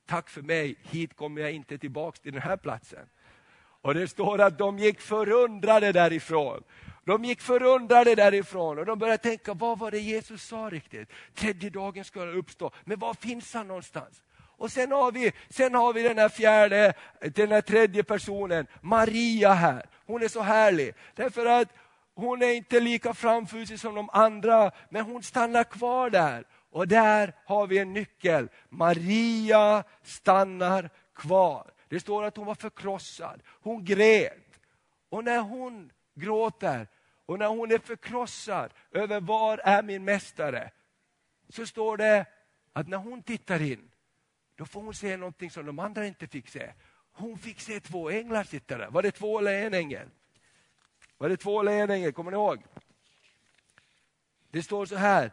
tack 0.08 0.30
för 0.30 0.42
mig, 0.42 0.76
hit 0.82 1.16
kommer 1.16 1.42
jag 1.42 1.52
inte 1.52 1.78
tillbaks 1.78 2.20
till 2.20 2.34
den 2.34 2.42
här 2.42 2.58
platsen. 2.58 3.10
Och 3.82 3.94
det 3.94 4.08
står 4.08 4.42
att 4.42 4.58
de 4.58 4.80
gick 4.80 5.02
förundrade 5.02 5.92
därifrån. 5.92 6.64
De 7.06 7.26
gick 7.26 7.42
förundrade 7.42 8.16
därifrån 8.16 8.80
och 8.80 8.86
de 8.86 9.00
började 9.00 9.24
tänka, 9.24 9.54
vad 9.54 9.80
var 9.80 9.92
det 9.92 10.00
Jesus 10.00 10.44
sa 10.44 10.70
riktigt? 10.72 11.10
Tredje 11.36 11.70
dagen 11.70 12.04
ska 12.04 12.20
han 12.20 12.38
uppstå, 12.38 12.72
men 12.86 13.00
var 13.00 13.14
finns 13.14 13.54
han 13.54 13.68
någonstans? 13.68 14.22
Och 14.58 14.72
sen 14.72 14.92
har 14.92 15.12
vi, 15.12 15.32
sen 15.50 15.76
har 15.76 15.94
vi 15.94 16.04
den 16.04 16.18
här 16.18 16.30
fjärde, 16.30 16.94
den 17.20 17.52
här 17.52 17.62
tredje 17.62 18.04
personen, 18.04 18.68
Maria 18.82 19.54
här. 19.54 19.86
Hon 20.06 20.24
är 20.24 20.28
så 20.28 20.42
härlig, 20.42 20.94
därför 21.16 21.46
att 21.46 21.68
hon 22.16 22.42
är 22.42 22.54
inte 22.54 22.80
lika 22.80 23.14
framfusig 23.14 23.80
som 23.80 23.96
de 23.96 24.10
andra, 24.14 24.72
men 24.90 25.06
hon 25.06 25.24
stannar 25.24 25.64
kvar 25.64 26.10
där. 26.10 26.44
Och 26.72 26.88
där 26.88 27.34
har 27.46 27.68
vi 27.68 27.78
en 27.78 27.94
nyckel. 27.94 28.50
Maria 28.70 29.84
stannar 30.04 30.90
kvar. 31.16 31.72
Det 31.92 32.00
står 32.00 32.24
att 32.24 32.38
hon 32.38 32.46
var 32.46 32.56
förkrossad. 32.56 33.42
Hon 33.48 33.86
grät. 33.86 34.60
Och 35.10 35.24
när 35.24 35.40
hon 35.40 35.92
gråter 36.14 36.88
och 37.26 37.40
när 37.40 37.48
hon 37.48 37.72
är 37.72 37.78
förkrossad 37.78 38.74
över 38.92 39.22
var 39.22 39.58
är 39.58 39.84
min 39.84 40.04
mästare, 40.04 40.72
så 41.50 41.66
står 41.66 41.98
det 41.98 42.26
att 42.74 42.88
när 42.88 42.98
hon 42.98 43.24
tittar 43.24 43.62
in, 43.62 43.92
då 44.56 44.66
får 44.66 44.82
hon 44.82 44.94
se 44.94 45.18
någonting 45.18 45.52
som 45.52 45.66
de 45.66 45.80
andra 45.80 46.06
inte 46.06 46.28
fick 46.28 46.48
se. 46.48 46.74
Hon 47.12 47.38
fick 47.38 47.60
se 47.60 47.80
två 47.80 48.10
änglar 48.10 48.44
sitta 48.44 48.78
där. 48.78 48.90
Var 48.90 49.02
det 49.02 49.12
två 49.12 49.40
eller 49.40 49.66
en 49.66 49.74
ängel? 49.74 50.10
Var 51.18 51.30
det 51.30 51.38
två 51.38 51.60
eller 51.60 51.72
en 51.72 51.90
ängel? 51.90 52.14
Kommer 52.14 52.32
ni 52.32 52.38
ihåg? 52.38 52.64
Det 54.50 54.64
står 54.64 54.86
så 54.86 54.96
här. 54.96 55.32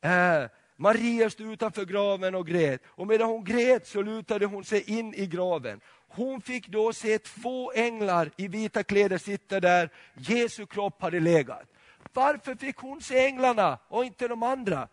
Eh, 0.00 0.50
Maria 0.80 1.30
stod 1.30 1.52
utanför 1.52 1.84
graven 1.84 2.34
och 2.34 2.46
grät. 2.46 2.80
Och 2.86 3.06
medan 3.06 3.28
hon 3.28 3.44
grät 3.44 3.86
så 3.86 4.02
lutade 4.02 4.46
hon 4.46 4.64
sig 4.64 4.90
in 4.90 5.14
i 5.14 5.26
graven. 5.26 5.80
Hon 6.08 6.40
fick 6.40 6.68
då 6.68 6.92
se 6.92 7.18
två 7.18 7.72
änglar 7.72 8.30
i 8.36 8.48
vita 8.48 8.82
kläder 8.82 9.18
sitta 9.18 9.60
där 9.60 9.90
Jesu 10.14 10.66
kropp 10.66 11.02
hade 11.02 11.20
legat. 11.20 11.64
Varför 12.12 12.54
fick 12.54 12.76
hon 12.76 13.02
se 13.02 13.26
änglarna 13.26 13.78
och 13.88 14.04
inte 14.04 14.28
de 14.28 14.42
andra? 14.42 14.88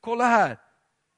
Kolla 0.00 0.24
här. 0.24 0.58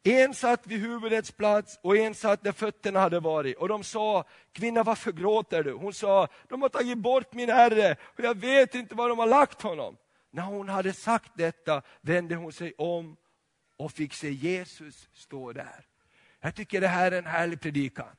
En 0.03 0.35
satt 0.35 0.67
vid 0.67 0.81
huvudets 0.81 1.33
plats 1.33 1.79
och 1.83 1.97
en 1.97 2.15
satt 2.15 2.45
där 2.45 2.53
fötterna 2.53 3.01
hade 3.01 3.21
varit. 3.21 3.57
Och 3.57 3.69
de 3.69 3.85
sa, 3.85 4.25
kvinna 4.53 4.83
varför 4.83 5.13
gråter 5.13 5.63
du? 5.63 5.73
Hon 5.73 5.93
sa, 5.93 6.29
de 6.49 6.63
har 6.63 6.69
tagit 6.69 6.99
bort 6.99 7.35
min 7.35 7.51
herre 7.51 7.97
och 8.03 8.25
jag 8.25 8.39
vet 8.39 8.75
inte 8.75 8.95
var 8.95 9.09
de 9.09 9.19
har 9.19 9.27
lagt 9.27 9.63
honom. 9.63 9.97
När 10.31 10.43
hon 10.43 10.69
hade 10.69 10.93
sagt 10.93 11.33
detta 11.35 11.83
vände 12.01 12.35
hon 12.35 12.53
sig 12.53 12.73
om 12.79 13.17
och 13.81 13.93
fick 13.93 14.15
se 14.15 14.31
Jesus 14.31 15.09
stå 15.13 15.53
där. 15.53 15.87
Jag 16.41 16.55
tycker 16.55 16.81
det 16.81 16.89
här 16.89 17.13
är 17.13 17.19
en 17.19 17.27
härlig 17.27 17.61
predikan. 17.61 18.17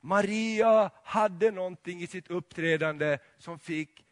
Maria 0.00 0.90
hade 1.04 1.50
någonting 1.50 2.02
i 2.02 2.06
sitt 2.06 2.30
uppträdande 2.30 3.18
som 3.38 3.58
fick 3.58 4.04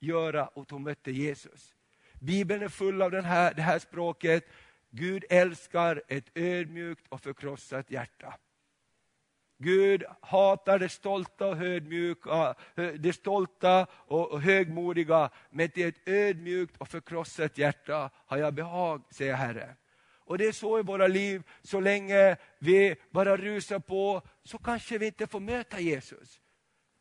göra 0.00 0.50
att 0.54 0.70
hon 0.70 0.82
mötte 0.82 1.10
Jesus. 1.10 1.74
Bibeln 2.20 2.62
är 2.62 2.68
full 2.68 3.02
av 3.02 3.10
den 3.10 3.24
här, 3.24 3.54
det 3.54 3.62
här 3.62 3.78
språket. 3.78 4.48
Gud 4.90 5.24
älskar 5.30 6.02
ett 6.08 6.30
ödmjukt 6.34 7.06
och 7.08 7.20
förkrossat 7.20 7.90
hjärta. 7.90 8.34
Gud 9.58 10.04
hatar 10.20 10.78
det 10.78 10.88
stolta 10.88 11.46
och 11.46 11.56
högmjuka, 11.56 12.54
det 12.98 13.12
stolta 13.12 13.86
och 13.92 14.42
högmodiga, 14.42 15.30
men 15.50 15.68
till 15.70 15.88
ett 15.88 16.08
ödmjukt 16.08 16.76
och 16.76 16.88
förkrossat 16.88 17.58
hjärta 17.58 18.10
har 18.14 18.38
jag 18.38 18.54
behag, 18.54 19.02
säger 19.10 19.34
Herren. 19.34 19.74
Och 20.28 20.38
det 20.38 20.46
är 20.46 20.52
så 20.52 20.78
i 20.78 20.82
våra 20.82 21.06
liv, 21.06 21.42
så 21.62 21.80
länge 21.80 22.36
vi 22.58 22.96
bara 23.10 23.36
rusar 23.36 23.78
på 23.78 24.22
så 24.44 24.58
kanske 24.58 24.98
vi 24.98 25.06
inte 25.06 25.26
får 25.26 25.40
möta 25.40 25.80
Jesus. 25.80 26.40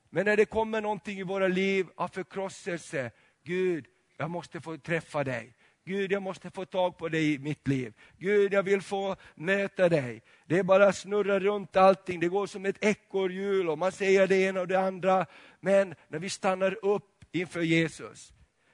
Men 0.10 0.26
när 0.26 0.38
det 0.38 0.46
kommer 0.46 0.82
någonting 0.82 1.20
i 1.20 1.24
våra 1.24 1.48
liv 1.48 1.88
av 1.96 2.08
förkrosselse, 2.08 3.12
Gud, 3.44 3.86
jag 4.18 4.30
måste 4.30 4.62
få 4.62 4.78
träffa 4.78 5.24
dig. 5.24 5.54
Gud, 5.86 6.12
jag 6.12 6.22
måste 6.22 6.52
få 6.52 6.66
tag 6.66 6.98
på 6.98 7.10
dig 7.10 7.34
i 7.34 7.40
mitt 7.40 7.68
liv. 7.68 7.94
Gud, 8.18 8.54
jag 8.54 8.64
vill 8.64 8.82
få 8.82 9.16
möta 9.36 9.90
dig. 9.90 10.22
Det 10.46 10.60
är 10.60 10.64
bara 10.64 10.94
snurra 10.94 11.40
runt 11.40 11.76
allting, 11.76 12.20
det 12.20 12.28
går 12.28 12.48
som 12.48 12.66
ett 12.66 12.84
ekorrhjul 12.86 13.70
och 13.70 13.78
man 13.78 13.92
säger 13.92 14.28
det 14.28 14.38
ena 14.38 14.62
och 14.62 14.68
det 14.68 14.80
andra. 14.80 15.26
Men 15.60 15.96
när 16.08 16.20
vi 16.20 16.30
stannar 16.30 16.86
upp 16.86 17.24
inför 17.32 17.62
Jesus, 17.62 18.34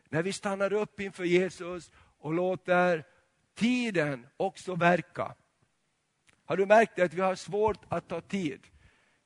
när 0.09 0.23
vi 0.23 0.33
stannar 0.33 0.73
upp 0.73 0.99
inför 0.99 1.23
Jesus 1.23 1.91
och 2.19 2.33
låter 2.33 3.12
tiden 3.55 4.27
också 4.37 4.75
verka. 4.75 5.35
Har 6.45 6.57
du 6.57 6.65
märkt 6.65 6.99
att 6.99 7.13
vi 7.13 7.21
har 7.21 7.35
svårt 7.35 7.79
att 7.89 8.07
ta 8.07 8.21
tid? 8.21 8.59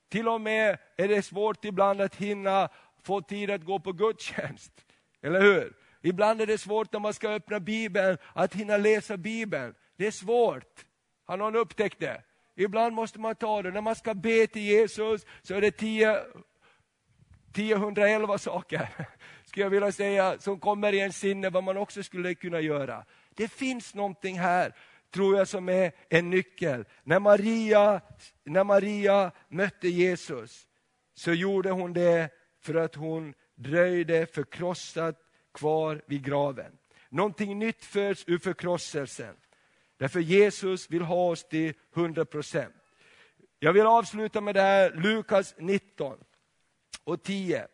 Till 0.10 0.28
och 0.28 0.42
med 0.42 0.78
är 0.98 1.08
det 1.08 1.22
svårt 1.22 1.66
ibland 1.66 2.02
att 2.02 2.16
hinna 2.16 2.70
få 3.04 3.22
tid 3.22 3.52
att 3.52 3.64
gå 3.64 3.80
på 3.80 3.92
gudstjänst. 3.92 4.72
Eller 5.22 5.42
hur? 5.42 5.74
Ibland 6.02 6.42
är 6.42 6.46
det 6.46 6.58
svårt 6.58 6.94
när 6.94 7.00
man 7.00 7.14
ska 7.14 7.30
öppna 7.30 7.60
Bibeln 7.60 8.18
att 8.34 8.56
hinna 8.56 8.78
läsa 8.78 9.18
Bibeln. 9.18 9.74
Det 9.96 10.08
är 10.08 10.12
svårt. 10.12 10.86
Har 11.26 11.38
någon 11.38 11.56
upptäckt 11.56 12.00
det? 12.00 12.24
Ibland 12.56 12.96
måste 12.96 13.20
man 13.20 13.36
ta 13.36 13.62
det. 13.62 13.72
När 13.72 13.82
man 13.82 13.96
ska 13.96 14.14
be 14.14 14.48
till 14.48 14.62
Jesus 14.62 15.26
så 15.42 15.54
är 15.54 15.62
det 15.62 15.72
10, 15.72 16.20
1011 17.52 18.38
saker, 18.38 18.90
skulle 19.46 19.66
jag 19.66 19.70
vilja 19.70 19.92
säga, 19.92 20.40
som 20.40 20.60
kommer 20.60 20.94
i 20.94 21.00
en 21.00 21.14
sinne 21.14 21.50
vad 21.50 21.64
man 21.64 21.78
också 21.78 22.04
skulle 22.04 22.36
kunna 22.36 22.60
göra. 22.60 23.06
Det 23.38 23.48
finns 23.48 23.96
någonting 23.96 24.40
här, 24.40 24.76
tror 25.14 25.38
jag, 25.38 25.48
som 25.48 25.70
är 25.70 25.92
en 26.10 26.30
nyckel. 26.30 26.86
När 27.04 27.20
Maria, 27.20 28.02
när 28.44 28.64
Maria 28.64 29.32
mötte 29.50 29.88
Jesus 29.90 30.68
så 31.14 31.34
gjorde 31.34 31.72
hon 31.72 31.94
det 31.94 32.30
för 32.62 32.76
att 32.76 32.96
hon 32.96 33.34
dröjde 33.56 34.26
förkrossat 34.26 35.16
kvar 35.54 36.02
vid 36.08 36.24
graven. 36.24 36.78
Någonting 37.10 37.60
nytt 37.60 37.86
föds 37.86 38.24
ur 38.28 38.38
förkrosselsen. 38.38 39.36
Därför 39.98 40.20
Jesus 40.20 40.90
vill 40.90 41.02
ha 41.02 41.30
oss 41.30 41.44
till 41.44 41.74
100 41.96 42.26
procent. 42.26 42.76
Jag 43.60 43.74
vill 43.74 43.86
avsluta 43.86 44.42
med 44.42 44.56
det 44.56 44.62
här, 44.62 44.92
Lukas 44.92 45.56
19 45.58 46.18
och 47.04 47.24
10. 47.24 47.68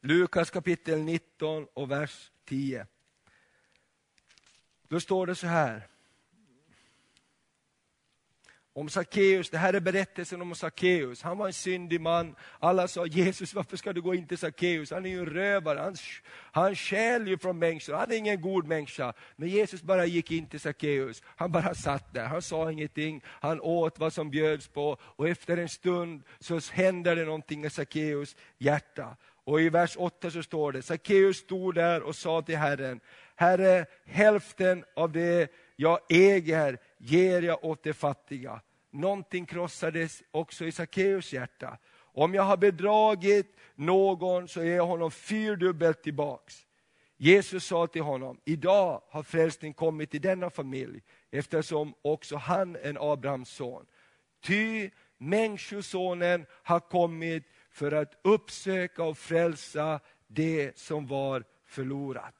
Lukas 0.00 0.50
kapitel 0.50 0.98
19 1.00 1.66
och 1.74 1.90
vers 1.90 2.30
10. 2.44 2.86
Då 4.88 5.00
står 5.00 5.26
det 5.26 5.34
så 5.34 5.46
här. 5.46 5.88
Om 8.72 8.88
Sackeus, 8.88 9.50
det 9.50 9.58
här 9.58 9.74
är 9.74 9.80
berättelsen 9.80 10.42
om 10.42 10.54
Sackeus. 10.54 11.22
Han 11.22 11.38
var 11.38 11.46
en 11.46 11.52
syndig 11.52 12.00
man. 12.00 12.34
Alla 12.58 12.88
sa 12.88 13.06
Jesus, 13.06 13.54
varför 13.54 13.76
ska 13.76 13.92
du 13.92 14.02
gå 14.02 14.14
in 14.14 14.26
till 14.26 14.38
Sackeus? 14.38 14.90
Han 14.90 15.06
är 15.06 15.10
ju 15.10 15.18
en 15.18 15.26
rövare, 15.26 15.78
han, 15.78 15.96
han 16.30 16.76
stjäl 16.76 17.28
ju 17.28 17.38
från 17.38 17.58
människor, 17.58 17.94
han 17.94 18.12
är 18.12 18.16
ingen 18.16 18.40
god 18.40 18.66
människa. 18.66 19.12
Men 19.36 19.48
Jesus 19.48 19.82
bara 19.82 20.06
gick 20.06 20.30
in 20.30 20.46
till 20.46 20.60
Sackeus. 20.60 21.22
Han 21.26 21.52
bara 21.52 21.74
satt 21.74 22.14
där, 22.14 22.26
han 22.26 22.42
sa 22.42 22.72
ingenting. 22.72 23.22
Han 23.26 23.60
åt 23.60 23.98
vad 23.98 24.12
som 24.12 24.30
bjöds 24.30 24.68
på 24.68 24.96
och 25.00 25.28
efter 25.28 25.56
en 25.56 25.68
stund 25.68 26.22
så 26.40 26.60
hände 26.72 27.14
det 27.14 27.24
någonting 27.24 27.64
i 27.64 27.70
Sackeus 27.70 28.36
hjärta. 28.58 29.16
Och 29.48 29.60
i 29.60 29.68
vers 29.68 29.96
8 29.98 30.30
så 30.30 30.42
står 30.42 30.72
det, 30.72 30.82
Sackeus 30.82 31.36
stod 31.36 31.74
där 31.74 32.02
och 32.02 32.16
sa 32.16 32.42
till 32.42 32.56
Herren, 32.56 33.00
Herre, 33.36 33.86
hälften 34.04 34.84
av 34.96 35.12
det 35.12 35.52
jag 35.76 35.98
äger 36.08 36.78
ger 36.98 37.42
jag 37.42 37.64
åt 37.64 37.82
de 37.82 37.92
fattiga. 37.92 38.60
Någonting 38.90 39.46
krossades 39.46 40.22
också 40.30 40.64
i 40.64 40.72
Sackeus 40.72 41.32
hjärta. 41.32 41.78
Om 41.96 42.34
jag 42.34 42.42
har 42.42 42.56
bedragit 42.56 43.56
någon 43.74 44.48
så 44.48 44.64
ger 44.64 44.76
jag 44.76 44.86
honom 44.86 45.10
fyrdubbelt 45.10 46.02
tillbaks. 46.02 46.66
Jesus 47.16 47.64
sa 47.64 47.86
till 47.86 48.02
honom, 48.02 48.40
idag 48.44 49.02
har 49.10 49.22
frälsning 49.22 49.74
kommit 49.74 50.10
till 50.10 50.20
denna 50.20 50.50
familj, 50.50 51.02
eftersom 51.30 51.94
också 52.02 52.36
han 52.36 52.76
är 52.76 52.80
en 52.80 52.98
Abrahams 53.00 53.48
son. 53.48 53.86
Ty 54.42 54.90
Människosonen 55.18 56.46
har 56.50 56.80
kommit 56.80 57.44
för 57.78 57.92
att 57.92 58.12
uppsöka 58.22 59.02
och 59.02 59.18
frälsa 59.18 60.00
det 60.26 60.78
som 60.78 61.06
var 61.06 61.44
förlorat. 61.66 62.34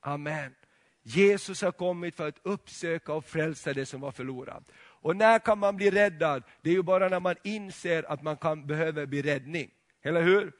Amen. 0.00 0.54
Jesus 1.02 1.62
har 1.62 1.72
kommit 1.72 2.16
för 2.16 2.28
att 2.28 2.38
uppsöka 2.42 3.12
och 3.12 3.24
frälsa 3.24 3.72
det 3.72 3.86
som 3.86 4.00
var 4.00 4.12
förlorat. 4.12 4.70
Och 4.76 5.16
när 5.16 5.38
kan 5.38 5.58
man 5.58 5.76
bli 5.76 5.90
räddad? 5.90 6.42
Det 6.62 6.70
är 6.70 6.74
ju 6.74 6.82
bara 6.82 7.08
när 7.08 7.20
man 7.20 7.34
inser 7.44 8.12
att 8.12 8.22
man 8.22 8.36
kan 8.36 8.66
behöva 8.66 9.06
bli 9.06 9.22
räddning. 9.22 9.70
Eller 10.02 10.22
hur? 10.22 10.52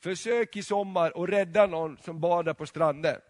Försök 0.00 0.56
i 0.56 0.62
sommar 0.62 1.22
att 1.22 1.28
rädda 1.28 1.66
någon 1.66 1.96
som 1.96 2.20
badar 2.20 2.54
på 2.54 2.66
stranden. 2.66 3.20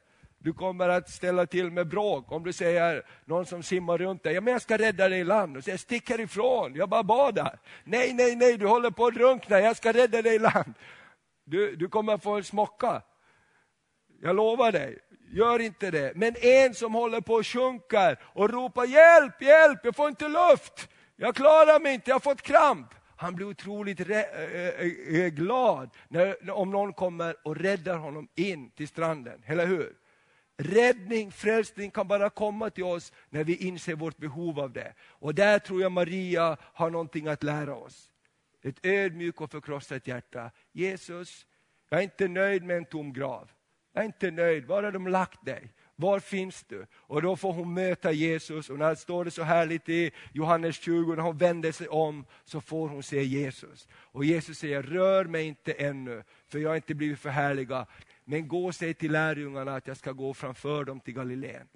Du 0.47 0.53
kommer 0.53 0.89
att 0.89 1.11
ställa 1.11 1.47
till 1.47 1.71
med 1.71 1.89
bråk 1.89 2.33
om 2.33 2.45
du 2.45 2.53
säger 2.53 3.03
någon 3.25 3.47
som 3.47 3.63
simmar 3.63 3.99
runt 3.99 4.23
dig, 4.23 4.35
ja 4.35 4.41
men 4.41 4.53
jag 4.53 4.63
ska 4.63 4.79
rädda 4.79 5.09
dig 5.09 5.21
i 5.21 5.25
land. 5.25 5.57
Och 5.57 5.65
säger 5.65 5.79
stick 5.79 6.11
härifrån, 6.11 6.75
jag 6.75 6.89
bara 6.89 7.03
badar. 7.03 7.59
Nej, 7.85 8.13
nej, 8.15 8.37
nej, 8.37 8.57
du 8.57 8.67
håller 8.67 8.91
på 8.91 9.07
att 9.07 9.15
drunkna, 9.15 9.61
jag 9.61 9.77
ska 9.77 9.93
rädda 9.93 10.23
dig 10.23 10.35
i 10.35 10.39
land. 10.39 10.75
Du, 11.45 11.77
du 11.77 11.89
kommer 11.89 12.15
att 12.15 12.23
få 12.23 12.37
en 12.37 12.45
smocka. 12.45 13.03
Jag 14.23 14.37
lovar 14.37 14.73
dig, 14.73 14.99
gör 15.33 15.59
inte 15.59 15.91
det. 15.91 16.13
Men 16.15 16.35
en 16.41 16.75
som 16.75 16.95
håller 16.95 17.21
på 17.21 17.37
att 17.37 17.47
sjunka 17.47 18.17
och 18.23 18.51
ropar 18.51 18.85
hjälp, 18.85 19.43
hjälp, 19.43 19.81
jag 19.83 19.97
får 19.97 20.09
inte 20.09 20.29
luft. 20.29 20.89
Jag 21.17 21.35
klarar 21.35 21.81
mig 21.81 21.95
inte, 21.95 22.11
jag 22.11 22.15
har 22.15 22.21
fått 22.21 22.43
kramp. 22.43 22.89
Han 23.17 23.35
blir 23.35 23.47
otroligt 23.47 24.01
eh, 24.01 24.19
eh, 24.19 24.69
eh, 25.21 25.29
glad 25.29 25.91
när, 26.09 26.51
om 26.51 26.71
någon 26.71 26.93
kommer 26.93 27.37
och 27.45 27.57
räddar 27.57 27.97
honom 27.97 28.29
in 28.35 28.71
till 28.71 28.89
stranden, 28.89 29.43
eller 29.47 29.67
hur? 29.67 30.06
Räddning, 30.59 31.33
frälsning 31.33 31.91
kan 31.91 32.09
bara 32.09 32.31
komma 32.31 32.71
till 32.71 32.85
oss 32.85 33.13
när 33.31 33.45
vi 33.45 33.57
inser 33.57 33.95
vårt 33.95 34.17
behov 34.17 34.61
av 34.61 34.73
det. 34.73 34.95
Och 35.01 35.35
där 35.35 35.59
tror 35.59 35.83
jag 35.83 35.93
Maria 35.93 36.57
har 36.61 36.91
någonting 36.91 37.27
att 37.27 37.43
lära 37.43 37.75
oss. 37.75 38.11
Ett 38.63 38.87
ödmjukt 38.87 39.41
och 39.41 39.51
förkrossat 39.51 40.07
hjärta. 40.07 40.51
Jesus, 40.73 41.47
jag 41.89 42.01
är 42.01 42.05
inte 42.05 42.29
nöjd 42.29 42.63
med 42.63 42.77
en 42.77 42.85
tom 42.85 43.13
grav. 43.13 43.51
Jag 43.93 44.03
är 44.03 44.07
inte 44.07 44.31
nöjd, 44.31 44.67
var 44.67 44.83
har 44.83 44.93
de 44.93 45.09
lagt 45.09 45.45
dig? 45.45 45.73
Var 45.97 46.21
finns 46.21 46.65
du? 46.69 46.87
Och 46.93 47.23
då 47.23 47.37
får 47.37 47.53
hon 47.53 47.75
möta 47.75 48.13
Jesus 48.13 48.71
och 48.71 48.79
när 48.79 48.91
det 48.91 48.97
står 48.97 49.25
det 49.25 49.31
så 49.31 49.43
härligt 49.43 49.89
i 49.89 50.11
Johannes 50.33 50.77
20, 50.77 51.15
när 51.15 51.23
hon 51.23 51.39
vänder 51.39 51.73
sig 51.73 51.89
om 51.89 52.25
så 52.45 52.61
får 52.61 52.89
hon 52.89 53.03
se 53.03 53.23
Jesus. 53.23 53.89
Och 53.93 54.25
Jesus 54.25 54.59
säger, 54.59 54.83
rör 54.83 55.25
mig 55.25 55.45
inte 55.47 55.73
ännu, 55.73 56.23
för 56.49 56.59
jag 56.59 56.69
har 56.69 56.77
inte 56.77 56.95
blivit 56.95 57.19
förhärligad. 57.19 57.87
Men 58.29 58.49
gå 58.49 58.67
och 58.67 58.75
säg 58.75 58.95
till 58.95 59.13
lärjungarna 59.13 59.77
att 59.77 59.87
jag 59.87 59.97
ska 59.97 60.13
gå 60.13 60.35
framför 60.35 60.85
dem 60.85 61.01
till 61.01 61.15
Galileen. 61.15 61.69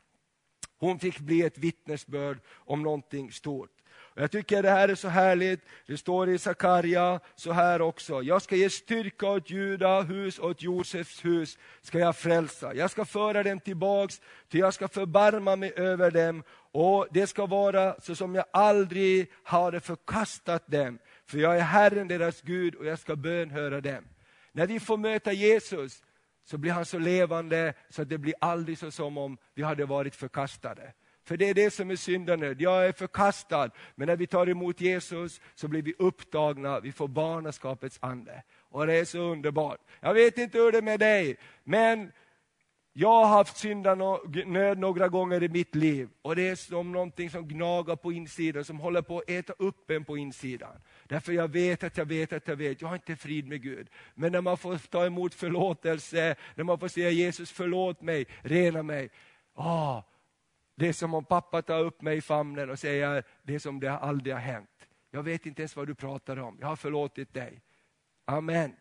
Hon 0.79 0.99
fick 0.99 1.19
bli 1.19 1.43
ett 1.43 1.59
vittnesbörd 1.59 2.39
om 2.55 2.83
någonting 2.83 3.33
stort. 3.33 3.71
Och 3.93 4.23
jag 4.23 4.31
tycker 4.31 4.63
det 4.63 4.71
här 4.71 4.89
är 4.89 4.95
så 4.95 5.09
härligt. 5.09 5.61
Det 5.87 5.97
står 5.97 6.29
i 6.29 6.39
Sakarja 6.39 7.21
så 7.35 7.53
här 7.53 7.83
också. 7.83 8.23
Jag 8.23 8.43
ska 8.43 8.57
ge 8.57 8.71
styrka 8.71 9.27
åt 9.27 9.51
Juda 9.51 10.01
hus 10.01 10.39
och 10.39 10.51
åt 10.51 10.63
Josefs 10.63 11.25
hus 11.25 11.59
ska 11.83 11.99
jag 11.99 12.17
frälsa. 12.17 12.75
Jag 12.75 12.91
ska 12.91 13.05
föra 13.05 13.43
dem 13.43 13.61
tillbaks, 13.61 14.21
till 14.49 14.61
jag 14.61 14.75
ska 14.75 14.89
förbarma 14.89 15.57
mig 15.57 15.73
över 15.77 16.11
dem 16.11 16.43
och 16.73 17.07
det 17.11 17.27
ska 17.27 17.47
vara 17.47 18.01
så 18.01 18.15
som 18.15 18.35
jag 18.35 18.45
aldrig 18.53 19.33
hade 19.43 19.81
förkastat 19.81 20.67
dem. 20.67 20.99
För 21.27 21.39
jag 21.39 21.57
är 21.57 21.61
Herren 21.61 22.09
deras 22.09 22.43
Gud 22.43 22.75
och 22.75 22.87
jag 22.87 22.99
ska 22.99 23.17
bönhöra 23.17 23.81
dem. 23.81 24.05
När 24.53 24.67
vi 24.67 24.81
får 24.81 24.97
möta 24.97 25.33
Jesus 25.33 26.03
så 26.51 26.59
blir 26.59 26.73
han 26.73 26.85
så 26.85 26.99
levande 26.99 27.75
så 27.89 28.03
att 28.03 28.09
det 28.09 28.19
blir 28.19 28.35
aldrig 28.41 28.79
så 28.79 28.91
som 28.91 29.19
om 29.19 29.39
vi 29.55 29.63
hade 29.63 29.87
varit 29.87 30.17
förkastade. 30.17 30.93
För 31.25 31.37
det 31.37 31.49
är 31.49 31.55
det 31.55 31.71
som 31.71 31.91
är 31.91 31.97
syndanöd. 31.97 32.61
Jag 32.61 32.87
är 32.87 32.93
förkastad, 32.93 33.71
men 33.95 34.09
när 34.09 34.17
vi 34.17 34.27
tar 34.27 34.49
emot 34.49 34.81
Jesus 34.81 35.41
så 35.55 35.69
blir 35.69 35.83
vi 35.83 35.95
upptagna, 35.99 36.81
vi 36.81 36.93
får 36.93 37.09
barnaskapets 37.09 37.99
ande. 38.03 38.43
Och 38.71 38.87
det 38.87 38.95
är 38.95 39.05
så 39.05 39.19
underbart. 39.19 39.81
Jag 40.01 40.15
vet 40.15 40.39
inte 40.39 40.59
hur 40.59 40.73
det 40.73 40.79
är 40.79 40.83
med 40.83 41.01
dig, 41.01 41.37
men 41.65 42.13
jag 42.93 43.09
har 43.09 43.27
haft 43.27 43.57
syndanöd 43.57 44.79
några 44.79 45.09
gånger 45.09 45.43
i 45.43 45.49
mitt 45.49 45.75
liv 45.75 46.09
och 46.23 46.37
det 46.37 46.49
är 46.49 46.57
som 46.57 46.93
någonting 46.93 47.31
som 47.31 47.49
gnagar 47.49 47.97
på 47.97 48.13
insidan, 48.13 48.65
som 48.65 48.81
håller 48.81 49.03
på 49.03 49.19
att 49.19 49.31
äta 49.31 49.53
upp 49.53 49.91
en 49.91 50.05
på 50.05 50.17
insidan. 50.17 50.81
Därför 51.05 51.33
jag 51.33 51.49
vet 51.49 51.85
att 51.85 51.97
jag 51.97 52.05
vet 52.05 52.33
att 52.33 52.49
jag 52.49 52.57
vet, 52.57 52.81
jag 52.81 52.89
har 52.89 52.95
inte 52.95 53.17
frid 53.17 53.49
med 53.49 53.63
Gud. 53.63 53.89
Men 54.15 54.33
när 54.33 54.41
man 54.41 54.57
får 54.57 54.79
ta 54.79 55.07
emot 55.07 55.35
förlåtelse, 55.35 56.37
när 56.55 56.65
man 56.65 56.79
får 56.79 56.89
säga 56.89 57.11
Jesus 57.11 57.51
förlåt 57.51 58.03
mig, 58.03 58.27
rena 58.43 58.83
mig. 58.83 59.11
Ah, 59.55 60.03
det 60.75 60.89
är 60.89 60.93
som 60.93 61.15
om 61.15 61.25
pappa 61.25 61.63
tar 61.63 61.81
upp 61.81 62.03
mig 62.03 62.17
i 62.17 62.21
famnen 62.21 62.71
och 62.71 62.79
säger 62.79 63.25
det 63.43 63.55
är 63.55 63.59
som 63.59 63.81
det 63.81 63.93
aldrig 63.93 64.35
har 64.35 64.41
hänt. 64.41 64.71
Jag 65.11 65.23
vet 65.23 65.47
inte 65.47 65.63
ens 65.63 65.77
vad 65.77 65.87
du 65.87 65.95
pratar 65.95 66.37
om, 66.39 66.57
jag 66.61 66.67
har 66.67 66.77
förlåtit 66.77 67.35
dig. 67.35 67.61
Amen. 68.25 68.73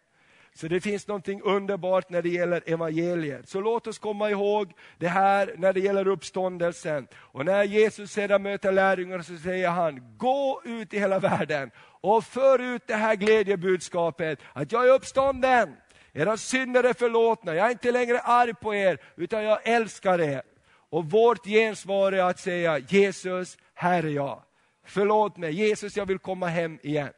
Så 0.54 0.68
det 0.68 0.82
finns 0.82 1.08
någonting 1.08 1.42
underbart 1.42 2.10
när 2.10 2.22
det 2.22 2.30
gäller 2.30 2.64
evangeliet. 2.66 3.50
Så 3.50 3.62
låt 3.62 3.88
oss 3.88 4.00
komma 4.00 4.30
ihåg 4.30 4.74
det 4.98 5.08
här 5.08 5.54
när 5.58 5.74
det 5.74 5.80
gäller 5.80 6.08
uppståndelsen. 6.08 7.08
Och 7.16 7.46
när 7.46 7.64
Jesus 7.64 8.12
sedan 8.12 8.44
möter 8.44 8.72
lärjungarna 8.72 9.24
så 9.24 9.38
säger 9.38 9.70
han, 9.70 10.18
gå 10.18 10.62
ut 10.66 10.94
i 10.94 11.00
hela 11.00 11.20
världen 11.20 11.72
och 12.02 12.24
för 12.24 12.60
ut 12.60 12.88
det 12.88 12.96
här 12.96 13.16
glädjebudskapet, 13.16 14.40
att 14.54 14.72
jag 14.72 14.88
är 14.88 14.94
uppstånden. 14.94 15.76
Era 16.14 16.38
synder 16.38 16.84
är 16.84 16.94
förlåtna, 16.94 17.56
jag 17.56 17.68
är 17.68 17.72
inte 17.72 17.92
längre 17.92 18.20
arg 18.20 18.54
på 18.54 18.76
er, 18.76 19.00
utan 19.16 19.44
jag 19.44 19.68
älskar 19.68 20.22
er. 20.22 20.42
Och 20.90 21.06
vårt 21.06 21.46
gensvar 21.46 22.12
är 22.12 22.24
att 22.24 22.40
säga, 22.40 22.78
Jesus, 22.78 23.58
här 23.74 24.04
är 24.04 24.10
jag. 24.10 24.42
Förlåt 24.86 25.38
mig, 25.38 25.54
Jesus 25.54 25.98
jag 25.98 26.06
vill 26.06 26.20
komma 26.20 26.48
hem 26.48 26.80
igen. 26.84 27.14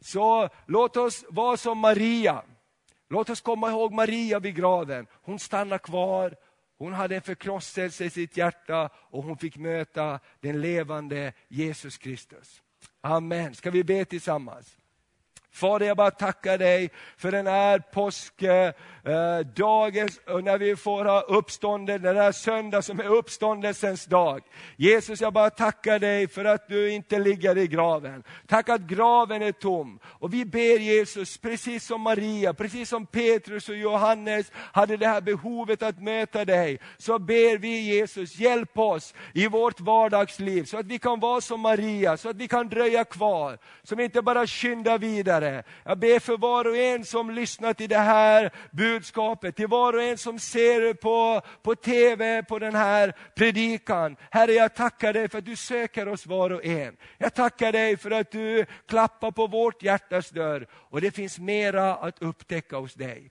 Så 0.00 0.48
låt 0.66 0.96
oss 0.96 1.24
vara 1.28 1.56
som 1.56 1.78
Maria. 1.78 2.42
Låt 3.08 3.30
oss 3.30 3.40
komma 3.40 3.70
ihåg 3.70 3.92
Maria 3.92 4.38
vid 4.38 4.56
graven. 4.56 5.06
Hon 5.22 5.38
stannade 5.38 5.78
kvar, 5.78 6.36
hon 6.78 6.92
hade 6.92 7.16
en 7.16 7.22
förkrosselse 7.22 8.04
i 8.04 8.10
sitt 8.10 8.36
hjärta 8.36 8.90
och 8.96 9.22
hon 9.22 9.38
fick 9.38 9.56
möta 9.56 10.20
den 10.40 10.60
levande 10.60 11.32
Jesus 11.48 11.98
Kristus. 11.98 12.62
Amen. 13.00 13.54
Ska 13.54 13.70
vi 13.70 13.84
be 13.84 14.04
tillsammans? 14.04 14.78
Fader, 15.54 15.86
jag 15.86 15.96
bara 15.96 16.10
tackar 16.10 16.58
dig 16.58 16.90
för 17.16 17.32
den 17.32 17.46
här 17.46 17.78
påskdagen, 17.78 18.74
eh, 20.26 20.42
när 20.42 20.58
vi 20.58 20.76
får 20.76 21.04
ha 21.04 21.20
uppståndelse, 21.20 21.98
den 22.06 22.16
här 22.16 22.32
söndag 22.32 22.82
som 22.82 23.00
är 23.00 23.06
uppståndelsens 23.06 24.04
dag. 24.04 24.42
Jesus, 24.76 25.20
jag 25.20 25.32
bara 25.32 25.50
tackar 25.50 25.98
dig 25.98 26.28
för 26.28 26.44
att 26.44 26.68
du 26.68 26.90
inte 26.92 27.18
ligger 27.18 27.58
i 27.58 27.66
graven. 27.66 28.22
Tack 28.46 28.68
att 28.68 28.80
graven 28.80 29.42
är 29.42 29.52
tom. 29.52 29.98
Och 30.04 30.34
vi 30.34 30.44
ber 30.44 30.78
Jesus, 30.78 31.38
precis 31.38 31.86
som 31.86 32.00
Maria, 32.00 32.54
precis 32.54 32.88
som 32.88 33.06
Petrus 33.06 33.68
och 33.68 33.76
Johannes 33.76 34.52
hade 34.54 34.96
det 34.96 35.06
här 35.06 35.20
behovet 35.20 35.82
att 35.82 36.02
möta 36.02 36.44
dig, 36.44 36.78
så 36.98 37.18
ber 37.18 37.58
vi 37.58 37.80
Jesus, 37.80 38.38
hjälp 38.38 38.78
oss 38.78 39.14
i 39.32 39.48
vårt 39.48 39.80
vardagsliv, 39.80 40.64
så 40.64 40.78
att 40.78 40.86
vi 40.86 40.98
kan 40.98 41.20
vara 41.20 41.40
som 41.40 41.60
Maria, 41.60 42.16
så 42.16 42.28
att 42.28 42.36
vi 42.36 42.48
kan 42.48 42.68
dröja 42.68 43.04
kvar, 43.04 43.58
som 43.82 44.00
inte 44.00 44.22
bara 44.22 44.46
skyndar 44.46 44.98
vidare, 44.98 45.43
Herre. 45.44 45.62
Jag 45.84 45.98
ber 45.98 46.18
för 46.18 46.36
var 46.36 46.64
och 46.64 46.76
en 46.76 47.04
som 47.04 47.30
lyssnar 47.30 47.72
till 47.72 47.88
det 47.88 47.98
här 47.98 48.50
budskapet, 48.70 49.56
till 49.56 49.66
var 49.66 49.92
och 49.92 50.02
en 50.02 50.18
som 50.18 50.38
ser 50.38 50.94
på, 50.94 51.40
på 51.62 51.74
TV, 51.74 52.42
på 52.42 52.58
den 52.58 52.74
här 52.74 53.14
predikan. 53.34 54.16
Herre, 54.30 54.52
jag 54.52 54.74
tackar 54.74 55.12
dig 55.12 55.28
för 55.28 55.38
att 55.38 55.44
du 55.44 55.56
söker 55.56 56.08
oss 56.08 56.26
var 56.26 56.50
och 56.50 56.64
en. 56.64 56.96
Jag 57.18 57.34
tackar 57.34 57.72
dig 57.72 57.96
för 57.96 58.10
att 58.10 58.30
du 58.30 58.66
klappar 58.86 59.30
på 59.30 59.46
vårt 59.46 59.82
hjärtas 59.82 60.30
dörr 60.30 60.66
och 60.72 61.00
det 61.00 61.10
finns 61.10 61.38
mera 61.38 61.94
att 61.94 62.22
upptäcka 62.22 62.76
hos 62.76 62.94
dig. 62.94 63.30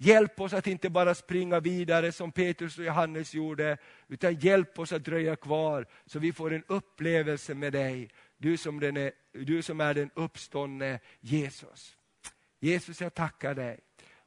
Hjälp 0.00 0.40
oss 0.40 0.52
att 0.52 0.66
inte 0.66 0.90
bara 0.90 1.14
springa 1.14 1.60
vidare 1.60 2.12
som 2.12 2.32
Petrus 2.32 2.78
och 2.78 2.84
Johannes 2.84 3.34
gjorde, 3.34 3.76
utan 4.08 4.34
hjälp 4.34 4.78
oss 4.78 4.92
att 4.92 5.04
dröja 5.04 5.36
kvar 5.36 5.86
så 6.06 6.18
vi 6.18 6.32
får 6.32 6.52
en 6.52 6.64
upplevelse 6.66 7.54
med 7.54 7.72
dig 7.72 8.08
du 8.38 8.56
som, 8.56 8.80
den 8.80 8.96
är, 8.96 9.12
du 9.32 9.62
som 9.62 9.80
är 9.80 9.94
den 9.94 10.10
uppståndne 10.14 10.98
Jesus. 11.20 11.96
Jesus, 12.60 13.00
jag 13.00 13.14
tackar 13.14 13.54
dig. 13.54 13.80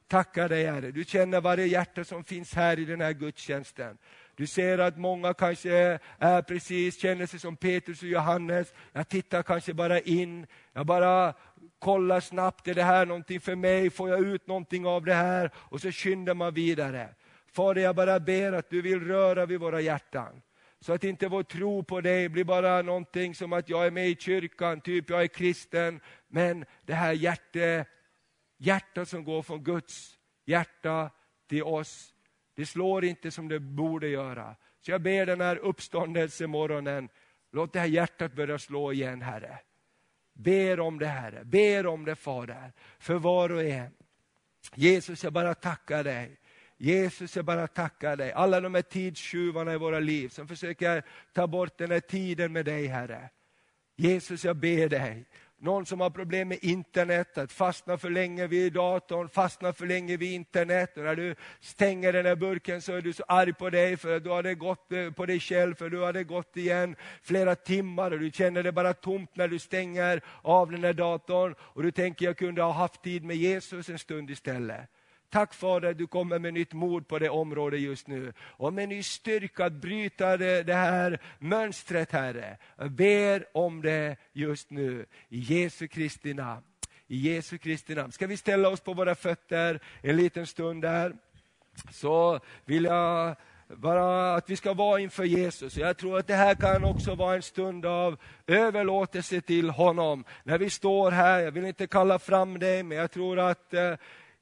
Tackar 0.08 0.48
dig 0.48 0.66
Herre. 0.66 0.90
Du 0.90 1.04
känner 1.04 1.40
varje 1.40 1.66
hjärta 1.66 2.04
som 2.04 2.24
finns 2.24 2.54
här 2.54 2.78
i 2.78 2.84
den 2.84 3.00
här 3.00 3.12
gudstjänsten. 3.12 3.98
Du 4.34 4.46
ser 4.46 4.78
att 4.78 4.98
många 4.98 5.34
kanske 5.34 5.98
är 6.18 6.42
precis, 6.42 7.00
känner 7.00 7.26
sig 7.26 7.40
som 7.40 7.56
Petrus 7.56 8.02
och 8.02 8.08
Johannes. 8.08 8.72
Jag 8.92 9.08
tittar 9.08 9.42
kanske 9.42 9.74
bara 9.74 10.00
in, 10.00 10.46
jag 10.72 10.86
bara 10.86 11.34
kollar 11.78 12.20
snabbt, 12.20 12.68
är 12.68 12.74
det 12.74 12.82
här 12.82 13.06
någonting 13.06 13.40
för 13.40 13.54
mig? 13.54 13.90
Får 13.90 14.10
jag 14.10 14.20
ut 14.20 14.46
någonting 14.46 14.86
av 14.86 15.04
det 15.04 15.14
här? 15.14 15.50
Och 15.56 15.80
så 15.80 15.92
skyndar 15.92 16.34
man 16.34 16.54
vidare. 16.54 17.08
Fader, 17.52 17.82
jag 17.82 17.96
bara 17.96 18.20
ber 18.20 18.52
att 18.52 18.70
du 18.70 18.82
vill 18.82 19.00
röra 19.00 19.46
vid 19.46 19.60
våra 19.60 19.80
hjärtan. 19.80 20.42
Så 20.82 20.92
att 20.92 21.04
inte 21.04 21.28
vår 21.28 21.42
tro 21.42 21.84
på 21.84 22.00
dig 22.00 22.28
blir 22.28 22.44
bara 22.44 22.82
någonting 22.82 23.34
som 23.34 23.52
att 23.52 23.68
jag 23.68 23.86
är 23.86 23.90
med 23.90 24.08
i 24.08 24.16
kyrkan, 24.16 24.80
typ 24.80 25.10
jag 25.10 25.22
är 25.22 25.26
kristen. 25.26 26.00
Men 26.28 26.64
det 26.82 26.94
här 26.94 27.12
hjärte, 27.12 27.86
hjärtat 28.58 29.08
som 29.08 29.24
går 29.24 29.42
från 29.42 29.64
Guds 29.64 30.18
hjärta 30.44 31.10
till 31.48 31.62
oss 31.62 32.14
Det 32.54 32.66
slår 32.66 33.04
inte 33.04 33.30
som 33.30 33.48
det 33.48 33.60
borde 33.60 34.08
göra. 34.08 34.56
Så 34.80 34.90
jag 34.90 35.02
ber 35.02 35.26
den 35.26 35.40
här 35.40 35.56
uppståndelsemorgonen, 35.56 37.08
låt 37.52 37.72
det 37.72 37.80
här 37.80 37.86
hjärtat 37.86 38.32
börja 38.32 38.58
slå 38.58 38.92
igen 38.92 39.22
Herre. 39.22 39.58
Ber 40.32 40.80
om 40.80 40.98
det 40.98 41.06
Herre, 41.06 41.44
ber 41.44 41.86
om 41.86 42.04
det 42.04 42.14
Fader, 42.14 42.72
för 42.98 43.14
var 43.14 43.52
och 43.52 43.62
en. 43.62 43.92
Jesus, 44.74 45.24
jag 45.24 45.32
bara 45.32 45.54
tackar 45.54 46.04
dig. 46.04 46.38
Jesus, 46.82 47.36
jag 47.36 47.44
bara 47.44 47.66
tackar 47.66 48.16
dig. 48.16 48.32
Alla 48.32 48.60
de 48.60 48.74
här 48.74 48.82
tidstjuvarna 48.82 49.74
i 49.74 49.76
våra 49.76 50.00
liv 50.00 50.28
som 50.28 50.48
försöker 50.48 51.02
ta 51.32 51.46
bort 51.46 51.78
den 51.78 51.90
här 51.90 52.00
tiden 52.00 52.52
med 52.52 52.64
dig, 52.64 52.86
Herre. 52.86 53.28
Jesus, 53.96 54.44
jag 54.44 54.56
ber 54.56 54.88
dig. 54.88 55.24
Någon 55.58 55.86
som 55.86 56.00
har 56.00 56.10
problem 56.10 56.48
med 56.48 56.58
internet, 56.62 57.38
att 57.38 57.52
fastna 57.52 57.98
för 57.98 58.10
länge 58.10 58.46
vid 58.46 58.72
datorn, 58.72 59.28
fastna 59.28 59.72
för 59.72 59.86
länge 59.86 60.16
vid 60.16 60.32
internet. 60.32 60.96
Och 60.96 61.04
när 61.04 61.16
du 61.16 61.34
stänger 61.60 62.12
den 62.12 62.26
här 62.26 62.36
burken 62.36 62.82
så 62.82 62.92
är 62.92 63.00
du 63.00 63.12
så 63.12 63.24
arg 63.28 63.52
på 63.52 63.70
dig, 63.70 63.96
för 63.96 64.20
du 64.20 64.30
har 64.30 64.54
gått 64.54 64.92
eh, 64.92 65.10
på 65.10 65.26
dig 65.26 65.40
själv, 65.40 65.74
för 65.74 65.90
du 65.90 65.98
har 65.98 66.22
gått 66.22 66.56
igen 66.56 66.96
flera 67.22 67.54
timmar 67.54 68.10
och 68.10 68.20
du 68.20 68.30
känner 68.30 68.62
det 68.62 68.72
bara 68.72 68.94
tomt 68.94 69.36
när 69.36 69.48
du 69.48 69.58
stänger 69.58 70.22
av 70.42 70.70
den 70.70 70.84
här 70.84 70.92
datorn. 70.92 71.54
Och 71.58 71.82
du 71.82 71.90
tänker, 71.90 72.26
jag 72.26 72.36
kunde 72.36 72.62
ha 72.62 72.72
haft 72.72 73.02
tid 73.02 73.24
med 73.24 73.36
Jesus 73.36 73.88
en 73.88 73.98
stund 73.98 74.30
istället. 74.30 74.88
Tack 75.32 75.54
Fader, 75.54 75.94
du 75.94 76.06
kommer 76.06 76.38
med 76.38 76.54
nytt 76.54 76.72
mod 76.72 77.08
på 77.08 77.18
det 77.18 77.30
området 77.30 77.80
just 77.80 78.06
nu. 78.06 78.32
Och 78.38 78.72
med 78.72 78.88
ny 78.88 79.02
styrka 79.02 79.64
att 79.64 79.72
bryta 79.72 80.36
det, 80.36 80.62
det 80.62 80.74
här 80.74 81.18
mönstret, 81.38 82.12
Herre. 82.12 82.56
Jag 82.76 82.90
ber 82.90 83.44
om 83.56 83.82
det 83.82 84.16
just 84.32 84.70
nu. 84.70 85.06
I 85.28 85.38
Jesu 85.38 85.88
Kristi 85.88 86.34
namn. 86.34 86.62
I 87.06 87.16
Jesu 87.16 87.58
Kristi 87.58 87.94
namn. 87.94 88.12
Ska 88.12 88.26
vi 88.26 88.36
ställa 88.36 88.68
oss 88.68 88.80
på 88.80 88.94
våra 88.94 89.14
fötter 89.14 89.80
en 90.02 90.16
liten 90.16 90.46
stund 90.46 90.82
där? 90.82 91.12
Så 91.90 92.40
vill 92.64 92.84
jag 92.84 93.36
bara 93.68 94.34
att 94.34 94.50
vi 94.50 94.56
ska 94.56 94.74
vara 94.74 95.00
inför 95.00 95.24
Jesus. 95.24 95.76
Jag 95.76 95.96
tror 95.96 96.18
att 96.18 96.26
det 96.26 96.34
här 96.34 96.54
kan 96.54 96.84
också 96.84 97.14
vara 97.14 97.34
en 97.34 97.42
stund 97.42 97.86
av 97.86 98.16
överlåtelse 98.46 99.40
till 99.40 99.70
honom. 99.70 100.24
När 100.44 100.58
vi 100.58 100.70
står 100.70 101.10
här, 101.10 101.40
jag 101.40 101.52
vill 101.52 101.64
inte 101.64 101.86
kalla 101.86 102.18
fram 102.18 102.58
dig, 102.58 102.82
men 102.82 102.98
jag 102.98 103.10
tror 103.10 103.38
att 103.38 103.74
eh, 103.74 103.94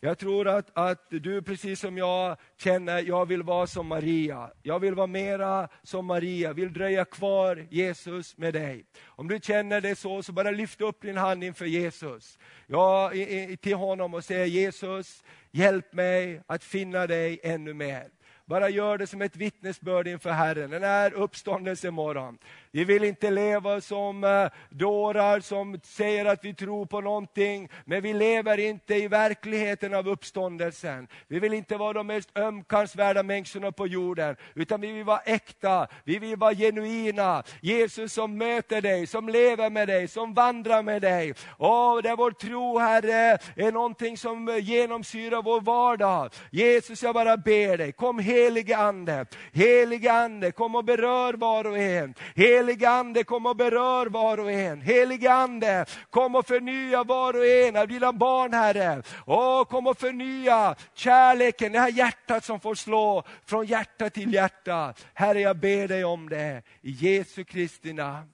jag 0.02 0.18
tror 0.18 0.48
att, 0.48 0.70
att 0.74 1.06
du 1.10 1.42
precis 1.42 1.80
som 1.80 1.98
jag 1.98 2.36
känner, 2.56 3.02
jag 3.02 3.26
vill 3.26 3.42
vara 3.42 3.66
som 3.66 3.86
Maria. 3.86 4.50
Jag 4.62 4.80
vill 4.80 4.94
vara 4.94 5.06
mera 5.06 5.68
som 5.82 6.06
Maria, 6.06 6.52
vill 6.52 6.72
dröja 6.72 7.04
kvar 7.04 7.66
Jesus 7.70 8.36
med 8.36 8.54
dig. 8.54 8.84
Om 9.04 9.28
du 9.28 9.40
känner 9.42 9.80
det 9.80 9.98
så, 9.98 10.22
så 10.22 10.32
bara 10.32 10.50
lyft 10.50 10.80
upp 10.80 11.02
din 11.02 11.16
hand 11.16 11.44
inför 11.44 11.66
Jesus. 11.66 12.38
Ja, 12.66 13.12
till 13.60 13.74
honom 13.74 14.14
och 14.14 14.24
säg 14.24 14.48
Jesus, 14.48 15.24
hjälp 15.50 15.92
mig 15.92 16.42
att 16.46 16.64
finna 16.64 17.06
dig 17.06 17.40
ännu 17.42 17.74
mer. 17.74 18.08
Bara 18.50 18.68
gör 18.68 18.98
det 18.98 19.06
som 19.06 19.22
ett 19.22 19.36
vittnesbörd 19.36 20.08
inför 20.08 20.30
Herren, 20.30 20.70
den 20.70 20.82
här 20.82 21.12
uppståndelsemorgon. 21.12 22.38
Vi 22.72 22.84
vill 22.84 23.04
inte 23.04 23.30
leva 23.30 23.80
som 23.80 24.24
eh, 24.24 24.46
dårar 24.68 25.40
som 25.40 25.80
säger 25.82 26.24
att 26.24 26.44
vi 26.44 26.54
tror 26.54 26.86
på 26.86 27.00
någonting, 27.00 27.68
men 27.84 28.02
vi 28.02 28.12
lever 28.12 28.58
inte 28.58 28.94
i 28.94 29.08
verkligheten 29.08 29.94
av 29.94 30.08
uppståndelsen. 30.08 31.08
Vi 31.28 31.40
vill 31.40 31.52
inte 31.52 31.76
vara 31.76 31.92
de 31.92 32.06
mest 32.06 32.38
ömkansvärda 32.38 33.22
människorna 33.22 33.72
på 33.72 33.86
jorden, 33.86 34.36
utan 34.54 34.80
vi 34.80 34.92
vill 34.92 35.04
vara 35.04 35.20
äkta, 35.20 35.86
vi 36.04 36.18
vill 36.18 36.36
vara 36.36 36.54
genuina. 36.54 37.42
Jesus 37.60 38.12
som 38.12 38.38
möter 38.38 38.80
dig, 38.80 39.06
som 39.06 39.28
lever 39.28 39.70
med 39.70 39.88
dig, 39.88 40.08
som 40.08 40.34
vandrar 40.34 40.82
med 40.82 41.02
dig. 41.02 41.34
Och 41.48 42.02
där 42.02 42.16
vår 42.16 42.30
tro, 42.30 42.78
Herre, 42.78 43.38
är 43.56 43.72
någonting 43.72 44.16
som 44.16 44.58
genomsyrar 44.62 45.42
vår 45.42 45.60
vardag. 45.60 46.32
Jesus, 46.50 47.02
jag 47.02 47.14
bara 47.14 47.36
ber 47.36 47.76
dig, 47.76 47.92
kom 47.92 48.18
helige 48.18 48.76
Ande, 48.76 49.26
helige 49.52 50.12
Ande, 50.12 50.52
kom 50.52 50.74
och 50.74 50.84
berör 50.84 51.34
var 51.34 51.66
och 51.66 51.78
en. 51.78 52.14
Helige 52.60 52.88
Ande, 52.88 53.24
kom 53.24 53.46
och 53.46 53.56
berör 53.56 54.06
var 54.06 54.40
och 54.40 54.52
en. 54.52 54.80
Helige 54.80 55.32
Ande, 55.32 55.86
kom 56.10 56.34
och 56.34 56.46
förnya 56.46 57.04
var 57.04 57.36
och 57.36 57.46
en 57.46 57.76
av 57.76 57.88
dina 57.88 58.12
barn, 58.12 58.52
Herre. 58.52 59.02
Åh, 59.26 59.64
kom 59.64 59.86
och 59.86 59.98
förnya 59.98 60.74
kärleken, 60.94 61.72
det 61.72 61.78
här 61.78 61.90
hjärtat 61.90 62.44
som 62.44 62.60
får 62.60 62.74
slå 62.74 63.24
från 63.44 63.66
hjärta 63.66 64.10
till 64.10 64.34
hjärta. 64.34 64.94
Herre, 65.14 65.40
jag 65.40 65.56
ber 65.56 65.88
dig 65.88 66.04
om 66.04 66.28
det. 66.28 66.62
I 66.82 66.90
Jesu 66.90 67.44
Kristi 67.44 67.92
namn. 67.92 68.28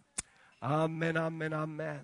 Amen, 0.59 1.16
amen, 1.16 1.53
amen. 1.53 2.01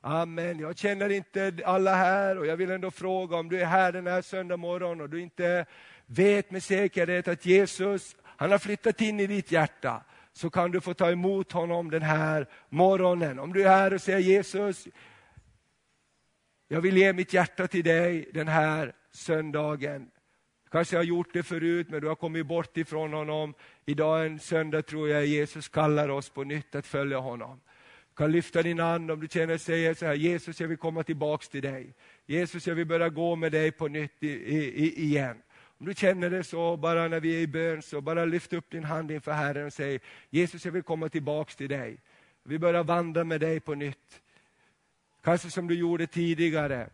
Amen. 0.00 0.58
Jag 0.58 0.78
känner 0.78 1.12
inte 1.12 1.52
alla 1.64 1.94
här 1.94 2.38
och 2.38 2.46
jag 2.46 2.56
vill 2.56 2.70
ändå 2.70 2.90
fråga 2.90 3.36
om 3.36 3.48
du 3.48 3.60
är 3.60 3.66
här 3.66 3.92
den 3.92 4.06
här 4.06 4.22
söndag 4.22 4.56
morgon 4.56 5.00
och 5.00 5.10
du 5.10 5.20
inte 5.20 5.66
vet 6.06 6.50
med 6.50 6.62
säkerhet 6.62 7.28
att 7.28 7.46
Jesus, 7.46 8.16
han 8.24 8.50
har 8.50 8.58
flyttat 8.58 9.00
in 9.00 9.20
i 9.20 9.26
ditt 9.26 9.52
hjärta 9.52 10.02
så 10.36 10.50
kan 10.50 10.70
du 10.70 10.80
få 10.80 10.94
ta 10.94 11.10
emot 11.10 11.52
honom 11.52 11.90
den 11.90 12.02
här 12.02 12.46
morgonen. 12.68 13.38
Om 13.38 13.52
du 13.52 13.62
är 13.62 13.68
här 13.68 13.94
och 13.94 14.00
säger 14.00 14.18
Jesus, 14.18 14.88
jag 16.68 16.80
vill 16.80 16.96
ge 16.96 17.12
mitt 17.12 17.32
hjärta 17.32 17.66
till 17.66 17.84
dig 17.84 18.30
den 18.34 18.48
här 18.48 18.92
söndagen. 19.10 20.10
Kanske 20.70 20.96
har 20.96 21.04
gjort 21.04 21.32
det 21.32 21.42
förut, 21.42 21.90
men 21.90 22.00
du 22.00 22.08
har 22.08 22.14
kommit 22.14 22.46
bort 22.46 22.76
ifrån 22.76 23.12
honom. 23.12 23.54
Idag 23.86 24.26
en 24.26 24.38
söndag 24.38 24.82
tror 24.82 25.08
jag 25.08 25.26
Jesus 25.26 25.68
kallar 25.68 26.08
oss 26.08 26.30
på 26.30 26.44
nytt 26.44 26.74
att 26.74 26.86
följa 26.86 27.18
honom. 27.18 27.60
Du 28.08 28.14
kan 28.16 28.32
lyfta 28.32 28.62
din 28.62 28.78
hand 28.78 29.10
om 29.10 29.20
du 29.20 29.28
känner 29.28 29.58
säger 29.58 29.94
så 29.94 30.06
här, 30.06 30.14
Jesus 30.14 30.60
jag 30.60 30.68
vill 30.68 30.78
komma 30.78 31.02
tillbaks 31.02 31.48
till 31.48 31.62
dig. 31.62 31.94
Jesus 32.26 32.66
jag 32.66 32.74
vill 32.74 32.86
börja 32.86 33.08
gå 33.08 33.36
med 33.36 33.52
dig 33.52 33.72
på 33.72 33.88
nytt 33.88 34.22
i, 34.22 34.28
i, 34.28 35.02
igen. 35.04 35.42
Om 35.78 35.86
du 35.86 35.94
känner 35.94 36.30
det 36.30 36.44
så, 36.44 36.76
bara 36.76 37.08
när 37.08 37.20
vi 37.20 37.36
är 37.36 37.40
i 37.40 37.46
bön, 37.46 37.82
så 37.82 38.00
bara 38.00 38.24
lyft 38.24 38.52
upp 38.52 38.70
din 38.70 38.84
hand 38.84 39.10
inför 39.10 39.32
Herren 39.32 39.66
och 39.66 39.72
säg 39.72 40.00
Jesus, 40.30 40.64
jag 40.64 40.72
vill 40.72 40.82
komma 40.82 41.08
tillbaks 41.08 41.56
till 41.56 41.68
dig. 41.68 41.98
Vi 42.42 42.58
börjar 42.58 42.84
vandra 42.84 43.24
med 43.24 43.40
dig 43.40 43.60
på 43.60 43.74
nytt. 43.74 44.22
Kanske 45.22 45.50
som 45.50 45.66
du 45.66 45.74
gjorde 45.74 46.06
tidigare. 46.06 46.88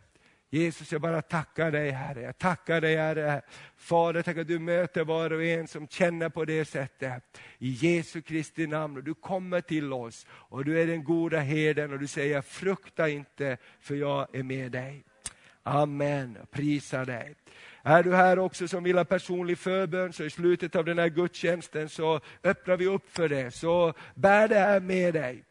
Jesus, 0.49 0.91
jag 0.91 1.01
bara 1.01 1.21
tackar 1.21 1.71
dig 1.71 1.91
Herre. 1.91 2.21
Jag 2.21 2.37
tackar 2.37 2.81
dig 2.81 2.95
Herre. 2.95 3.41
Fader, 3.77 4.21
tack 4.21 4.37
att 4.37 4.47
du 4.47 4.59
möter 4.59 5.03
var 5.03 5.33
och 5.33 5.43
en 5.43 5.67
som 5.67 5.87
känner 5.87 6.29
på 6.29 6.45
det 6.45 6.65
sättet. 6.65 7.39
I 7.59 7.69
Jesu 7.69 8.21
Kristi 8.21 8.67
namn. 8.67 8.97
Och 8.97 9.03
du 9.03 9.13
kommer 9.13 9.61
till 9.61 9.93
oss 9.93 10.25
och 10.29 10.65
du 10.65 10.81
är 10.81 10.87
den 10.87 11.03
goda 11.03 11.39
herden 11.39 11.93
och 11.93 11.99
du 11.99 12.07
säger 12.07 12.41
frukta 12.41 13.09
inte 13.09 13.57
för 13.79 13.95
jag 13.95 14.35
är 14.35 14.43
med 14.43 14.71
dig. 14.71 15.03
Amen, 15.63 16.37
prisa 16.51 17.05
dig. 17.05 17.35
Är 17.85 18.03
du 18.03 18.15
här 18.15 18.39
också 18.39 18.67
som 18.67 18.83
vill 18.83 18.97
ha 18.97 19.05
personlig 19.05 19.57
förbön, 19.57 20.13
så 20.13 20.23
i 20.23 20.29
slutet 20.29 20.75
av 20.75 20.85
den 20.85 20.99
här 20.99 21.07
gudstjänsten 21.07 21.89
så 21.89 22.19
öppnar 22.43 22.77
vi 22.77 22.87
upp 22.87 23.09
för 23.09 23.29
det. 23.29 23.51
Så 23.51 23.93
bär 24.15 24.47
det 24.47 24.59
här 24.59 24.79
med 24.79 25.13
dig. 25.13 25.43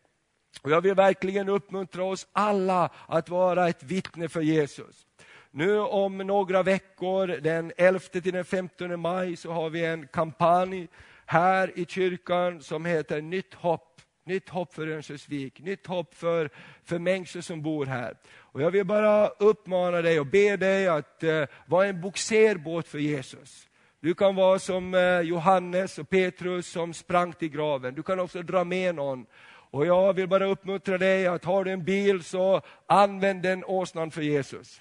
Och 0.63 0.71
jag 0.71 0.81
vill 0.81 0.95
verkligen 0.95 1.49
uppmuntra 1.49 2.05
oss 2.05 2.27
alla 2.33 2.91
att 3.07 3.29
vara 3.29 3.69
ett 3.69 3.83
vittne 3.83 4.29
för 4.29 4.41
Jesus. 4.41 5.07
Nu 5.51 5.79
om 5.79 6.19
några 6.19 6.63
veckor, 6.63 7.27
den 7.27 7.73
11 7.77 7.99
till 7.99 8.33
den 8.33 8.45
15 8.45 9.01
maj, 9.01 9.37
så 9.37 9.53
har 9.53 9.71
vi 9.71 9.85
en 9.85 10.07
kampanj 10.07 10.89
här 11.27 11.79
i 11.79 11.85
kyrkan 11.85 12.63
som 12.63 12.85
heter 12.85 13.23
Nytt 13.23 13.55
hopp. 13.55 14.01
Nytt 14.25 14.49
hopp 14.49 14.75
för 14.75 14.89
Örnsköldsvik, 14.89 15.61
nytt 15.61 15.87
hopp 15.87 16.15
för, 16.15 16.51
för 16.85 16.99
människor 16.99 17.41
som 17.41 17.63
bor 17.63 17.87
här. 17.87 18.17
Och 18.35 18.63
jag 18.63 18.71
vill 18.71 18.87
bara 18.87 19.29
uppmana 19.29 20.03
dig 20.03 20.21
och 20.21 20.27
be 20.27 20.57
dig 20.57 20.89
att 20.89 21.23
eh, 21.23 21.45
vara 21.67 21.87
en 21.87 22.01
boxerbåt 22.01 22.89
för 22.89 22.99
Jesus. 22.99 23.69
Du 24.01 24.15
kan 24.15 24.35
vara 24.35 24.59
som 24.59 24.95
eh, 24.95 25.21
Johannes 25.21 25.99
och 25.99 26.11
Petrus 26.11 26.67
som 26.67 26.95
sprang 26.95 27.33
till 27.33 27.49
graven. 27.49 27.95
Du 27.95 28.03
kan 28.03 28.21
också 28.21 28.43
dra 28.43 28.65
med 28.65 28.95
någon. 28.95 29.27
Och 29.45 29.87
jag 29.87 30.13
vill 30.13 30.29
bara 30.29 30.47
uppmuntra 30.47 30.99
dig 30.99 31.27
att 31.27 31.45
har 31.45 31.65
du 31.65 31.71
en 31.71 31.85
bil 31.85 32.25
så 32.25 32.61
använd 32.87 33.43
den 33.43 33.65
åsnan 33.65 34.11
för 34.11 34.23
Jesus. 34.23 34.81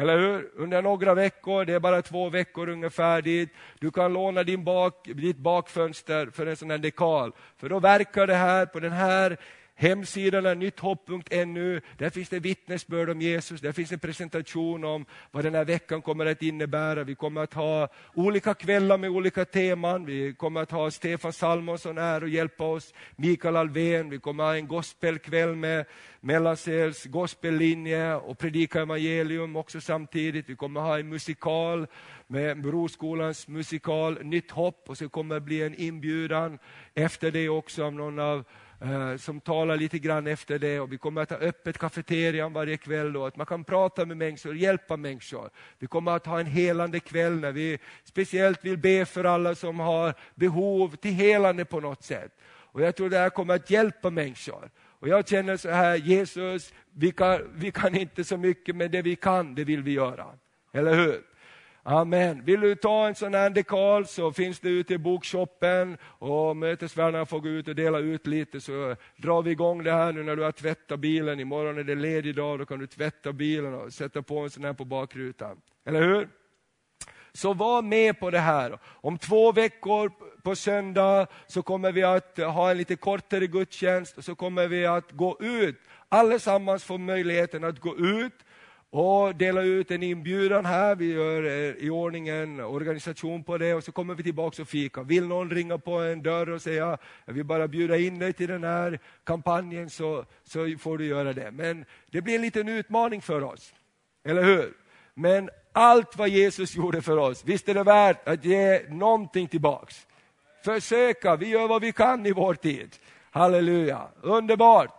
Eller 0.00 0.18
hur? 0.18 0.50
Under 0.56 0.82
några 0.82 1.14
veckor, 1.14 1.64
det 1.64 1.72
är 1.72 1.80
bara 1.80 2.02
två 2.02 2.28
veckor 2.28 2.68
ungefär 2.68 3.22
dit. 3.22 3.48
Du 3.78 3.90
kan 3.90 4.12
låna 4.12 4.42
din 4.42 4.64
bak, 4.64 5.08
ditt 5.14 5.36
bakfönster 5.36 6.30
för 6.32 6.46
en 6.46 6.56
sån 6.56 6.70
här 6.70 6.78
dekal. 6.78 7.32
För 7.56 7.68
då 7.68 7.80
verkar 7.80 8.26
det 8.26 8.34
här 8.34 8.66
på 8.66 8.80
den 8.80 8.92
här 8.92 9.36
Hemsidan 9.80 10.46
är 10.46 10.54
nytthopp.nu. 10.54 11.80
Där 11.98 12.10
finns 12.10 12.28
det 12.28 12.38
vittnesbörd 12.38 13.10
om 13.10 13.20
Jesus, 13.20 13.60
där 13.60 13.72
finns 13.72 13.92
en 13.92 13.98
presentation 13.98 14.84
om 14.84 15.06
vad 15.30 15.44
den 15.44 15.54
här 15.54 15.64
veckan 15.64 16.02
kommer 16.02 16.26
att 16.26 16.42
innebära. 16.42 17.04
Vi 17.04 17.14
kommer 17.14 17.40
att 17.42 17.54
ha 17.54 17.88
olika 18.14 18.54
kvällar 18.54 18.98
med 18.98 19.10
olika 19.10 19.44
teman. 19.44 20.04
Vi 20.04 20.34
kommer 20.34 20.62
att 20.62 20.70
ha 20.70 20.90
Stefan 20.90 21.32
Salmonsson 21.32 21.98
här 21.98 22.22
och 22.22 22.28
hjälpa 22.28 22.64
oss, 22.64 22.94
Mikael 23.16 23.56
Alvén. 23.56 24.10
Vi 24.10 24.18
kommer 24.18 24.44
att 24.44 24.50
ha 24.50 24.56
en 24.56 24.68
gospelkväll 24.68 25.56
med 25.56 25.84
Mellansels 26.20 27.04
gospellinje 27.04 28.14
och 28.14 28.38
predika 28.38 28.80
evangelium 28.80 29.56
också 29.56 29.80
samtidigt. 29.80 30.48
Vi 30.48 30.56
kommer 30.56 30.80
att 30.80 30.86
ha 30.86 30.98
en 30.98 31.08
musikal 31.08 31.86
med 32.26 32.62
Broskolans 32.62 33.48
musikal 33.48 34.24
Nytt 34.24 34.50
hopp 34.50 34.84
och 34.88 34.98
så 34.98 35.08
kommer 35.08 35.34
det 35.34 35.40
bli 35.40 35.62
en 35.62 35.74
inbjudan 35.74 36.58
efter 36.94 37.30
det 37.30 37.48
också 37.48 37.84
av 37.84 37.92
någon 37.92 38.18
av 38.18 38.44
Eh, 38.82 39.16
som 39.16 39.40
talar 39.40 39.76
lite 39.76 39.98
grann 39.98 40.26
efter 40.26 40.58
det. 40.58 40.80
Och 40.80 40.92
vi 40.92 40.98
kommer 40.98 41.22
att 41.22 41.30
ha 41.30 41.36
öppet 41.36 41.78
kafeterian 41.78 42.52
varje 42.52 42.76
kväll, 42.76 43.12
då, 43.12 43.26
att 43.26 43.36
man 43.36 43.46
kan 43.46 43.64
prata 43.64 44.06
med 44.06 44.16
människor, 44.16 44.56
hjälpa 44.56 44.96
människor. 44.96 45.50
Vi 45.78 45.86
kommer 45.86 46.12
att 46.12 46.26
ha 46.26 46.40
en 46.40 46.46
helande 46.46 47.00
kväll 47.00 47.40
när 47.40 47.52
vi 47.52 47.78
speciellt 48.04 48.64
vill 48.64 48.78
be 48.78 49.04
för 49.04 49.24
alla 49.24 49.54
som 49.54 49.80
har 49.80 50.14
behov 50.34 50.96
till 50.96 51.12
helande 51.12 51.64
på 51.64 51.80
något 51.80 52.02
sätt. 52.02 52.32
Och 52.72 52.80
Jag 52.80 52.96
tror 52.96 53.10
det 53.10 53.18
här 53.18 53.30
kommer 53.30 53.54
att 53.54 53.70
hjälpa 53.70 54.10
människor. 54.10 54.70
Och 55.00 55.08
Jag 55.08 55.28
känner 55.28 55.56
så 55.56 55.70
här, 55.70 55.96
Jesus, 55.96 56.72
vi 56.94 57.12
kan, 57.12 57.50
vi 57.54 57.70
kan 57.70 57.94
inte 57.94 58.24
så 58.24 58.36
mycket, 58.36 58.76
men 58.76 58.90
det 58.90 59.02
vi 59.02 59.16
kan, 59.16 59.54
det 59.54 59.64
vill 59.64 59.82
vi 59.82 59.92
göra. 59.92 60.26
Eller 60.72 60.94
hur? 60.94 61.29
Amen. 61.82 62.44
Vill 62.44 62.60
du 62.60 62.74
ta 62.74 63.08
en 63.08 63.14
sån 63.14 63.34
här 63.34 63.50
dekal 63.50 64.06
så 64.06 64.32
finns 64.32 64.60
det 64.60 64.68
ute 64.68 64.94
i 64.94 64.98
bokshoppen 64.98 65.98
och 66.04 66.56
mötesvärdarna 66.56 67.26
får 67.26 67.40
gå 67.40 67.48
ut 67.48 67.68
och 67.68 67.74
dela 67.74 67.98
ut 67.98 68.26
lite 68.26 68.60
så 68.60 68.96
drar 69.16 69.42
vi 69.42 69.50
igång 69.50 69.84
det 69.84 69.92
här 69.92 70.12
nu 70.12 70.22
när 70.22 70.36
du 70.36 70.42
har 70.42 70.52
tvättat 70.52 71.00
bilen. 71.00 71.40
Imorgon 71.40 71.78
är 71.78 71.84
det 71.84 71.94
ledig 71.94 72.36
dag, 72.36 72.58
då 72.58 72.66
kan 72.66 72.78
du 72.78 72.86
tvätta 72.86 73.32
bilen 73.32 73.74
och 73.74 73.92
sätta 73.92 74.22
på 74.22 74.38
en 74.38 74.50
sån 74.50 74.64
här 74.64 74.72
på 74.72 74.84
bakrutan. 74.84 75.60
Eller 75.86 76.02
hur? 76.02 76.28
Så 77.32 77.54
var 77.54 77.82
med 77.82 78.20
på 78.20 78.30
det 78.30 78.38
här. 78.38 78.78
Om 78.84 79.18
två 79.18 79.52
veckor 79.52 80.12
på 80.42 80.56
söndag 80.56 81.26
så 81.46 81.62
kommer 81.62 81.92
vi 81.92 82.02
att 82.02 82.38
ha 82.38 82.70
en 82.70 82.76
lite 82.76 82.96
kortare 82.96 83.46
gudstjänst 83.46 84.18
och 84.18 84.24
så 84.24 84.34
kommer 84.34 84.68
vi 84.68 84.86
att 84.86 85.12
gå 85.12 85.36
ut. 85.40 85.76
Allesammans 86.08 86.84
får 86.84 86.98
möjligheten 86.98 87.64
att 87.64 87.78
gå 87.78 87.96
ut 87.96 88.34
och 88.90 89.34
dela 89.34 89.62
ut 89.62 89.90
en 89.90 90.02
inbjudan 90.02 90.64
här. 90.64 90.94
Vi 90.96 91.12
gör 91.12 91.42
eh, 91.42 91.84
i 91.84 91.90
ordning 91.90 92.28
en 92.28 92.60
organisation 92.60 93.44
på 93.44 93.58
det 93.58 93.74
och 93.74 93.84
så 93.84 93.92
kommer 93.92 94.14
vi 94.14 94.22
tillbaka 94.22 94.62
och 94.62 94.68
fika. 94.68 95.02
Vill 95.02 95.26
någon 95.26 95.50
ringa 95.50 95.78
på 95.78 95.98
en 95.98 96.22
dörr 96.22 96.50
och 96.50 96.62
säga 96.62 96.98
jag 97.24 97.34
vill 97.34 97.44
bara 97.44 97.68
bjuda 97.68 97.96
in 97.96 98.18
dig 98.18 98.32
till 98.32 98.48
den 98.48 98.64
här 98.64 98.98
kampanjen 99.24 99.90
så, 99.90 100.24
så 100.44 100.76
får 100.78 100.98
du 100.98 101.06
göra 101.06 101.32
det. 101.32 101.50
Men 101.50 101.84
det 102.10 102.20
blir 102.20 102.34
en 102.34 102.42
liten 102.42 102.68
utmaning 102.68 103.22
för 103.22 103.42
oss. 103.42 103.74
Eller 104.24 104.42
hur? 104.42 104.72
Men 105.14 105.50
allt 105.72 106.16
vad 106.16 106.28
Jesus 106.28 106.76
gjorde 106.76 107.02
för 107.02 107.16
oss, 107.16 107.44
visst 107.44 107.68
är 107.68 107.74
det 107.74 107.82
värt 107.82 108.28
att 108.28 108.44
ge 108.44 108.82
någonting 108.88 109.48
tillbaks. 109.48 110.06
Försöka, 110.64 111.36
vi 111.36 111.48
gör 111.48 111.68
vad 111.68 111.82
vi 111.82 111.92
kan 111.92 112.26
i 112.26 112.32
vår 112.32 112.54
tid. 112.54 112.96
Halleluja, 113.30 114.08
underbart. 114.22 114.90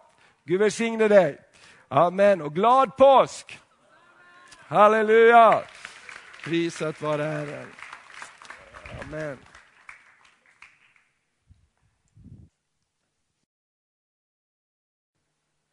Gud 0.43 0.59
välsigne 0.59 1.07
dig. 1.07 1.37
Amen 1.87 2.41
och 2.41 2.55
glad 2.55 2.97
påsk! 2.97 3.60
Halleluja! 4.71 5.63
Prisat 6.43 7.01
vare 7.01 7.23
Herren. 7.23 7.67
Amen. 9.01 9.37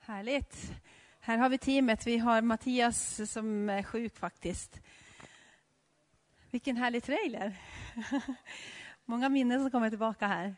Härligt. 0.01 0.73
Här 1.21 1.39
har 1.39 1.49
vi 1.49 1.59
teamet. 1.59 2.07
Vi 2.07 2.19
har 2.19 2.43
Mattias 2.43 3.31
som 3.33 3.71
är 3.71 3.83
sjuk 3.83 4.17
faktiskt. 4.17 4.81
Vilken 6.51 6.77
härlig 6.77 7.05
trailer. 7.05 7.57
Många 9.05 9.29
minnen 9.29 9.61
som 9.61 9.71
kommer 9.71 9.91
tillbaka 9.91 10.27
här. 10.27 10.57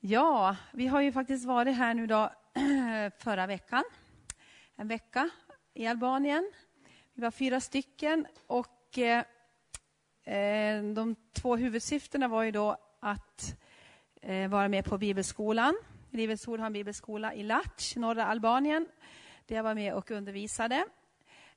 Ja, 0.00 0.56
vi 0.72 0.86
har 0.86 1.00
ju 1.00 1.12
faktiskt 1.12 1.46
varit 1.46 1.76
här 1.76 1.94
nu 1.94 2.06
då 2.06 2.32
förra 3.18 3.46
veckan. 3.46 3.84
En 4.76 4.88
vecka 4.88 5.30
i 5.74 5.86
Albanien. 5.86 6.52
Vi 7.14 7.22
var 7.22 7.30
fyra 7.30 7.60
stycken 7.60 8.26
och 8.46 8.98
eh, 8.98 9.24
eh, 10.36 10.82
de 10.82 11.16
två 11.32 11.56
huvudsyftena 11.56 12.28
var 12.28 12.42
ju 12.42 12.50
då 12.50 12.76
att 13.00 13.56
eh, 14.22 14.48
vara 14.48 14.68
med 14.68 14.84
på 14.84 14.98
bibelskolan. 14.98 15.74
Livets 16.10 16.48
Ord 16.48 16.58
har 16.58 16.66
en 16.66 16.72
bibelskola 16.72 17.34
i 17.34 17.42
Lac, 17.42 17.96
norra 17.96 18.26
Albanien, 18.26 18.86
där 19.46 19.56
jag 19.56 19.62
var 19.62 19.74
med 19.74 19.94
och 19.94 20.10
undervisade. 20.10 20.84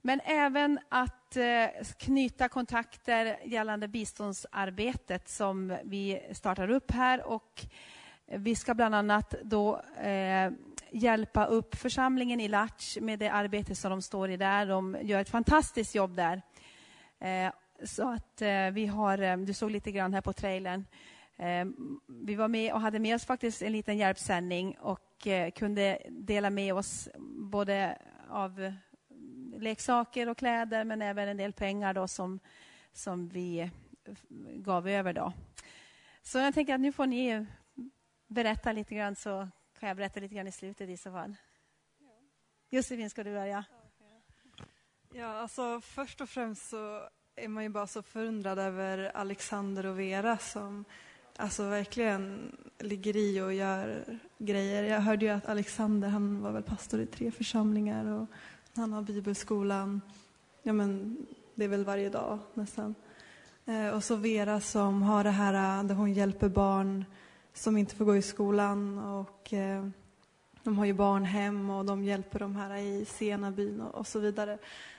Men 0.01 0.19
även 0.25 0.79
att 0.89 1.37
eh, 1.37 1.67
knyta 1.97 2.49
kontakter 2.49 3.37
gällande 3.45 3.87
biståndsarbetet 3.87 5.29
som 5.29 5.77
vi 5.83 6.21
startar 6.31 6.69
upp 6.69 6.91
här. 6.91 7.23
Och 7.23 7.65
vi 8.25 8.55
ska 8.55 8.73
bland 8.73 8.95
annat 8.95 9.35
då 9.43 9.81
eh, 9.81 10.51
hjälpa 10.91 11.45
upp 11.45 11.75
församlingen 11.75 12.39
i 12.39 12.47
Latch 12.47 12.97
med 13.01 13.19
det 13.19 13.29
arbete 13.29 13.75
som 13.75 13.91
de 13.91 14.01
står 14.01 14.29
i 14.29 14.37
där. 14.37 14.65
De 14.65 14.97
gör 15.01 15.19
ett 15.19 15.29
fantastiskt 15.29 15.95
jobb 15.95 16.15
där. 16.15 16.41
Eh, 17.19 17.53
så 17.83 18.09
att 18.09 18.41
eh, 18.41 18.69
vi 18.71 18.85
har, 18.85 19.17
eh, 19.17 19.37
du 19.37 19.53
såg 19.53 19.71
lite 19.71 19.91
grann 19.91 20.13
här 20.13 20.21
på 20.21 20.33
trailern. 20.33 20.85
Vi 22.07 22.35
var 22.35 22.47
med 22.47 22.73
och 22.73 22.81
hade 22.81 22.99
med 22.99 23.15
oss 23.15 23.25
faktiskt 23.25 23.61
en 23.61 23.71
liten 23.71 23.97
hjälpsändning 23.97 24.77
och 24.79 25.27
kunde 25.55 26.01
dela 26.09 26.49
med 26.49 26.73
oss 26.73 27.09
både 27.51 27.97
av 28.29 28.73
leksaker 29.57 30.29
och 30.29 30.37
kläder 30.37 30.83
men 30.83 31.01
även 31.01 31.29
en 31.29 31.37
del 31.37 31.53
pengar 31.53 31.93
då 31.93 32.07
som, 32.07 32.39
som 32.93 33.29
vi 33.29 33.71
gav 34.55 34.87
över. 34.87 35.13
Då. 35.13 35.33
Så 36.21 36.37
jag 36.37 36.53
tänker 36.53 36.75
att 36.75 36.81
nu 36.81 36.91
får 36.91 37.05
ni 37.05 37.45
berätta 38.27 38.71
lite 38.71 38.95
grann 38.95 39.15
så 39.15 39.49
kan 39.79 39.87
jag 39.87 39.97
berätta 39.97 40.19
lite 40.19 40.35
grann 40.35 40.47
i 40.47 40.51
slutet 40.51 40.89
i 40.89 40.97
så 40.97 41.11
fall. 41.11 41.35
Josefin, 42.69 43.09
ska 43.09 43.23
du 43.23 43.33
börja? 43.33 43.65
Ja, 45.13 45.27
alltså 45.27 45.81
först 45.81 46.21
och 46.21 46.29
främst 46.29 46.69
så 46.69 47.09
är 47.35 47.47
man 47.47 47.63
ju 47.63 47.69
bara 47.69 47.87
så 47.87 48.01
förundrad 48.01 48.59
över 48.59 49.11
Alexander 49.15 49.85
och 49.85 49.99
Vera 49.99 50.37
som 50.37 50.85
alltså 51.37 51.69
verkligen 51.69 52.55
ligger 52.79 53.17
i 53.17 53.41
och 53.41 53.53
gör 53.53 54.05
grejer. 54.37 54.83
Jag 54.83 55.01
hörde 55.01 55.25
ju 55.25 55.31
att 55.31 55.45
Alexander, 55.45 56.09
han 56.09 56.41
var 56.41 56.51
väl 56.51 56.63
pastor 56.63 56.99
i 56.99 57.05
tre 57.05 57.31
församlingar 57.31 58.05
och 58.05 58.27
han 58.75 58.93
har 58.93 59.01
bibelskolan, 59.01 60.01
ja 60.63 60.73
men 60.73 61.17
det 61.55 61.63
är 61.63 61.69
väl 61.69 61.85
varje 61.85 62.09
dag 62.09 62.39
nästan. 62.53 62.95
Eh, 63.65 63.89
och 63.89 64.03
så 64.03 64.15
Vera 64.15 64.61
som 64.61 65.01
har 65.01 65.23
det 65.23 65.29
här 65.29 65.79
eh, 65.79 65.87
där 65.87 65.95
hon 65.95 66.13
hjälper 66.13 66.49
barn 66.49 67.05
som 67.55 67.77
inte 67.77 67.95
får 67.95 68.05
gå 68.05 68.15
i 68.15 68.21
skolan. 68.21 68.97
Och, 68.97 69.53
eh, 69.53 69.87
de 70.63 70.77
har 70.77 70.85
ju 70.85 70.93
barnhem 70.93 71.69
och 71.69 71.85
de 71.85 72.03
hjälper 72.03 72.39
de 72.39 72.55
här 72.55 72.75
i 72.77 73.05
Senabyn 73.05 73.81
och, 73.81 73.95
och 73.95 74.07
så 74.07 74.19
vidare. 74.19 74.57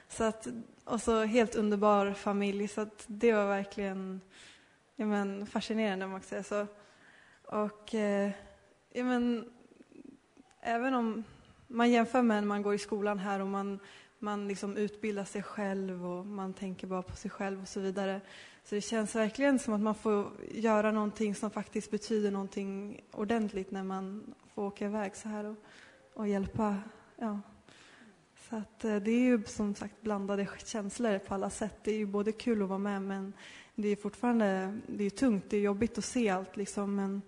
Så 0.09 0.25
att, 0.25 0.47
och 0.85 1.03
så 1.03 1.25
helt 1.25 1.55
underbar 1.55 2.13
familj, 2.13 2.69
så 2.69 2.81
att 2.81 3.05
det 3.07 3.33
var 3.33 3.47
verkligen 3.47 4.21
ja, 4.97 5.07
men, 5.07 5.47
fascinerande 5.47 6.05
om 6.05 6.11
man 6.11 6.21
kan 6.21 6.29
säga 6.29 6.43
så. 6.43 6.67
Och 7.45 7.95
eh, 7.95 8.31
ja, 8.93 9.05
men, 9.05 9.51
även 10.61 10.95
om 10.95 11.25
man 11.67 11.91
jämför 11.91 12.23
med 12.23 12.43
när 12.43 12.49
man 12.49 12.63
går 12.63 12.75
i 12.75 12.79
skolan 12.79 13.19
här 13.19 13.41
och 13.41 13.47
man, 13.47 13.79
man 14.19 14.49
liksom 14.49 14.77
utbildar 14.77 15.25
sig 15.25 15.43
själv 15.43 16.07
och 16.07 16.27
man 16.27 16.55
tänker 16.55 16.87
bara 16.87 17.03
på 17.03 17.17
sig 17.17 17.31
själv 17.31 17.63
och 17.63 17.69
så 17.69 17.81
vidare 17.81 18.21
så 18.69 18.75
det 18.75 18.81
känns 18.81 19.14
verkligen 19.14 19.59
som 19.59 19.75
att 19.75 19.81
man 19.81 19.95
får 19.95 20.31
göra 20.51 20.93
någonting 20.93 21.35
som 21.35 21.51
faktiskt 21.51 21.91
betyder 21.91 22.31
någonting 22.31 23.01
ordentligt 23.12 23.71
när 23.71 23.85
man 23.85 24.35
får 24.55 24.62
åka 24.62 24.85
iväg 24.85 25.17
så 25.17 25.29
här 25.29 25.45
och, 25.45 25.57
och 26.14 26.29
hjälpa. 26.29 26.77
Ja. 27.17 27.41
Så 28.49 28.57
att 28.57 28.85
eh, 28.85 28.97
det 28.97 29.11
är 29.11 29.21
ju 29.21 29.45
som 29.45 29.75
sagt 29.75 30.03
blandade 30.03 30.49
känslor 30.64 31.19
på 31.19 31.35
alla 31.35 31.51
sätt. 31.51 31.79
Det 31.85 31.91
är 31.91 31.97
ju 31.97 32.07
både 32.07 32.33
kul 32.33 32.62
att 32.62 32.69
vara 32.69 32.79
med 32.79 33.03
men 33.03 33.33
det 33.75 33.89
är 33.89 33.97
fortfarande 33.97 34.79
det 34.87 35.05
är 35.05 35.11
tungt, 35.11 35.45
det 35.51 35.57
är 35.57 35.61
jobbigt 35.61 35.99
att 35.99 36.05
se 36.05 36.29
allt 36.29 36.57
liksom 36.57 36.95
men 36.97 37.23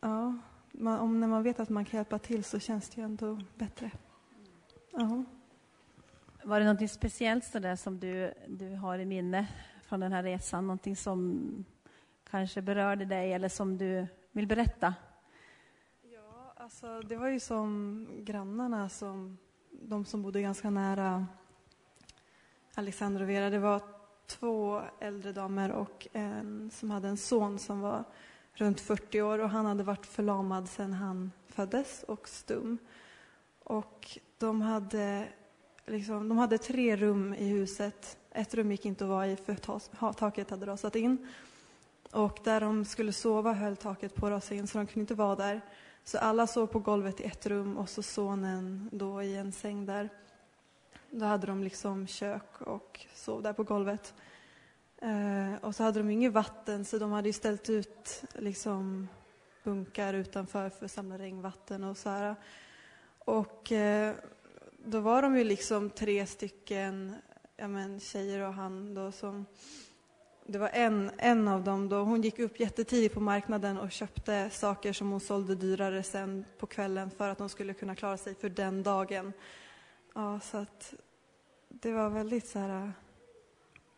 ja, 0.00 0.38
man, 0.72 0.98
om 0.98 1.20
när 1.20 1.28
man 1.28 1.42
vet 1.42 1.60
att 1.60 1.68
man 1.68 1.84
kan 1.84 1.98
hjälpa 1.98 2.18
till 2.18 2.44
så 2.44 2.58
känns 2.58 2.88
det 2.88 3.00
ju 3.00 3.04
ändå 3.04 3.40
bättre. 3.54 3.90
Ja. 4.92 5.24
Var 6.44 6.60
det 6.60 6.72
något 6.72 6.90
speciellt 6.90 7.44
så 7.44 7.58
där 7.58 7.76
som 7.76 8.00
du, 8.00 8.34
du 8.48 8.74
har 8.74 8.98
i 8.98 9.04
minne 9.04 9.48
från 9.90 10.00
den 10.00 10.12
här 10.12 10.22
resan? 10.22 10.66
Någonting 10.66 10.96
som 10.96 11.64
kanske 12.30 12.62
berörde 12.62 13.04
dig 13.04 13.32
eller 13.32 13.48
som 13.48 13.78
du 13.78 14.06
vill 14.32 14.46
berätta? 14.46 14.94
Ja, 16.02 16.52
alltså 16.56 17.00
det 17.00 17.16
var 17.16 17.28
ju 17.28 17.40
som 17.40 18.06
grannarna, 18.18 18.88
som, 18.88 19.38
de 19.70 20.04
som 20.04 20.22
bodde 20.22 20.42
ganska 20.42 20.70
nära 20.70 21.26
Alexander 22.74 23.22
och 23.22 23.28
Vera. 23.28 23.50
Det 23.50 23.58
var 23.58 23.82
två 24.26 24.82
äldre 25.00 25.32
damer 25.32 25.72
och 25.72 26.08
en 26.12 26.70
som 26.70 26.90
hade 26.90 27.08
en 27.08 27.16
son 27.16 27.58
som 27.58 27.80
var 27.80 28.04
runt 28.52 28.80
40 28.80 29.22
år 29.22 29.38
och 29.38 29.50
han 29.50 29.66
hade 29.66 29.82
varit 29.82 30.06
förlamad 30.06 30.68
sedan 30.68 30.92
han 30.92 31.32
föddes 31.46 32.02
och 32.02 32.28
stum. 32.28 32.78
Och 33.58 34.18
de 34.38 34.60
hade, 34.60 35.28
liksom, 35.86 36.28
de 36.28 36.38
hade 36.38 36.58
tre 36.58 36.96
rum 36.96 37.34
i 37.34 37.48
huset 37.48 38.19
ett 38.30 38.54
rum 38.54 38.70
gick 38.70 38.84
inte 38.84 39.04
att 39.04 39.10
vara 39.10 39.26
i 39.26 39.36
för 39.36 40.12
taket 40.12 40.50
hade 40.50 40.66
rasat 40.66 40.96
in. 40.96 41.28
Och 42.10 42.38
där 42.44 42.60
de 42.60 42.84
skulle 42.84 43.12
sova 43.12 43.52
höll 43.52 43.76
taket 43.76 44.14
på 44.14 44.26
att 44.26 44.32
rasa 44.32 44.54
in 44.54 44.66
så 44.66 44.78
de 44.78 44.86
kunde 44.86 45.00
inte 45.00 45.14
vara 45.14 45.36
där. 45.36 45.60
Så 46.04 46.18
alla 46.18 46.46
sov 46.46 46.66
på 46.66 46.78
golvet 46.78 47.20
i 47.20 47.24
ett 47.24 47.46
rum 47.46 47.76
och 47.76 47.88
så 47.88 48.02
sonen 48.02 48.88
då 48.92 49.22
i 49.22 49.36
en 49.36 49.52
säng 49.52 49.86
där. 49.86 50.08
Då 51.10 51.24
hade 51.24 51.46
de 51.46 51.64
liksom 51.64 52.06
kök 52.06 52.60
och 52.60 53.06
sov 53.14 53.42
där 53.42 53.52
på 53.52 53.62
golvet. 53.62 54.14
Eh, 55.02 55.54
och 55.60 55.74
så 55.74 55.82
hade 55.82 56.00
de 56.00 56.10
inget 56.10 56.32
vatten 56.32 56.84
så 56.84 56.98
de 56.98 57.12
hade 57.12 57.32
ställt 57.32 57.70
ut 57.70 58.22
liksom 58.34 59.08
bunkar 59.64 60.14
utanför 60.14 60.70
för 60.70 60.84
att 60.84 60.90
samla 60.90 61.18
regnvatten 61.18 61.84
och 61.84 61.96
så 61.96 62.08
här. 62.08 62.34
Och 63.18 63.72
eh, 63.72 64.14
då 64.84 65.00
var 65.00 65.22
de 65.22 65.36
ju 65.36 65.44
liksom 65.44 65.90
tre 65.90 66.26
stycken 66.26 67.14
ja, 67.60 67.68
men, 67.68 68.00
tjejer 68.00 68.48
och 68.48 68.54
han 68.54 68.94
då 68.94 69.12
som 69.12 69.46
det 70.46 70.58
var 70.58 70.68
en, 70.72 71.10
en 71.18 71.48
av 71.48 71.64
dem 71.64 71.88
då, 71.88 71.96
hon 72.02 72.22
gick 72.22 72.38
upp 72.38 72.60
jättetidigt 72.60 73.14
på 73.14 73.20
marknaden 73.20 73.78
och 73.78 73.92
köpte 73.92 74.50
saker 74.50 74.92
som 74.92 75.10
hon 75.10 75.20
sålde 75.20 75.54
dyrare 75.54 76.02
sen 76.02 76.44
på 76.58 76.66
kvällen 76.66 77.10
för 77.10 77.28
att 77.28 77.38
hon 77.38 77.48
skulle 77.48 77.74
kunna 77.74 77.94
klara 77.94 78.16
sig 78.16 78.34
för 78.34 78.48
den 78.48 78.82
dagen. 78.82 79.32
Ja, 80.14 80.40
så 80.40 80.56
att 80.56 80.94
det 81.68 81.92
var 81.92 82.10
väldigt 82.10 82.48
så 82.48 82.58
här, 82.58 82.92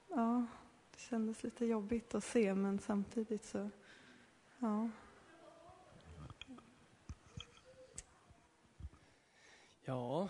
ja, 0.08 0.46
det 0.90 1.00
kändes 1.00 1.42
lite 1.42 1.66
jobbigt 1.66 2.14
att 2.14 2.24
se 2.24 2.54
men 2.54 2.78
samtidigt 2.78 3.44
så, 3.44 3.70
ja. 4.58 4.88
Ja, 9.84 10.28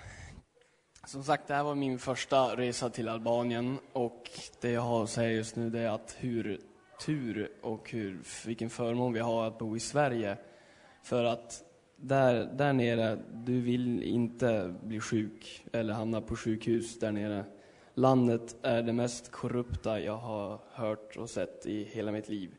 som 1.13 1.25
sagt, 1.25 1.49
det 1.49 1.55
här 1.55 1.65
var 1.65 1.75
min 1.75 1.99
första 1.99 2.57
resa 2.57 2.91
till 2.91 3.09
Albanien 3.09 3.79
och 3.93 4.31
det 4.61 4.71
jag 4.71 4.81
har 4.81 5.03
att 5.03 5.11
säga 5.11 5.33
just 5.33 5.57
nu 5.57 5.71
det 5.71 5.81
är 5.81 5.89
att 5.89 6.17
hur 6.19 6.61
tur 7.07 7.51
och 7.63 7.91
hur, 7.91 8.21
vilken 8.47 8.71
förmån 8.71 9.13
vi 9.13 9.21
har 9.21 9.47
att 9.47 9.59
bo 9.59 9.77
i 9.77 9.81
Sverige. 9.81 10.37
För 11.03 11.25
att 11.25 11.63
där, 11.97 12.45
där 12.45 12.73
nere, 12.73 13.19
du 13.33 13.61
vill 13.61 14.03
inte 14.03 14.75
bli 14.83 15.01
sjuk 15.01 15.65
eller 15.73 15.95
hamna 15.95 16.21
på 16.21 16.37
sjukhus 16.37 16.99
där 16.99 17.13
nere. 17.13 17.45
Landet 17.95 18.57
är 18.63 18.83
det 18.83 18.93
mest 18.93 19.31
korrupta 19.31 20.01
jag 20.01 20.17
har 20.17 20.61
hört 20.73 21.17
och 21.17 21.31
sett 21.31 21.67
i 21.67 21.85
hela 21.85 22.13
mitt 22.13 22.29
liv. 22.29 22.55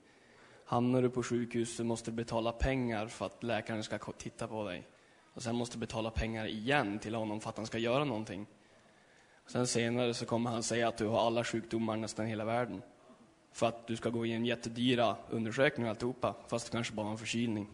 Hamnar 0.65 1.01
du 1.01 1.09
på 1.09 1.23
sjukhus 1.23 1.75
så 1.75 1.83
måste 1.83 2.11
du 2.11 2.15
betala 2.15 2.51
pengar 2.51 3.07
för 3.07 3.25
att 3.25 3.43
läkaren 3.43 3.83
ska 3.83 3.97
titta 3.97 4.47
på 4.47 4.63
dig. 4.63 4.87
Och 5.33 5.43
sen 5.43 5.55
måste 5.55 5.77
betala 5.77 6.09
pengar 6.09 6.45
igen 6.45 6.99
till 6.99 7.15
honom 7.15 7.41
för 7.41 7.49
att 7.49 7.57
han 7.57 7.65
ska 7.65 7.77
göra 7.77 8.03
någonting. 8.03 8.45
Sen 9.47 9.67
senare 9.67 10.13
så 10.13 10.25
kommer 10.25 10.49
han 10.49 10.63
säga 10.63 10.87
att 10.87 10.97
du 10.97 11.07
har 11.07 11.27
alla 11.27 11.43
sjukdomar 11.43 11.97
nästan 11.97 12.25
hela 12.25 12.45
världen. 12.45 12.81
För 13.51 13.67
att 13.67 13.87
du 13.87 13.95
ska 13.95 14.09
gå 14.09 14.25
igenom 14.25 14.45
jättedyra 14.45 15.15
undersökningar 15.29 15.89
och 15.89 15.95
alltihopa, 15.95 16.35
fast 16.47 16.65
det 16.65 16.71
kanske 16.71 16.93
bara 16.93 17.05
har 17.05 17.11
en 17.11 17.17
förkylning. 17.17 17.67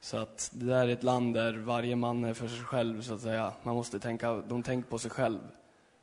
Så 0.00 0.16
att 0.16 0.50
det 0.54 0.66
där 0.66 0.88
är 0.88 0.92
ett 0.92 1.02
land 1.02 1.34
där 1.34 1.52
varje 1.52 1.96
man 1.96 2.24
är 2.24 2.34
för 2.34 2.48
sig 2.48 2.64
själv, 2.64 3.02
så 3.02 3.14
att 3.14 3.20
säga. 3.20 3.52
Man 3.62 3.74
måste 3.74 4.00
tänka, 4.00 4.34
de 4.34 4.62
tänker 4.62 4.90
på 4.90 4.98
sig 4.98 5.10
själv, 5.10 5.38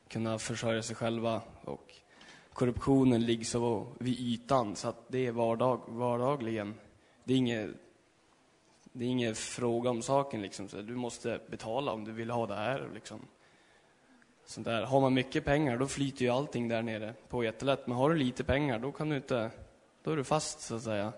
kunna 0.08 0.38
försörja 0.38 0.82
sig 0.82 0.96
själva. 0.96 1.42
Och 1.64 1.94
korruptionen 2.52 3.26
ligger 3.26 3.44
så 3.44 3.86
vid 3.98 4.20
ytan, 4.20 4.76
så 4.76 4.88
att 4.88 5.08
det 5.08 5.26
är 5.26 5.32
vardag, 5.32 5.80
vardagligen. 5.88 6.74
Det 7.24 7.32
är 7.32 7.36
inget 7.36 7.70
det 8.92 9.04
är 9.04 9.08
ingen 9.08 9.34
fråga 9.34 9.90
om 9.90 10.02
saken. 10.02 10.42
Liksom. 10.42 10.68
Så 10.68 10.82
du 10.82 10.96
måste 10.96 11.40
betala 11.50 11.92
om 11.92 12.04
du 12.04 12.12
vill 12.12 12.30
ha 12.30 12.46
det 12.46 12.54
här. 12.54 12.90
Liksom. 12.94 13.20
Sånt 14.46 14.64
där. 14.64 14.82
Har 14.82 15.00
man 15.00 15.14
mycket 15.14 15.44
pengar, 15.44 15.78
då 15.78 15.86
flyter 15.86 16.24
ju 16.24 16.30
allting 16.30 16.68
där 16.68 16.82
nere 16.82 17.14
på 17.28 17.44
jättelätt. 17.44 17.86
Men 17.86 17.96
har 17.96 18.10
du 18.10 18.16
lite 18.16 18.44
pengar, 18.44 18.78
då 18.78 18.92
kan 18.92 19.08
du 19.08 19.16
inte... 19.16 19.50
Då 20.02 20.10
är 20.10 20.16
du 20.16 20.24
fast, 20.24 20.60
så 20.60 20.74
att 20.74 20.82
säga. 20.82 21.12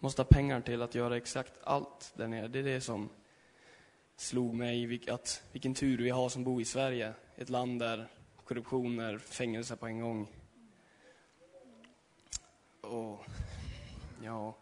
Måste 0.00 0.22
ha 0.22 0.26
pengar 0.26 0.60
till 0.60 0.82
att 0.82 0.94
göra 0.94 1.16
exakt 1.16 1.52
allt 1.62 2.12
där 2.16 2.28
nere. 2.28 2.48
Det 2.48 2.58
är 2.58 2.62
det 2.62 2.80
som 2.80 3.08
slog 4.16 4.54
mig, 4.54 5.00
att 5.10 5.42
vilken 5.52 5.74
tur 5.74 5.98
vi 5.98 6.10
har 6.10 6.28
som 6.28 6.44
bor 6.44 6.60
i 6.60 6.64
Sverige. 6.64 7.12
Ett 7.36 7.50
land 7.50 7.80
där 7.80 8.08
korruption 8.44 9.00
är 9.00 9.18
fängelse 9.18 9.76
på 9.76 9.86
en 9.86 10.00
gång. 10.00 10.28
Och, 12.80 13.24
ja 14.24 14.54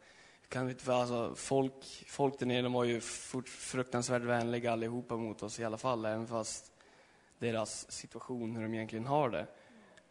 kan 0.55 0.71
inte, 0.71 0.95
alltså, 0.95 1.35
folk, 1.35 2.05
folk 2.07 2.39
där 2.39 2.47
nere 2.47 2.69
var 2.69 2.85
ju 2.85 3.01
fruktansvärt 3.47 4.23
vänliga 4.23 4.73
allihopa 4.73 5.17
mot 5.17 5.43
oss 5.43 5.61
i 5.61 5.65
alla 5.65 5.77
fall, 5.77 6.05
även 6.05 6.27
fast 6.27 6.73
deras 7.39 7.93
situation, 7.93 8.57
hur 8.57 8.63
de 8.63 8.75
egentligen 8.75 9.07
har 9.07 9.31
det. 9.31 9.47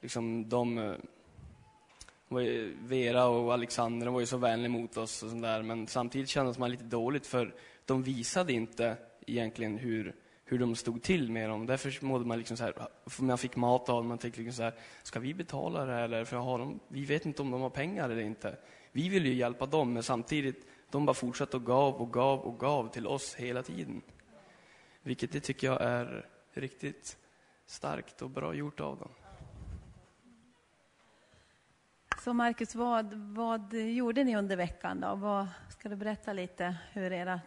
Liksom 0.01 0.49
de, 0.49 0.77
eh, 0.77 2.41
ju, 2.41 2.77
Vera 2.81 3.25
och 3.25 3.53
Alexander 3.53 4.07
var 4.07 4.19
ju 4.19 4.25
så 4.25 4.37
vänliga 4.37 4.69
mot 4.69 4.97
oss 4.97 5.23
och 5.23 5.29
sånt 5.29 5.41
där, 5.41 5.61
men 5.61 5.87
samtidigt 5.87 6.29
kändes 6.29 6.57
man 6.57 6.71
lite 6.71 6.83
dåligt 6.83 7.27
för 7.27 7.55
de 7.85 8.03
visade 8.03 8.53
inte 8.53 8.97
egentligen 9.27 9.77
hur, 9.77 10.15
hur 10.45 10.59
de 10.59 10.75
stod 10.75 11.03
till 11.03 11.31
med 11.31 11.49
dem. 11.49 11.65
Därför 11.65 12.05
mådde 12.05 12.25
man 12.25 12.37
liksom 12.37 12.57
så 12.57 12.63
här, 12.63 12.73
man 13.19 13.37
fick 13.37 13.55
mat 13.55 13.89
av 13.89 13.95
dem, 13.95 14.07
man 14.07 14.17
tänkte 14.17 14.41
liksom 14.41 14.57
så 14.57 14.63
här, 14.63 14.73
ska 15.03 15.19
vi 15.19 15.33
betala 15.33 15.85
det 15.85 15.95
eller? 15.95 16.25
För 16.25 16.37
har 16.37 16.59
de, 16.59 16.79
vi 16.87 17.05
vet 17.05 17.25
inte 17.25 17.41
om 17.41 17.51
de 17.51 17.61
har 17.61 17.69
pengar 17.69 18.09
eller 18.09 18.21
inte. 18.21 18.57
Vi 18.95 19.09
ville 19.09 19.29
ju 19.29 19.35
hjälpa 19.35 19.65
dem, 19.65 19.93
men 19.93 20.03
samtidigt, 20.03 20.67
de 20.89 21.05
bara 21.05 21.13
fortsatte 21.13 21.57
och 21.57 21.65
gav 21.65 21.95
och 21.95 22.13
gav 22.13 22.39
och 22.39 22.59
gav 22.59 22.87
till 22.87 23.07
oss 23.07 23.35
hela 23.35 23.63
tiden. 23.63 24.01
Vilket 25.01 25.31
det 25.31 25.39
tycker 25.39 25.67
jag 25.67 25.81
är 25.81 26.29
riktigt 26.53 27.17
starkt 27.65 28.21
och 28.21 28.29
bra 28.29 28.53
gjort 28.53 28.79
av 28.79 28.97
dem. 28.97 29.09
Så 32.23 32.33
Marcus, 32.33 32.75
vad, 32.75 33.13
vad 33.13 33.73
gjorde 33.73 34.23
ni 34.23 34.35
under 34.35 34.57
veckan 34.57 35.01
då? 35.01 35.15
Vad, 35.15 35.47
ska 35.69 35.89
du 35.89 35.95
berätta 35.95 36.33
lite 36.33 36.77
hur 36.91 37.11
era, 37.13 37.41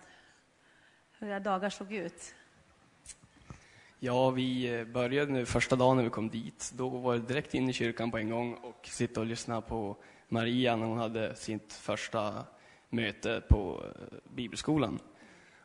hur 1.19 1.29
era 1.29 1.41
dagar 1.41 1.71
såg 1.71 1.93
ut? 1.93 2.35
Ja, 3.99 4.31
vi 4.31 4.85
började 4.85 5.33
nu 5.33 5.47
första 5.47 5.77
dagen 5.77 5.97
när 5.97 6.05
vi 6.05 6.11
kom 6.11 6.29
dit. 6.29 6.73
Då 6.75 6.89
var 6.89 7.15
det 7.15 7.21
direkt 7.21 7.55
in 7.55 7.69
i 7.69 7.73
kyrkan 7.73 8.11
på 8.11 8.19
en 8.19 8.31
gång 8.31 8.55
och 8.55 8.87
sitta 8.87 9.21
och 9.21 9.27
lyssna 9.27 9.61
på 9.61 9.97
Maria 10.29 10.77
när 10.77 10.87
hon 10.87 10.99
hade 10.99 11.35
sitt 11.35 11.73
första 11.73 12.45
möte 12.89 13.43
på 13.49 13.85
eh, 13.85 14.19
bibelskolan. 14.35 14.99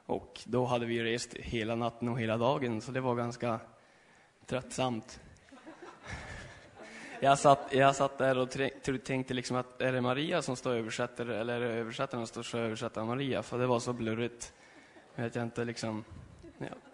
Och 0.06 0.42
då 0.46 0.66
hade 0.66 0.86
vi 0.86 1.04
rest 1.04 1.34
hela 1.34 1.76
natten 1.76 2.10
och 2.10 2.20
hela 2.20 2.38
dagen, 2.38 2.82
så 2.82 2.92
det 2.92 3.02
var 3.02 3.16
ganska 3.16 3.60
tröttsamt. 4.46 5.20
Jag 7.20 7.40
satt, 7.40 7.68
jag 7.72 7.96
satt 7.96 8.18
där 8.18 8.38
och 8.38 8.50
tänkte 9.04 9.34
liksom 9.34 9.58
att 9.58 9.82
är 9.82 9.94
det 9.94 10.02
Maria 10.02 10.42
som 10.42 10.56
står 10.56 10.72
och 10.72 10.78
översätter 10.78 11.26
eller 11.26 11.62
är 11.62 11.70
det 11.70 11.74
översättaren 11.74 12.28
som 12.28 12.44
står 12.44 12.60
och 12.60 12.66
översätter 12.66 13.04
Maria? 13.04 13.44
För 13.44 13.60
det 13.60 13.68
var 13.68 13.80
så 13.80 13.94
blurrigt. 13.94 14.54
Vet 15.16 15.36
jag 15.36 15.44
inte 15.44 15.66
liksom. 15.66 16.04
Ja 16.58 16.91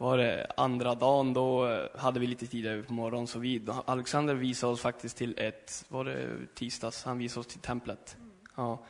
var 0.00 0.18
det 0.18 0.46
andra 0.56 0.94
dagen, 0.94 1.32
då 1.32 1.78
hade 1.94 2.20
vi 2.20 2.26
lite 2.26 2.46
tid 2.46 2.66
över 2.66 2.82
på 2.82 2.92
morgonen. 2.92 3.26
Så 3.26 3.38
vi, 3.38 3.66
Alexander 3.84 4.34
visade 4.34 4.72
oss 4.72 4.80
faktiskt 4.80 5.16
till 5.16 5.34
ett, 5.38 5.84
var 5.88 6.04
det 6.04 6.26
tisdags, 6.54 7.04
han 7.04 7.18
visade 7.18 7.40
oss 7.40 7.46
till 7.46 7.60
templet. 7.60 8.16
Ja. 8.56 8.84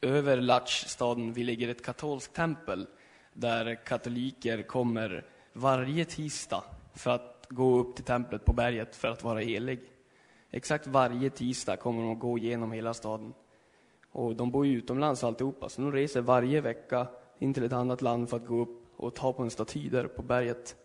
Över 0.00 0.40
Latch-staden, 0.40 1.32
vi 1.32 1.44
ligger 1.44 1.68
ett 1.68 1.84
katolskt 1.84 2.34
tempel 2.34 2.86
där 3.32 3.84
katoliker 3.84 4.62
kommer 4.62 5.24
varje 5.52 6.04
tisdag 6.04 6.64
för 6.94 7.10
att 7.10 7.46
gå 7.48 7.78
upp 7.78 7.96
till 7.96 8.04
templet 8.04 8.44
på 8.44 8.52
berget 8.52 8.96
för 8.96 9.08
att 9.08 9.24
vara 9.24 9.40
helig. 9.40 9.80
Exakt 10.50 10.86
varje 10.86 11.30
tisdag 11.30 11.76
kommer 11.76 12.02
de 12.02 12.12
att 12.12 12.18
gå 12.18 12.38
igenom 12.38 12.72
hela 12.72 12.94
staden. 12.94 13.34
Och 14.12 14.36
de 14.36 14.50
bor 14.50 14.66
ju 14.66 14.78
utomlands 14.78 15.24
alltihopa, 15.24 15.68
så 15.68 15.82
de 15.82 15.92
reser 15.92 16.20
varje 16.20 16.60
vecka 16.60 17.06
in 17.38 17.54
till 17.54 17.64
ett 17.64 17.72
annat 17.72 18.02
land 18.02 18.30
för 18.30 18.36
att 18.36 18.46
gå 18.46 18.60
upp 18.60 18.77
och 18.98 19.14
ta 19.14 19.32
på 19.32 19.42
en 19.42 19.50
staty 19.50 19.88
där 19.88 20.06
på 20.06 20.22
berget. 20.22 20.76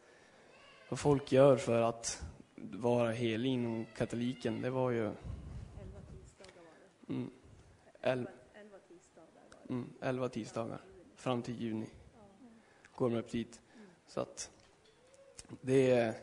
Vad 0.90 1.00
folk 1.00 1.32
gör 1.32 1.58
för 1.58 1.82
att 1.82 2.24
vara 2.56 3.12
helig 3.12 3.50
inom 3.50 3.86
katoliken, 3.98 4.62
det 4.62 4.70
var 4.70 4.92
ju... 4.92 5.06
Elva 5.06 5.16
tisdagar 6.12 6.62
var 6.64 6.72
det. 7.08 7.14
Mm. 7.14 7.32
El... 8.02 8.28
Elva 8.54 8.78
tisdagar 8.88 9.30
Mm, 9.70 9.90
elva 10.02 10.30
tisdagar. 10.30 10.82
Fram 11.16 11.42
till 11.42 11.62
juni. 11.62 11.90
Går 12.96 13.10
de 13.10 13.16
upp 13.16 13.32
dit. 13.32 13.62
Så 14.08 14.22
att 14.22 14.52
det 15.62 15.92
är, 15.92 16.14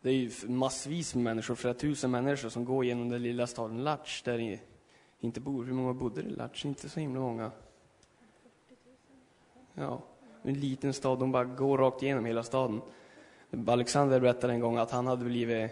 det 0.00 0.10
är 0.10 0.14
ju 0.14 0.30
massvis 0.48 1.14
med 1.14 1.24
människor, 1.24 1.54
flera 1.54 1.74
tusen 1.74 2.10
människor 2.10 2.48
som 2.48 2.64
går 2.64 2.84
genom 2.84 3.08
den 3.08 3.22
lilla 3.22 3.46
staden 3.46 3.84
Lach 3.84 4.22
där 4.24 4.60
inte 5.20 5.40
bor. 5.40 5.64
Hur 5.64 5.72
många 5.72 5.94
bodde 5.94 6.20
i 6.20 6.30
Lach? 6.30 6.64
Inte 6.64 6.88
så 6.88 7.00
himla 7.00 7.20
många. 7.20 7.50
Ja 9.74 10.02
en 10.48 10.60
liten 10.60 10.92
stad, 10.92 11.18
de 11.18 11.32
bara 11.32 11.44
går 11.44 11.78
rakt 11.78 12.02
igenom 12.02 12.24
hela 12.24 12.42
staden. 12.42 12.80
Alexander 13.66 14.20
berättade 14.20 14.52
en 14.52 14.60
gång 14.60 14.76
att 14.76 14.90
han 14.90 15.06
hade 15.06 15.24
blivit, 15.24 15.70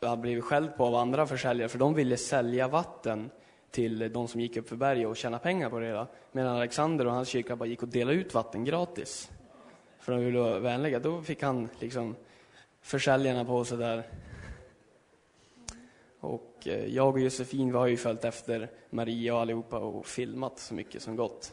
hade 0.00 0.22
blivit 0.22 0.44
skälld 0.44 0.76
på 0.76 0.84
av 0.84 0.94
andra 0.94 1.26
försäljare, 1.26 1.68
för 1.68 1.78
de 1.78 1.94
ville 1.94 2.16
sälja 2.16 2.68
vatten 2.68 3.30
till 3.70 4.12
de 4.12 4.28
som 4.28 4.40
gick 4.40 4.56
upp 4.56 4.68
för 4.68 4.76
berget 4.76 5.08
och 5.08 5.16
tjäna 5.16 5.38
pengar 5.38 5.70
på 5.70 5.78
det 5.78 5.86
hela. 5.86 6.06
Medan 6.32 6.56
Alexander 6.56 7.06
och 7.06 7.12
hans 7.12 7.28
kyrka 7.28 7.56
bara 7.56 7.68
gick 7.68 7.82
och 7.82 7.88
delade 7.88 8.16
ut 8.16 8.34
vatten 8.34 8.64
gratis. 8.64 9.30
För 9.98 10.12
de 10.12 10.24
ville 10.24 10.38
vara 10.38 10.58
vänliga. 10.58 10.98
Då 10.98 11.22
fick 11.22 11.42
han 11.42 11.68
liksom 11.78 12.16
försäljarna 12.82 13.44
på 13.44 13.64
sig 13.64 13.78
där. 13.78 14.02
Och 16.20 16.52
eh, 16.64 16.86
jag 16.86 17.08
och 17.08 17.20
Josefin, 17.20 17.72
vi 17.72 17.78
har 17.78 17.86
ju 17.86 17.96
följt 17.96 18.24
efter 18.24 18.70
Maria 18.90 19.34
och 19.34 19.40
allihopa 19.40 19.78
och 19.78 20.06
filmat 20.06 20.58
så 20.58 20.74
mycket 20.74 21.02
som 21.02 21.16
gått. 21.16 21.52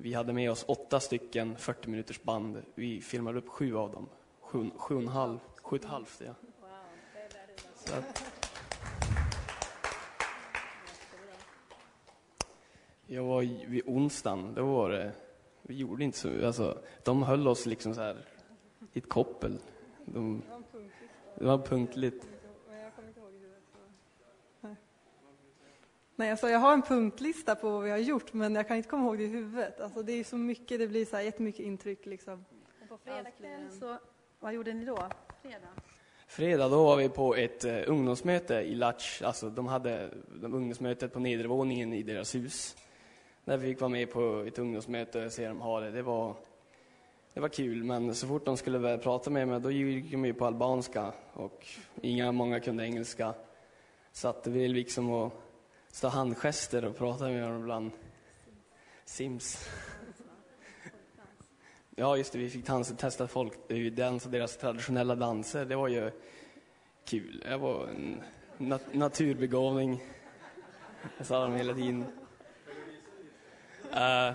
Vi 0.00 0.14
hade 0.14 0.32
med 0.32 0.50
oss 0.50 0.64
åtta 0.68 1.00
stycken 1.00 1.56
40 1.56 1.90
minuters 1.90 2.22
band. 2.22 2.62
Vi 2.74 3.00
filmade 3.00 3.38
upp 3.38 3.48
sju 3.48 3.76
av 3.76 3.92
dem. 3.92 4.08
Sju, 4.40 4.70
sju 4.76 4.94
och 4.94 5.02
en 5.02 5.08
halv, 5.08 5.38
sju 5.62 5.76
och 5.76 5.82
ett 5.82 5.90
halvt, 5.90 6.22
ja. 6.26 6.34
Jag 13.06 13.24
var 13.24 13.66
vid 13.66 13.82
onsdagen, 13.86 14.54
då 14.54 14.66
var 14.66 14.90
det, 14.90 15.12
vi 15.62 15.74
gjorde 15.74 16.04
inte 16.04 16.18
så, 16.18 16.46
alltså, 16.46 16.78
de 17.04 17.22
höll 17.22 17.48
oss 17.48 17.66
liksom 17.66 17.94
så 17.94 18.00
här 18.00 18.24
i 18.92 18.98
ett 18.98 19.08
koppel. 19.08 19.58
De, 20.04 20.42
det 21.34 21.44
var 21.44 21.58
punktligt. 21.58 22.26
Nej, 26.18 26.30
alltså 26.30 26.48
jag 26.48 26.58
har 26.58 26.72
en 26.72 26.82
punktlista 26.82 27.54
på 27.54 27.70
vad 27.70 27.84
vi 27.84 27.90
har 27.90 27.98
gjort, 27.98 28.32
men 28.32 28.54
jag 28.54 28.68
kan 28.68 28.76
inte 28.76 28.88
komma 28.88 29.04
ihåg 29.04 29.18
det 29.18 29.24
i 29.24 29.26
huvudet. 29.26 29.80
Alltså 29.80 30.02
det 30.02 30.12
är 30.12 30.24
så 30.24 30.36
mycket, 30.36 30.78
det 30.78 30.88
blir 30.88 31.04
så 31.04 31.16
här 31.16 31.22
jättemycket 31.22 31.60
intryck 31.60 32.06
liksom. 32.06 32.44
På 32.88 32.98
fredag 32.98 33.30
kväll 33.30 33.70
så, 33.80 33.98
vad 34.40 34.54
gjorde 34.54 34.72
ni 34.72 34.84
då? 34.84 34.96
Fredag? 35.42 35.68
Fredag 36.26 36.68
då 36.68 36.84
var 36.84 36.96
vi 36.96 37.08
på 37.08 37.34
ett 37.34 37.64
eh, 37.64 37.78
ungdomsmöte 37.86 38.54
i 38.54 38.74
Latch, 38.74 39.22
alltså 39.22 39.50
de 39.50 39.66
hade 39.66 40.10
de 40.40 40.54
ungdomsmötet 40.54 41.12
på 41.12 41.20
nedervåningen 41.20 41.92
i 41.92 42.02
deras 42.02 42.34
hus. 42.34 42.76
Där 43.44 43.56
vi 43.56 43.68
fick 43.68 43.80
vara 43.80 43.88
med 43.88 44.10
på 44.10 44.44
ett 44.48 44.58
ungdomsmöte 44.58 45.24
och 45.24 45.32
se 45.32 45.48
dem 45.48 45.60
ha 45.60 45.80
det. 45.80 45.90
Det 45.90 46.02
var, 46.02 46.34
det 47.34 47.40
var 47.40 47.48
kul, 47.48 47.84
men 47.84 48.14
så 48.14 48.26
fort 48.26 48.44
de 48.44 48.56
skulle 48.56 48.78
väl 48.78 48.98
prata 48.98 49.30
med 49.30 49.48
mig, 49.48 49.60
då 49.60 49.70
gick 49.70 50.10
de 50.10 50.24
ju 50.24 50.34
på 50.34 50.46
albanska 50.46 51.12
och 51.32 51.66
inga, 52.02 52.32
många 52.32 52.60
kunde 52.60 52.84
engelska. 52.84 53.34
Så 54.12 54.28
att 54.28 54.44
det 54.44 54.50
blev 54.50 54.70
liksom 54.70 55.12
att 55.12 55.32
stå 55.90 56.08
handgester 56.08 56.84
och 56.84 56.96
prata 56.96 57.24
med 57.24 57.42
varandra 57.42 57.60
ibland. 57.60 57.90
Sims. 59.04 59.68
Ja, 61.96 62.16
just 62.16 62.32
det, 62.32 62.38
vi 62.38 62.50
fick 62.50 62.66
dansa, 62.66 62.94
testa 62.94 63.28
folk, 63.28 63.70
eh, 63.70 63.92
dansa 63.92 64.28
deras 64.28 64.56
traditionella 64.56 65.14
danser. 65.14 65.64
Det 65.64 65.76
var 65.76 65.88
ju 65.88 66.10
kul. 67.04 67.44
Jag 67.48 67.58
var 67.58 67.86
en 67.86 68.22
nat 68.58 68.94
naturbegåvning. 68.94 70.02
Jag 71.18 71.26
sa 71.26 71.42
dem 71.42 71.54
hela 71.56 71.74
tiden. 71.74 72.04
Uh, 73.92 74.32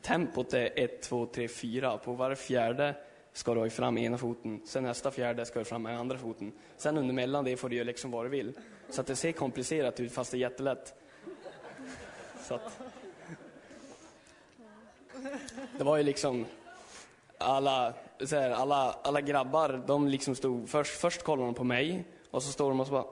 tempot 0.00 0.54
är 0.54 0.70
1, 0.76 1.02
2, 1.02 1.26
3, 1.26 1.48
4. 1.48 1.98
På 1.98 2.12
var 2.12 2.34
fjärde 2.34 2.94
ska 3.32 3.54
du 3.54 3.60
ha 3.60 3.70
fram 3.70 3.98
ena 3.98 4.18
foten. 4.18 4.60
Sen 4.64 4.84
nästa 4.84 5.10
fjärde 5.10 5.44
ska 5.44 5.58
du 5.58 5.64
fram 5.64 5.82
med 5.82 5.98
andra 5.98 6.18
foten. 6.18 6.52
Sen 6.76 6.98
under 6.98 7.14
mellan 7.14 7.44
det 7.44 7.56
får 7.56 7.68
du 7.68 7.76
göra 7.76 7.86
liksom 7.86 8.10
vad 8.10 8.24
du 8.24 8.28
vill. 8.28 8.58
Så 8.90 9.00
att 9.00 9.06
det 9.06 9.16
ser 9.16 9.32
komplicerat 9.32 10.00
ut 10.00 10.12
fast 10.12 10.30
det 10.30 10.36
är 10.36 10.38
jättelätt. 10.38 10.94
Så 12.42 12.54
att... 12.54 12.80
Det 15.78 15.84
var 15.84 15.96
ju 15.96 16.02
liksom 16.02 16.46
alla, 17.38 17.94
så 18.24 18.36
här, 18.36 18.50
alla, 18.50 18.92
alla 19.02 19.20
grabbar, 19.20 19.82
de 19.86 20.08
liksom 20.08 20.34
stod, 20.34 20.68
först, 20.68 21.00
först 21.00 21.22
kollade 21.22 21.48
de 21.48 21.54
på 21.54 21.64
mig 21.64 22.04
och 22.30 22.42
så 22.42 22.52
står 22.52 22.68
de 22.68 22.80
och 22.80 22.86
så 22.86 22.92
bara 22.92 23.04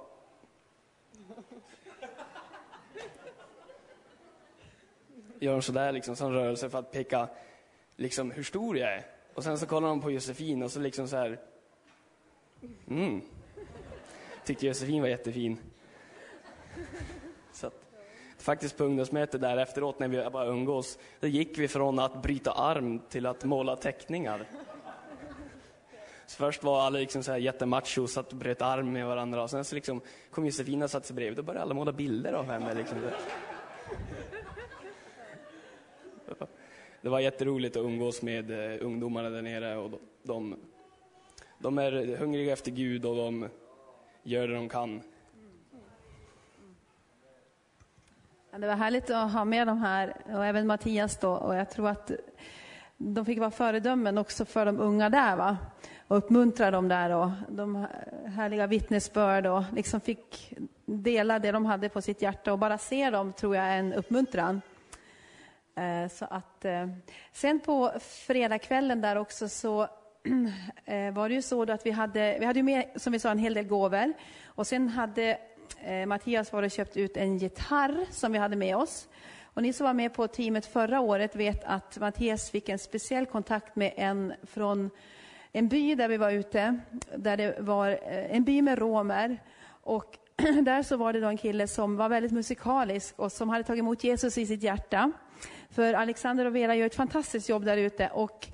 Gör 5.39 5.53
de 5.53 5.63
sådär 5.63 5.93
liksom, 5.93 6.17
som 6.17 6.33
rörelse 6.33 6.71
för 6.71 6.79
att 6.79 6.93
peka 6.93 7.29
liksom 7.97 8.31
hur 8.31 8.43
stor 8.43 8.79
jag 8.79 8.93
är. 8.93 9.07
Och 9.35 9.45
sen 9.45 9.59
så 9.59 9.67
kollar 9.67 9.89
de 9.89 10.01
på 10.01 10.11
Josefin 10.11 10.63
och 10.63 10.71
så 10.71 10.81
liksom 10.81 11.09
så 11.09 11.17
här. 11.17 11.39
Mm. 12.89 13.21
Tyckte 14.45 14.67
Josefin 14.67 15.03
var 15.03 15.09
jättefin. 15.09 15.59
Så 17.53 17.67
att, 17.67 17.75
faktiskt 18.39 18.77
på 18.77 18.85
ungdomsmötet 18.85 19.41
där 19.41 19.57
efteråt 19.57 19.99
när 19.99 20.09
vi 20.09 20.31
bara 20.31 20.47
umgås, 20.47 20.99
då 21.21 21.27
gick 21.27 21.59
vi 21.59 21.69
från 21.69 21.99
att 21.99 22.23
bryta 22.23 22.53
arm 22.53 23.01
till 23.09 23.27
att 23.27 23.45
måla 23.45 23.77
teckningar. 23.77 24.49
Så 26.27 26.37
först 26.37 26.63
var 26.63 26.81
alla 26.81 26.99
liksom 26.99 27.23
så 27.23 27.33
här 27.33 27.39
jättemacho, 27.39 28.07
satt 28.07 28.33
och 28.33 28.39
bröt 28.39 28.63
arm 28.63 28.93
med 28.93 29.07
varandra. 29.07 29.43
Och 29.43 29.51
sen 29.51 29.65
så 29.65 29.75
liksom 29.75 30.01
kom 30.31 30.47
Josefina 30.47 30.85
och 30.85 30.91
satte 30.91 31.07
sig 31.07 31.17
bredvid. 31.17 31.37
Då 31.37 31.43
började 31.43 31.63
alla 31.63 31.75
måla 31.75 31.93
bilder 31.93 32.33
av 32.33 32.47
henne. 32.47 32.75
Liksom. 32.75 32.99
Det 37.01 37.09
var 37.09 37.21
jätteroligt 37.21 37.77
att 37.77 37.85
umgås 37.85 38.23
med 38.23 38.51
eh, 38.51 38.87
ungdomarna 38.87 39.31
där 39.31 39.43
nere. 39.43 39.77
Och 39.77 39.91
de, 39.91 39.99
de, 40.23 40.57
de 41.59 41.79
är 41.79 42.17
hungriga 42.17 42.53
efter 42.53 42.71
Gud 42.71 43.05
och 43.05 43.17
de 43.17 43.49
gör 44.25 44.49
det 44.49 44.55
de 44.55 44.69
kan. 44.69 45.03
Ja, 48.51 48.59
det 48.59 48.67
var 48.67 48.75
härligt 48.75 49.11
att 49.11 49.33
ha 49.33 49.45
med 49.45 49.67
de 49.67 49.79
här 49.79 50.17
och 50.27 50.47
även 50.47 50.67
Mattias 50.67 51.17
då. 51.17 51.33
Och 51.33 51.55
jag 51.55 51.71
tror 51.71 51.89
att 51.89 52.11
de 52.97 53.25
fick 53.25 53.39
vara 53.39 53.51
föredömen 53.51 54.19
också 54.19 54.45
för 54.45 54.67
de 54.67 54.81
unga 54.81 55.11
där 55.11 55.37
va. 55.37 55.57
Och 56.09 56.17
uppmuntra 56.17 56.71
dem 56.71 56.89
där 56.89 57.11
och 57.11 57.31
de 57.49 57.87
härliga 58.27 58.67
vittnesbörd 58.67 59.47
och 59.47 59.63
liksom 59.73 60.01
fick 60.01 60.55
dela 60.85 61.39
det 61.39 61.53
de 61.53 61.67
hade 61.67 61.89
på 61.89 62.03
sitt 62.03 62.23
hjärta 62.23 62.53
och 62.53 62.59
bara 62.59 62.79
se 62.79 63.11
dem 63.11 63.33
tror 63.33 63.57
jag 63.57 63.65
är 63.65 63.79
en 63.79 63.93
uppmuntran. 63.93 64.61
Eh, 65.75 66.09
så 66.09 66.25
att, 66.25 66.65
eh, 66.65 66.89
sen 67.33 67.61
på 67.61 67.93
fredagskvällen 68.01 69.01
där 69.01 69.17
också 69.17 69.49
så 69.49 69.89
Eh, 70.87 71.13
var 71.13 71.29
det 71.29 71.35
ju 71.35 71.43
så 71.43 71.65
då 71.65 71.73
att 71.73 71.87
vi 71.87 71.91
hade, 71.91 72.37
vi 72.39 72.45
hade 72.45 72.59
ju 72.59 72.63
med, 72.63 72.85
som 72.97 73.13
vi 73.13 73.19
sa, 73.19 73.31
en 73.31 73.39
hel 73.39 73.55
del 73.55 73.67
gåvor. 73.67 74.13
Och 74.47 74.67
sen 74.67 74.89
hade 74.89 75.39
eh, 75.85 76.07
Mattias 76.07 76.53
varit 76.53 76.73
och 76.73 76.77
köpt 76.77 76.97
ut 76.97 77.17
en 77.17 77.39
gitarr 77.39 78.07
som 78.11 78.33
vi 78.33 78.39
hade 78.39 78.57
med 78.57 78.77
oss. 78.77 79.09
Och 79.45 79.63
ni 79.63 79.73
som 79.73 79.87
var 79.87 79.95
med 79.95 80.15
på 80.15 80.29
teamet 80.29 80.67
förra 80.67 81.01
året 81.01 81.37
vet 81.37 81.65
att 81.65 81.99
Mattias 81.99 82.51
fick 82.51 82.69
en 82.69 82.79
speciell 82.79 83.27
kontakt 83.27 83.77
med 83.77 83.93
en 83.97 84.33
från 84.43 84.91
en 85.53 85.69
by 85.69 85.95
där 85.95 86.09
vi 86.09 86.17
var 86.17 86.31
ute, 86.31 86.79
där 87.17 87.37
det 87.37 87.57
var 87.61 87.91
eh, 87.91 88.37
en 88.37 88.45
by 88.45 88.63
med 88.63 88.79
romer. 88.79 89.43
Och 89.67 90.19
där 90.63 90.83
så 90.83 90.97
var 90.97 91.13
det 91.13 91.21
då 91.21 91.29
en 91.29 91.39
kille 91.39 91.69
som 91.69 91.97
var 91.97 92.09
väldigt 92.09 92.33
musikalisk 92.33 93.19
och 93.19 93.33
som 93.33 93.49
hade 93.49 93.65
tagit 93.65 93.81
emot 93.81 94.05
Jesus 94.05 94.39
i 94.39 94.47
sitt 94.47 94.63
hjärta. 94.63 95.13
För 95.71 95.95
Alexander 95.95 96.45
och 96.45 96.57
Vera 96.57 96.75
gör 96.75 96.87
ett 96.87 96.95
fantastiskt 96.95 97.49
jobb 97.49 97.65
där 97.65 97.77
ute 97.77 98.09
och 98.09 98.49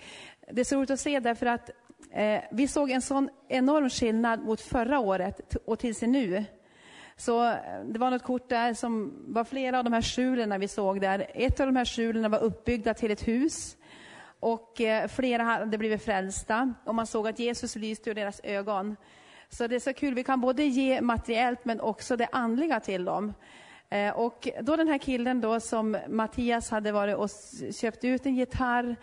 det 0.52 0.60
är 0.60 0.64
så 0.64 0.76
roligt 0.76 0.90
att 0.90 1.00
se 1.00 1.20
därför 1.20 1.46
att 1.46 1.70
eh, 2.10 2.40
vi 2.50 2.68
såg 2.68 2.90
en 2.90 3.02
sån 3.02 3.30
enorm 3.48 3.90
skillnad 3.90 4.44
mot 4.44 4.60
förra 4.60 4.98
året 4.98 5.56
och 5.64 5.78
tills 5.78 6.02
nu. 6.02 6.44
Så 7.16 7.48
eh, 7.48 7.54
det 7.84 7.98
var 7.98 8.10
något 8.10 8.22
kort 8.22 8.48
där 8.48 8.74
som 8.74 9.12
var 9.26 9.44
flera 9.44 9.78
av 9.78 9.84
de 9.84 9.92
här 9.92 10.02
skjulen 10.02 10.60
vi 10.60 10.68
såg 10.68 11.00
där. 11.00 11.26
Ett 11.34 11.60
av 11.60 11.66
de 11.66 11.76
här 11.76 11.84
skjulen 11.84 12.30
var 12.30 12.38
uppbyggda 12.38 12.94
till 12.94 13.10
ett 13.10 13.28
hus. 13.28 13.76
Och 14.40 14.80
eh, 14.80 15.08
flera 15.08 15.42
hade 15.42 15.78
blivit 15.78 16.04
frälsta. 16.04 16.74
Och 16.84 16.94
man 16.94 17.06
såg 17.06 17.28
att 17.28 17.38
Jesus 17.38 17.76
lyste 17.76 18.10
ur 18.10 18.14
deras 18.14 18.40
ögon. 18.44 18.96
Så 19.48 19.66
det 19.66 19.74
är 19.74 19.80
så 19.80 19.92
kul, 19.92 20.14
vi 20.14 20.24
kan 20.24 20.40
både 20.40 20.64
ge 20.64 21.00
materiellt 21.00 21.64
men 21.64 21.80
också 21.80 22.16
det 22.16 22.28
andliga 22.32 22.80
till 22.80 23.04
dem. 23.04 23.34
Eh, 23.88 24.10
Och 24.10 24.48
då 24.60 24.76
den 24.76 24.88
här 24.88 24.98
killen 24.98 25.40
då 25.40 25.60
som 25.60 25.96
Mattias 26.08 26.70
hade 26.70 26.92
varit 26.92 27.16
och 27.16 27.30
köpt 27.74 28.04
ut 28.04 28.26
en 28.26 28.34
gitarr 28.34 28.96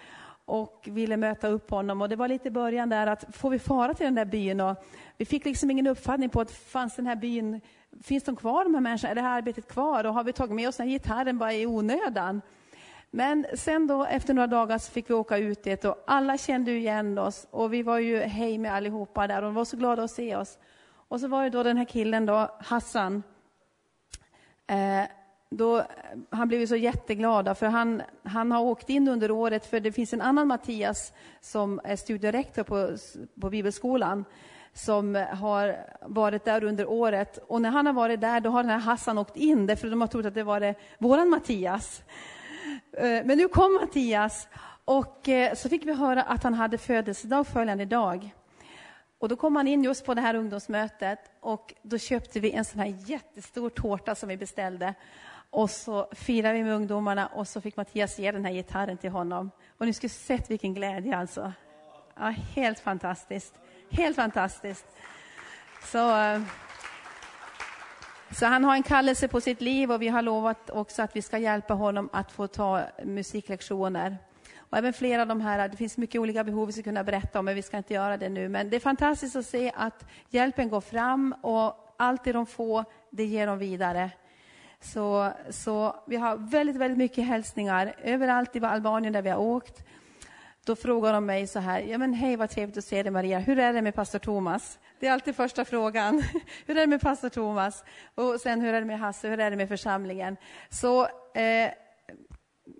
och 0.47 0.87
ville 0.91 1.17
möta 1.17 1.47
upp 1.47 1.71
honom. 1.71 2.01
Och 2.01 2.09
det 2.09 2.15
var 2.15 2.27
lite 2.27 2.47
i 2.47 2.51
början 2.51 2.89
där 2.89 3.07
att, 3.07 3.35
får 3.35 3.49
vi 3.49 3.59
fara 3.59 3.93
till 3.93 4.03
den 4.05 4.15
där 4.15 4.25
byn? 4.25 4.61
Och 4.61 4.75
vi 5.17 5.25
fick 5.25 5.45
liksom 5.45 5.71
ingen 5.71 5.87
uppfattning 5.87 6.29
på 6.29 6.41
att 6.41 6.51
fanns 6.51 6.95
den 6.95 7.07
här 7.07 7.15
byn, 7.15 7.61
finns 8.03 8.23
de 8.23 8.35
kvar 8.35 8.63
de 8.63 8.73
här 8.73 8.81
människorna? 8.81 9.11
Är 9.11 9.15
det 9.15 9.21
här 9.21 9.37
arbetet 9.37 9.67
kvar? 9.67 10.03
Och 10.03 10.13
har 10.13 10.23
vi 10.23 10.33
tagit 10.33 10.55
med 10.55 10.67
oss 10.67 10.77
den 10.77 10.87
här 10.87 10.93
gitarren 10.93 11.37
bara 11.37 11.53
i 11.53 11.65
onödan? 11.65 12.41
Men 13.11 13.45
sen 13.53 13.87
då 13.87 14.05
efter 14.05 14.33
några 14.33 14.47
dagar 14.47 14.77
så 14.77 14.91
fick 14.91 15.09
vi 15.09 15.13
åka 15.13 15.37
ut 15.37 15.63
dit 15.63 15.85
och 15.85 16.03
alla 16.07 16.37
kände 16.37 16.71
igen 16.71 17.17
oss 17.17 17.47
och 17.51 17.73
vi 17.73 17.83
var 17.83 17.99
ju 17.99 18.17
hej 18.17 18.57
med 18.57 18.73
allihopa 18.73 19.27
där 19.27 19.37
och 19.37 19.43
de 19.43 19.53
var 19.53 19.65
så 19.65 19.77
glada 19.77 20.03
att 20.03 20.11
se 20.11 20.35
oss. 20.35 20.57
Och 20.89 21.19
så 21.19 21.27
var 21.27 21.43
det 21.43 21.49
då 21.49 21.63
den 21.63 21.77
här 21.77 21.85
killen 21.85 22.25
då, 22.25 22.57
Hassan, 22.59 23.23
Eh, 24.69 25.07
då, 25.49 25.77
eh, 25.77 25.85
han 26.29 26.47
blev 26.47 26.59
ju 26.59 26.67
så 26.67 26.75
jätteglad, 26.75 27.57
för 27.57 27.65
han, 27.65 28.01
han 28.23 28.51
har 28.51 28.61
åkt 28.61 28.89
in 28.89 29.07
under 29.07 29.31
året, 29.31 29.65
för 29.65 29.79
det 29.79 29.91
finns 29.91 30.13
en 30.13 30.21
annan 30.21 30.47
Mattias 30.47 31.13
som 31.41 31.81
är 31.83 31.95
studierektor 31.95 32.63
på, 32.63 32.97
på 33.41 33.49
Bibelskolan, 33.49 34.25
som 34.73 35.15
eh, 35.15 35.27
har 35.27 35.75
varit 36.01 36.45
där 36.45 36.63
under 36.63 36.89
året. 36.89 37.37
Och 37.47 37.61
när 37.61 37.69
han 37.69 37.85
har 37.85 37.93
varit 37.93 38.21
där, 38.21 38.39
då 38.39 38.49
har 38.49 38.63
den 38.63 38.71
här 38.71 38.79
Hassan 38.79 39.17
åkt 39.17 39.37
in, 39.37 39.67
därför 39.67 39.89
de 39.89 40.01
har 40.01 40.07
trott 40.07 40.25
att 40.25 40.33
det 40.33 40.43
var 40.43 40.59
det, 40.59 40.75
våran 40.97 41.29
Mattias. 41.29 42.03
Eh, 42.91 43.25
men 43.25 43.37
nu 43.37 43.47
kom 43.47 43.73
Mattias, 43.73 44.47
och 44.85 45.29
så 45.55 45.69
fick 45.69 45.85
vi 45.85 45.93
höra 45.93 46.23
att 46.23 46.43
han 46.43 46.53
hade 46.53 46.77
födelsedag 46.77 47.47
följande 47.47 47.85
dag. 47.85 48.33
Och 49.19 49.29
då 49.29 49.35
kom 49.35 49.55
han 49.55 49.67
in 49.67 49.83
just 49.83 50.05
på 50.05 50.13
det 50.13 50.21
här 50.21 50.35
ungdomsmötet 50.35 51.19
och 51.39 51.73
då 51.81 51.97
köpte 51.97 52.39
vi 52.39 52.51
en 52.51 52.65
sån 52.65 52.79
här 52.79 52.95
jättestor 53.05 53.69
tårta 53.69 54.15
som 54.15 54.29
vi 54.29 54.37
beställde. 54.37 54.93
Och 55.57 55.69
så 55.69 56.07
firade 56.11 56.53
vi 56.53 56.63
med 56.63 56.73
ungdomarna 56.73 57.27
och 57.27 57.47
så 57.47 57.61
fick 57.61 57.77
Mattias 57.77 58.19
ge 58.19 58.31
den 58.31 58.45
här 58.45 58.51
gitarren 58.51 58.97
till 58.97 59.09
honom. 59.09 59.51
Och 59.77 59.85
ni 59.85 59.93
skulle 59.93 60.09
sett 60.09 60.51
vilken 60.51 60.73
glädje 60.73 61.17
alltså. 61.17 61.53
Ja, 62.15 62.33
helt 62.55 62.79
fantastiskt. 62.79 63.53
Helt 63.89 64.15
fantastiskt. 64.15 64.85
Så, 65.83 66.17
eh, 66.17 66.41
så 68.31 68.45
han 68.45 68.63
har 68.63 68.73
en 68.73 68.83
kallelse 68.83 69.27
på 69.27 69.41
sitt 69.41 69.61
liv 69.61 69.91
och 69.91 70.01
vi 70.01 70.07
har 70.07 70.21
lovat 70.21 70.69
också 70.69 71.01
att 71.01 71.15
vi 71.15 71.21
ska 71.21 71.37
hjälpa 71.37 71.73
honom 71.73 72.09
att 72.13 72.31
få 72.31 72.47
ta 72.47 72.81
musiklektioner. 73.03 74.17
Och 74.57 74.77
även 74.77 74.93
flera 74.93 75.21
av 75.21 75.27
de 75.27 75.41
här, 75.41 75.69
det 75.69 75.77
finns 75.77 75.97
mycket 75.97 76.21
olika 76.21 76.43
behov 76.43 76.67
vi 76.67 76.73
ska 76.73 76.83
kunna 76.83 77.03
berätta 77.03 77.39
om, 77.39 77.45
men 77.45 77.55
vi 77.55 77.61
ska 77.61 77.77
inte 77.77 77.93
göra 77.93 78.17
det 78.17 78.29
nu. 78.29 78.49
Men 78.49 78.69
det 78.69 78.75
är 78.75 78.79
fantastiskt 78.79 79.35
att 79.35 79.45
se 79.45 79.71
att 79.75 80.05
hjälpen 80.29 80.69
går 80.69 80.81
fram 80.81 81.35
och 81.41 81.93
allt 81.97 82.23
det 82.23 82.31
de 82.31 82.45
får, 82.45 82.85
det 83.09 83.25
ger 83.25 83.47
de 83.47 83.59
vidare. 83.59 84.11
Så, 84.79 85.31
så 85.49 85.95
vi 86.07 86.15
har 86.15 86.37
väldigt, 86.37 86.75
väldigt 86.75 86.97
mycket 86.97 87.25
hälsningar 87.25 87.95
överallt 88.03 88.55
i 88.55 88.65
Albanien 88.65 89.13
där 89.13 89.21
vi 89.21 89.29
har 89.29 89.39
åkt. 89.39 89.83
Då 90.65 90.75
frågar 90.75 91.13
de 91.13 91.25
mig 91.25 91.47
så 91.47 91.59
här, 91.59 91.79
ja 91.79 91.97
men 91.97 92.13
hej 92.13 92.35
vad 92.35 92.49
trevligt 92.49 92.77
att 92.77 92.85
se 92.85 93.03
dig 93.03 93.11
Maria, 93.11 93.39
hur 93.39 93.59
är 93.59 93.73
det 93.73 93.81
med 93.81 93.95
pastor 93.95 94.19
Thomas? 94.19 94.79
Det 94.99 95.07
är 95.07 95.11
alltid 95.11 95.35
första 95.35 95.65
frågan. 95.65 96.23
hur 96.65 96.77
är 96.77 96.81
det 96.81 96.87
med 96.87 97.01
pastor 97.01 97.29
Thomas? 97.29 97.83
Och 98.15 98.41
sen 98.41 98.61
hur 98.61 98.73
är 98.73 98.81
det 98.81 98.87
med 98.87 98.99
Hasse, 98.99 99.27
hur 99.27 99.39
är 99.39 99.51
det 99.51 99.57
med 99.57 99.67
församlingen? 99.67 100.37
Så 100.69 101.03
eh, 101.33 101.71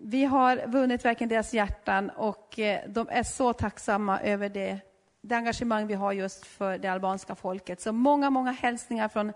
vi 0.02 0.26
har 0.26 0.68
vunnit 0.68 1.06
verkligen 1.06 1.30
deras 1.30 1.54
hjärtan 1.54 2.10
och 2.10 2.60
eh, 2.60 2.80
de 2.88 3.08
är 3.10 3.24
så 3.24 3.54
tacksamma 3.54 4.20
över 4.20 4.50
det, 4.50 4.80
det 5.22 5.36
engagemang 5.36 5.88
vi 5.88 5.94
har 5.94 6.12
just 6.12 6.46
för 6.46 6.78
det 6.78 6.88
albanska 6.88 7.36
folket. 7.36 7.82
Så 7.82 7.92
många, 7.92 8.30
många 8.30 8.52
hälsningar 8.52 9.08
från 9.08 9.34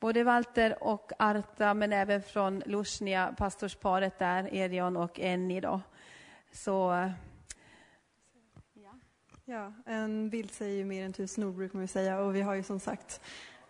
både 0.00 0.24
Walter 0.24 0.84
och 0.84 1.12
Arta, 1.18 1.74
men 1.74 1.92
även 1.92 2.22
från 2.22 2.62
Lusnia, 2.66 3.34
pastorsparet 3.38 4.18
där, 4.18 4.54
Erion 4.54 4.96
och 4.96 5.20
Enni. 5.20 5.60
Då. 5.60 5.80
Så, 6.52 7.10
ja. 8.74 8.94
ja, 9.44 9.72
en 9.86 10.30
bild 10.30 10.50
säger 10.50 10.76
ju 10.76 10.84
mer 10.84 11.04
än 11.04 11.12
tusen 11.12 11.44
ord 11.44 11.54
brukar 11.54 11.78
man 11.78 11.88
säga 11.88 12.20
och 12.20 12.36
vi 12.36 12.42
har 12.42 12.54
ju 12.54 12.62
som 12.62 12.80
sagt 12.80 13.20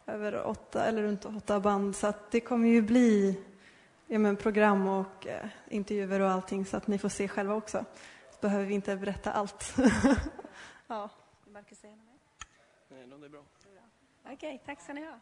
över 0.06 0.46
åtta, 0.46 0.84
eller 0.84 1.02
runt 1.02 1.24
åtta 1.24 1.60
band 1.60 1.96
så 1.96 2.06
att 2.06 2.30
det 2.30 2.40
kommer 2.40 2.68
ju 2.68 2.82
bli 2.82 3.40
ja, 4.06 4.18
men 4.18 4.36
program 4.36 4.88
och 4.88 5.26
eh, 5.26 5.48
intervjuer 5.68 6.20
och 6.20 6.30
allting 6.30 6.66
så 6.66 6.76
att 6.76 6.86
ni 6.86 6.98
får 6.98 7.08
se 7.08 7.28
själva 7.28 7.54
också. 7.54 7.84
Så 8.30 8.38
behöver 8.40 8.64
vi 8.64 8.74
inte 8.74 8.96
berätta 8.96 9.32
allt. 9.32 9.76
ja. 10.86 11.10
Marcus 11.44 11.78
säga 11.78 11.96
något 11.96 12.04
Nej, 12.88 13.06
det 13.06 13.26
är 13.26 13.28
bra. 13.28 13.44
Okej, 14.22 14.34
okay, 14.34 14.58
tack 14.66 14.80
ska 14.80 14.92
ni 14.92 15.04
ha. 15.04 15.20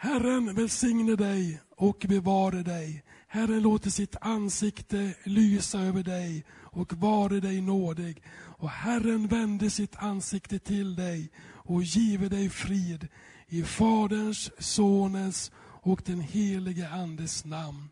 Herren 0.00 0.54
välsigne 0.54 1.16
dig 1.16 1.60
och 1.76 2.04
bevare 2.08 2.62
dig. 2.62 3.04
Herren 3.28 3.62
låter 3.62 3.90
sitt 3.90 4.16
ansikte 4.20 5.14
lysa 5.24 5.80
över 5.80 6.02
dig 6.02 6.44
och 6.50 6.92
vare 6.92 7.40
dig 7.40 7.60
nådig. 7.60 8.22
Och 8.58 8.70
Herren 8.70 9.26
vände 9.26 9.70
sitt 9.70 9.96
ansikte 9.96 10.58
till 10.58 10.96
dig 10.96 11.30
och 11.40 11.82
give 11.82 12.28
dig 12.28 12.50
frid 12.50 13.08
i 13.46 13.62
Faderns, 13.62 14.50
Sonens 14.58 15.52
och 15.82 16.02
den 16.04 16.20
helige 16.20 16.88
Andes 16.88 17.44
namn. 17.44 17.88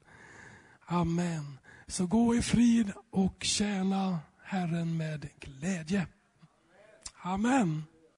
Amen. 0.87 1.59
Så 1.87 2.07
gå 2.07 2.35
i 2.35 2.43
frid 2.43 2.93
och 3.11 3.45
tjäna 3.45 4.19
Herren 4.43 4.97
med 4.97 5.29
glädje. 5.41 6.07
Amen. 7.23 7.83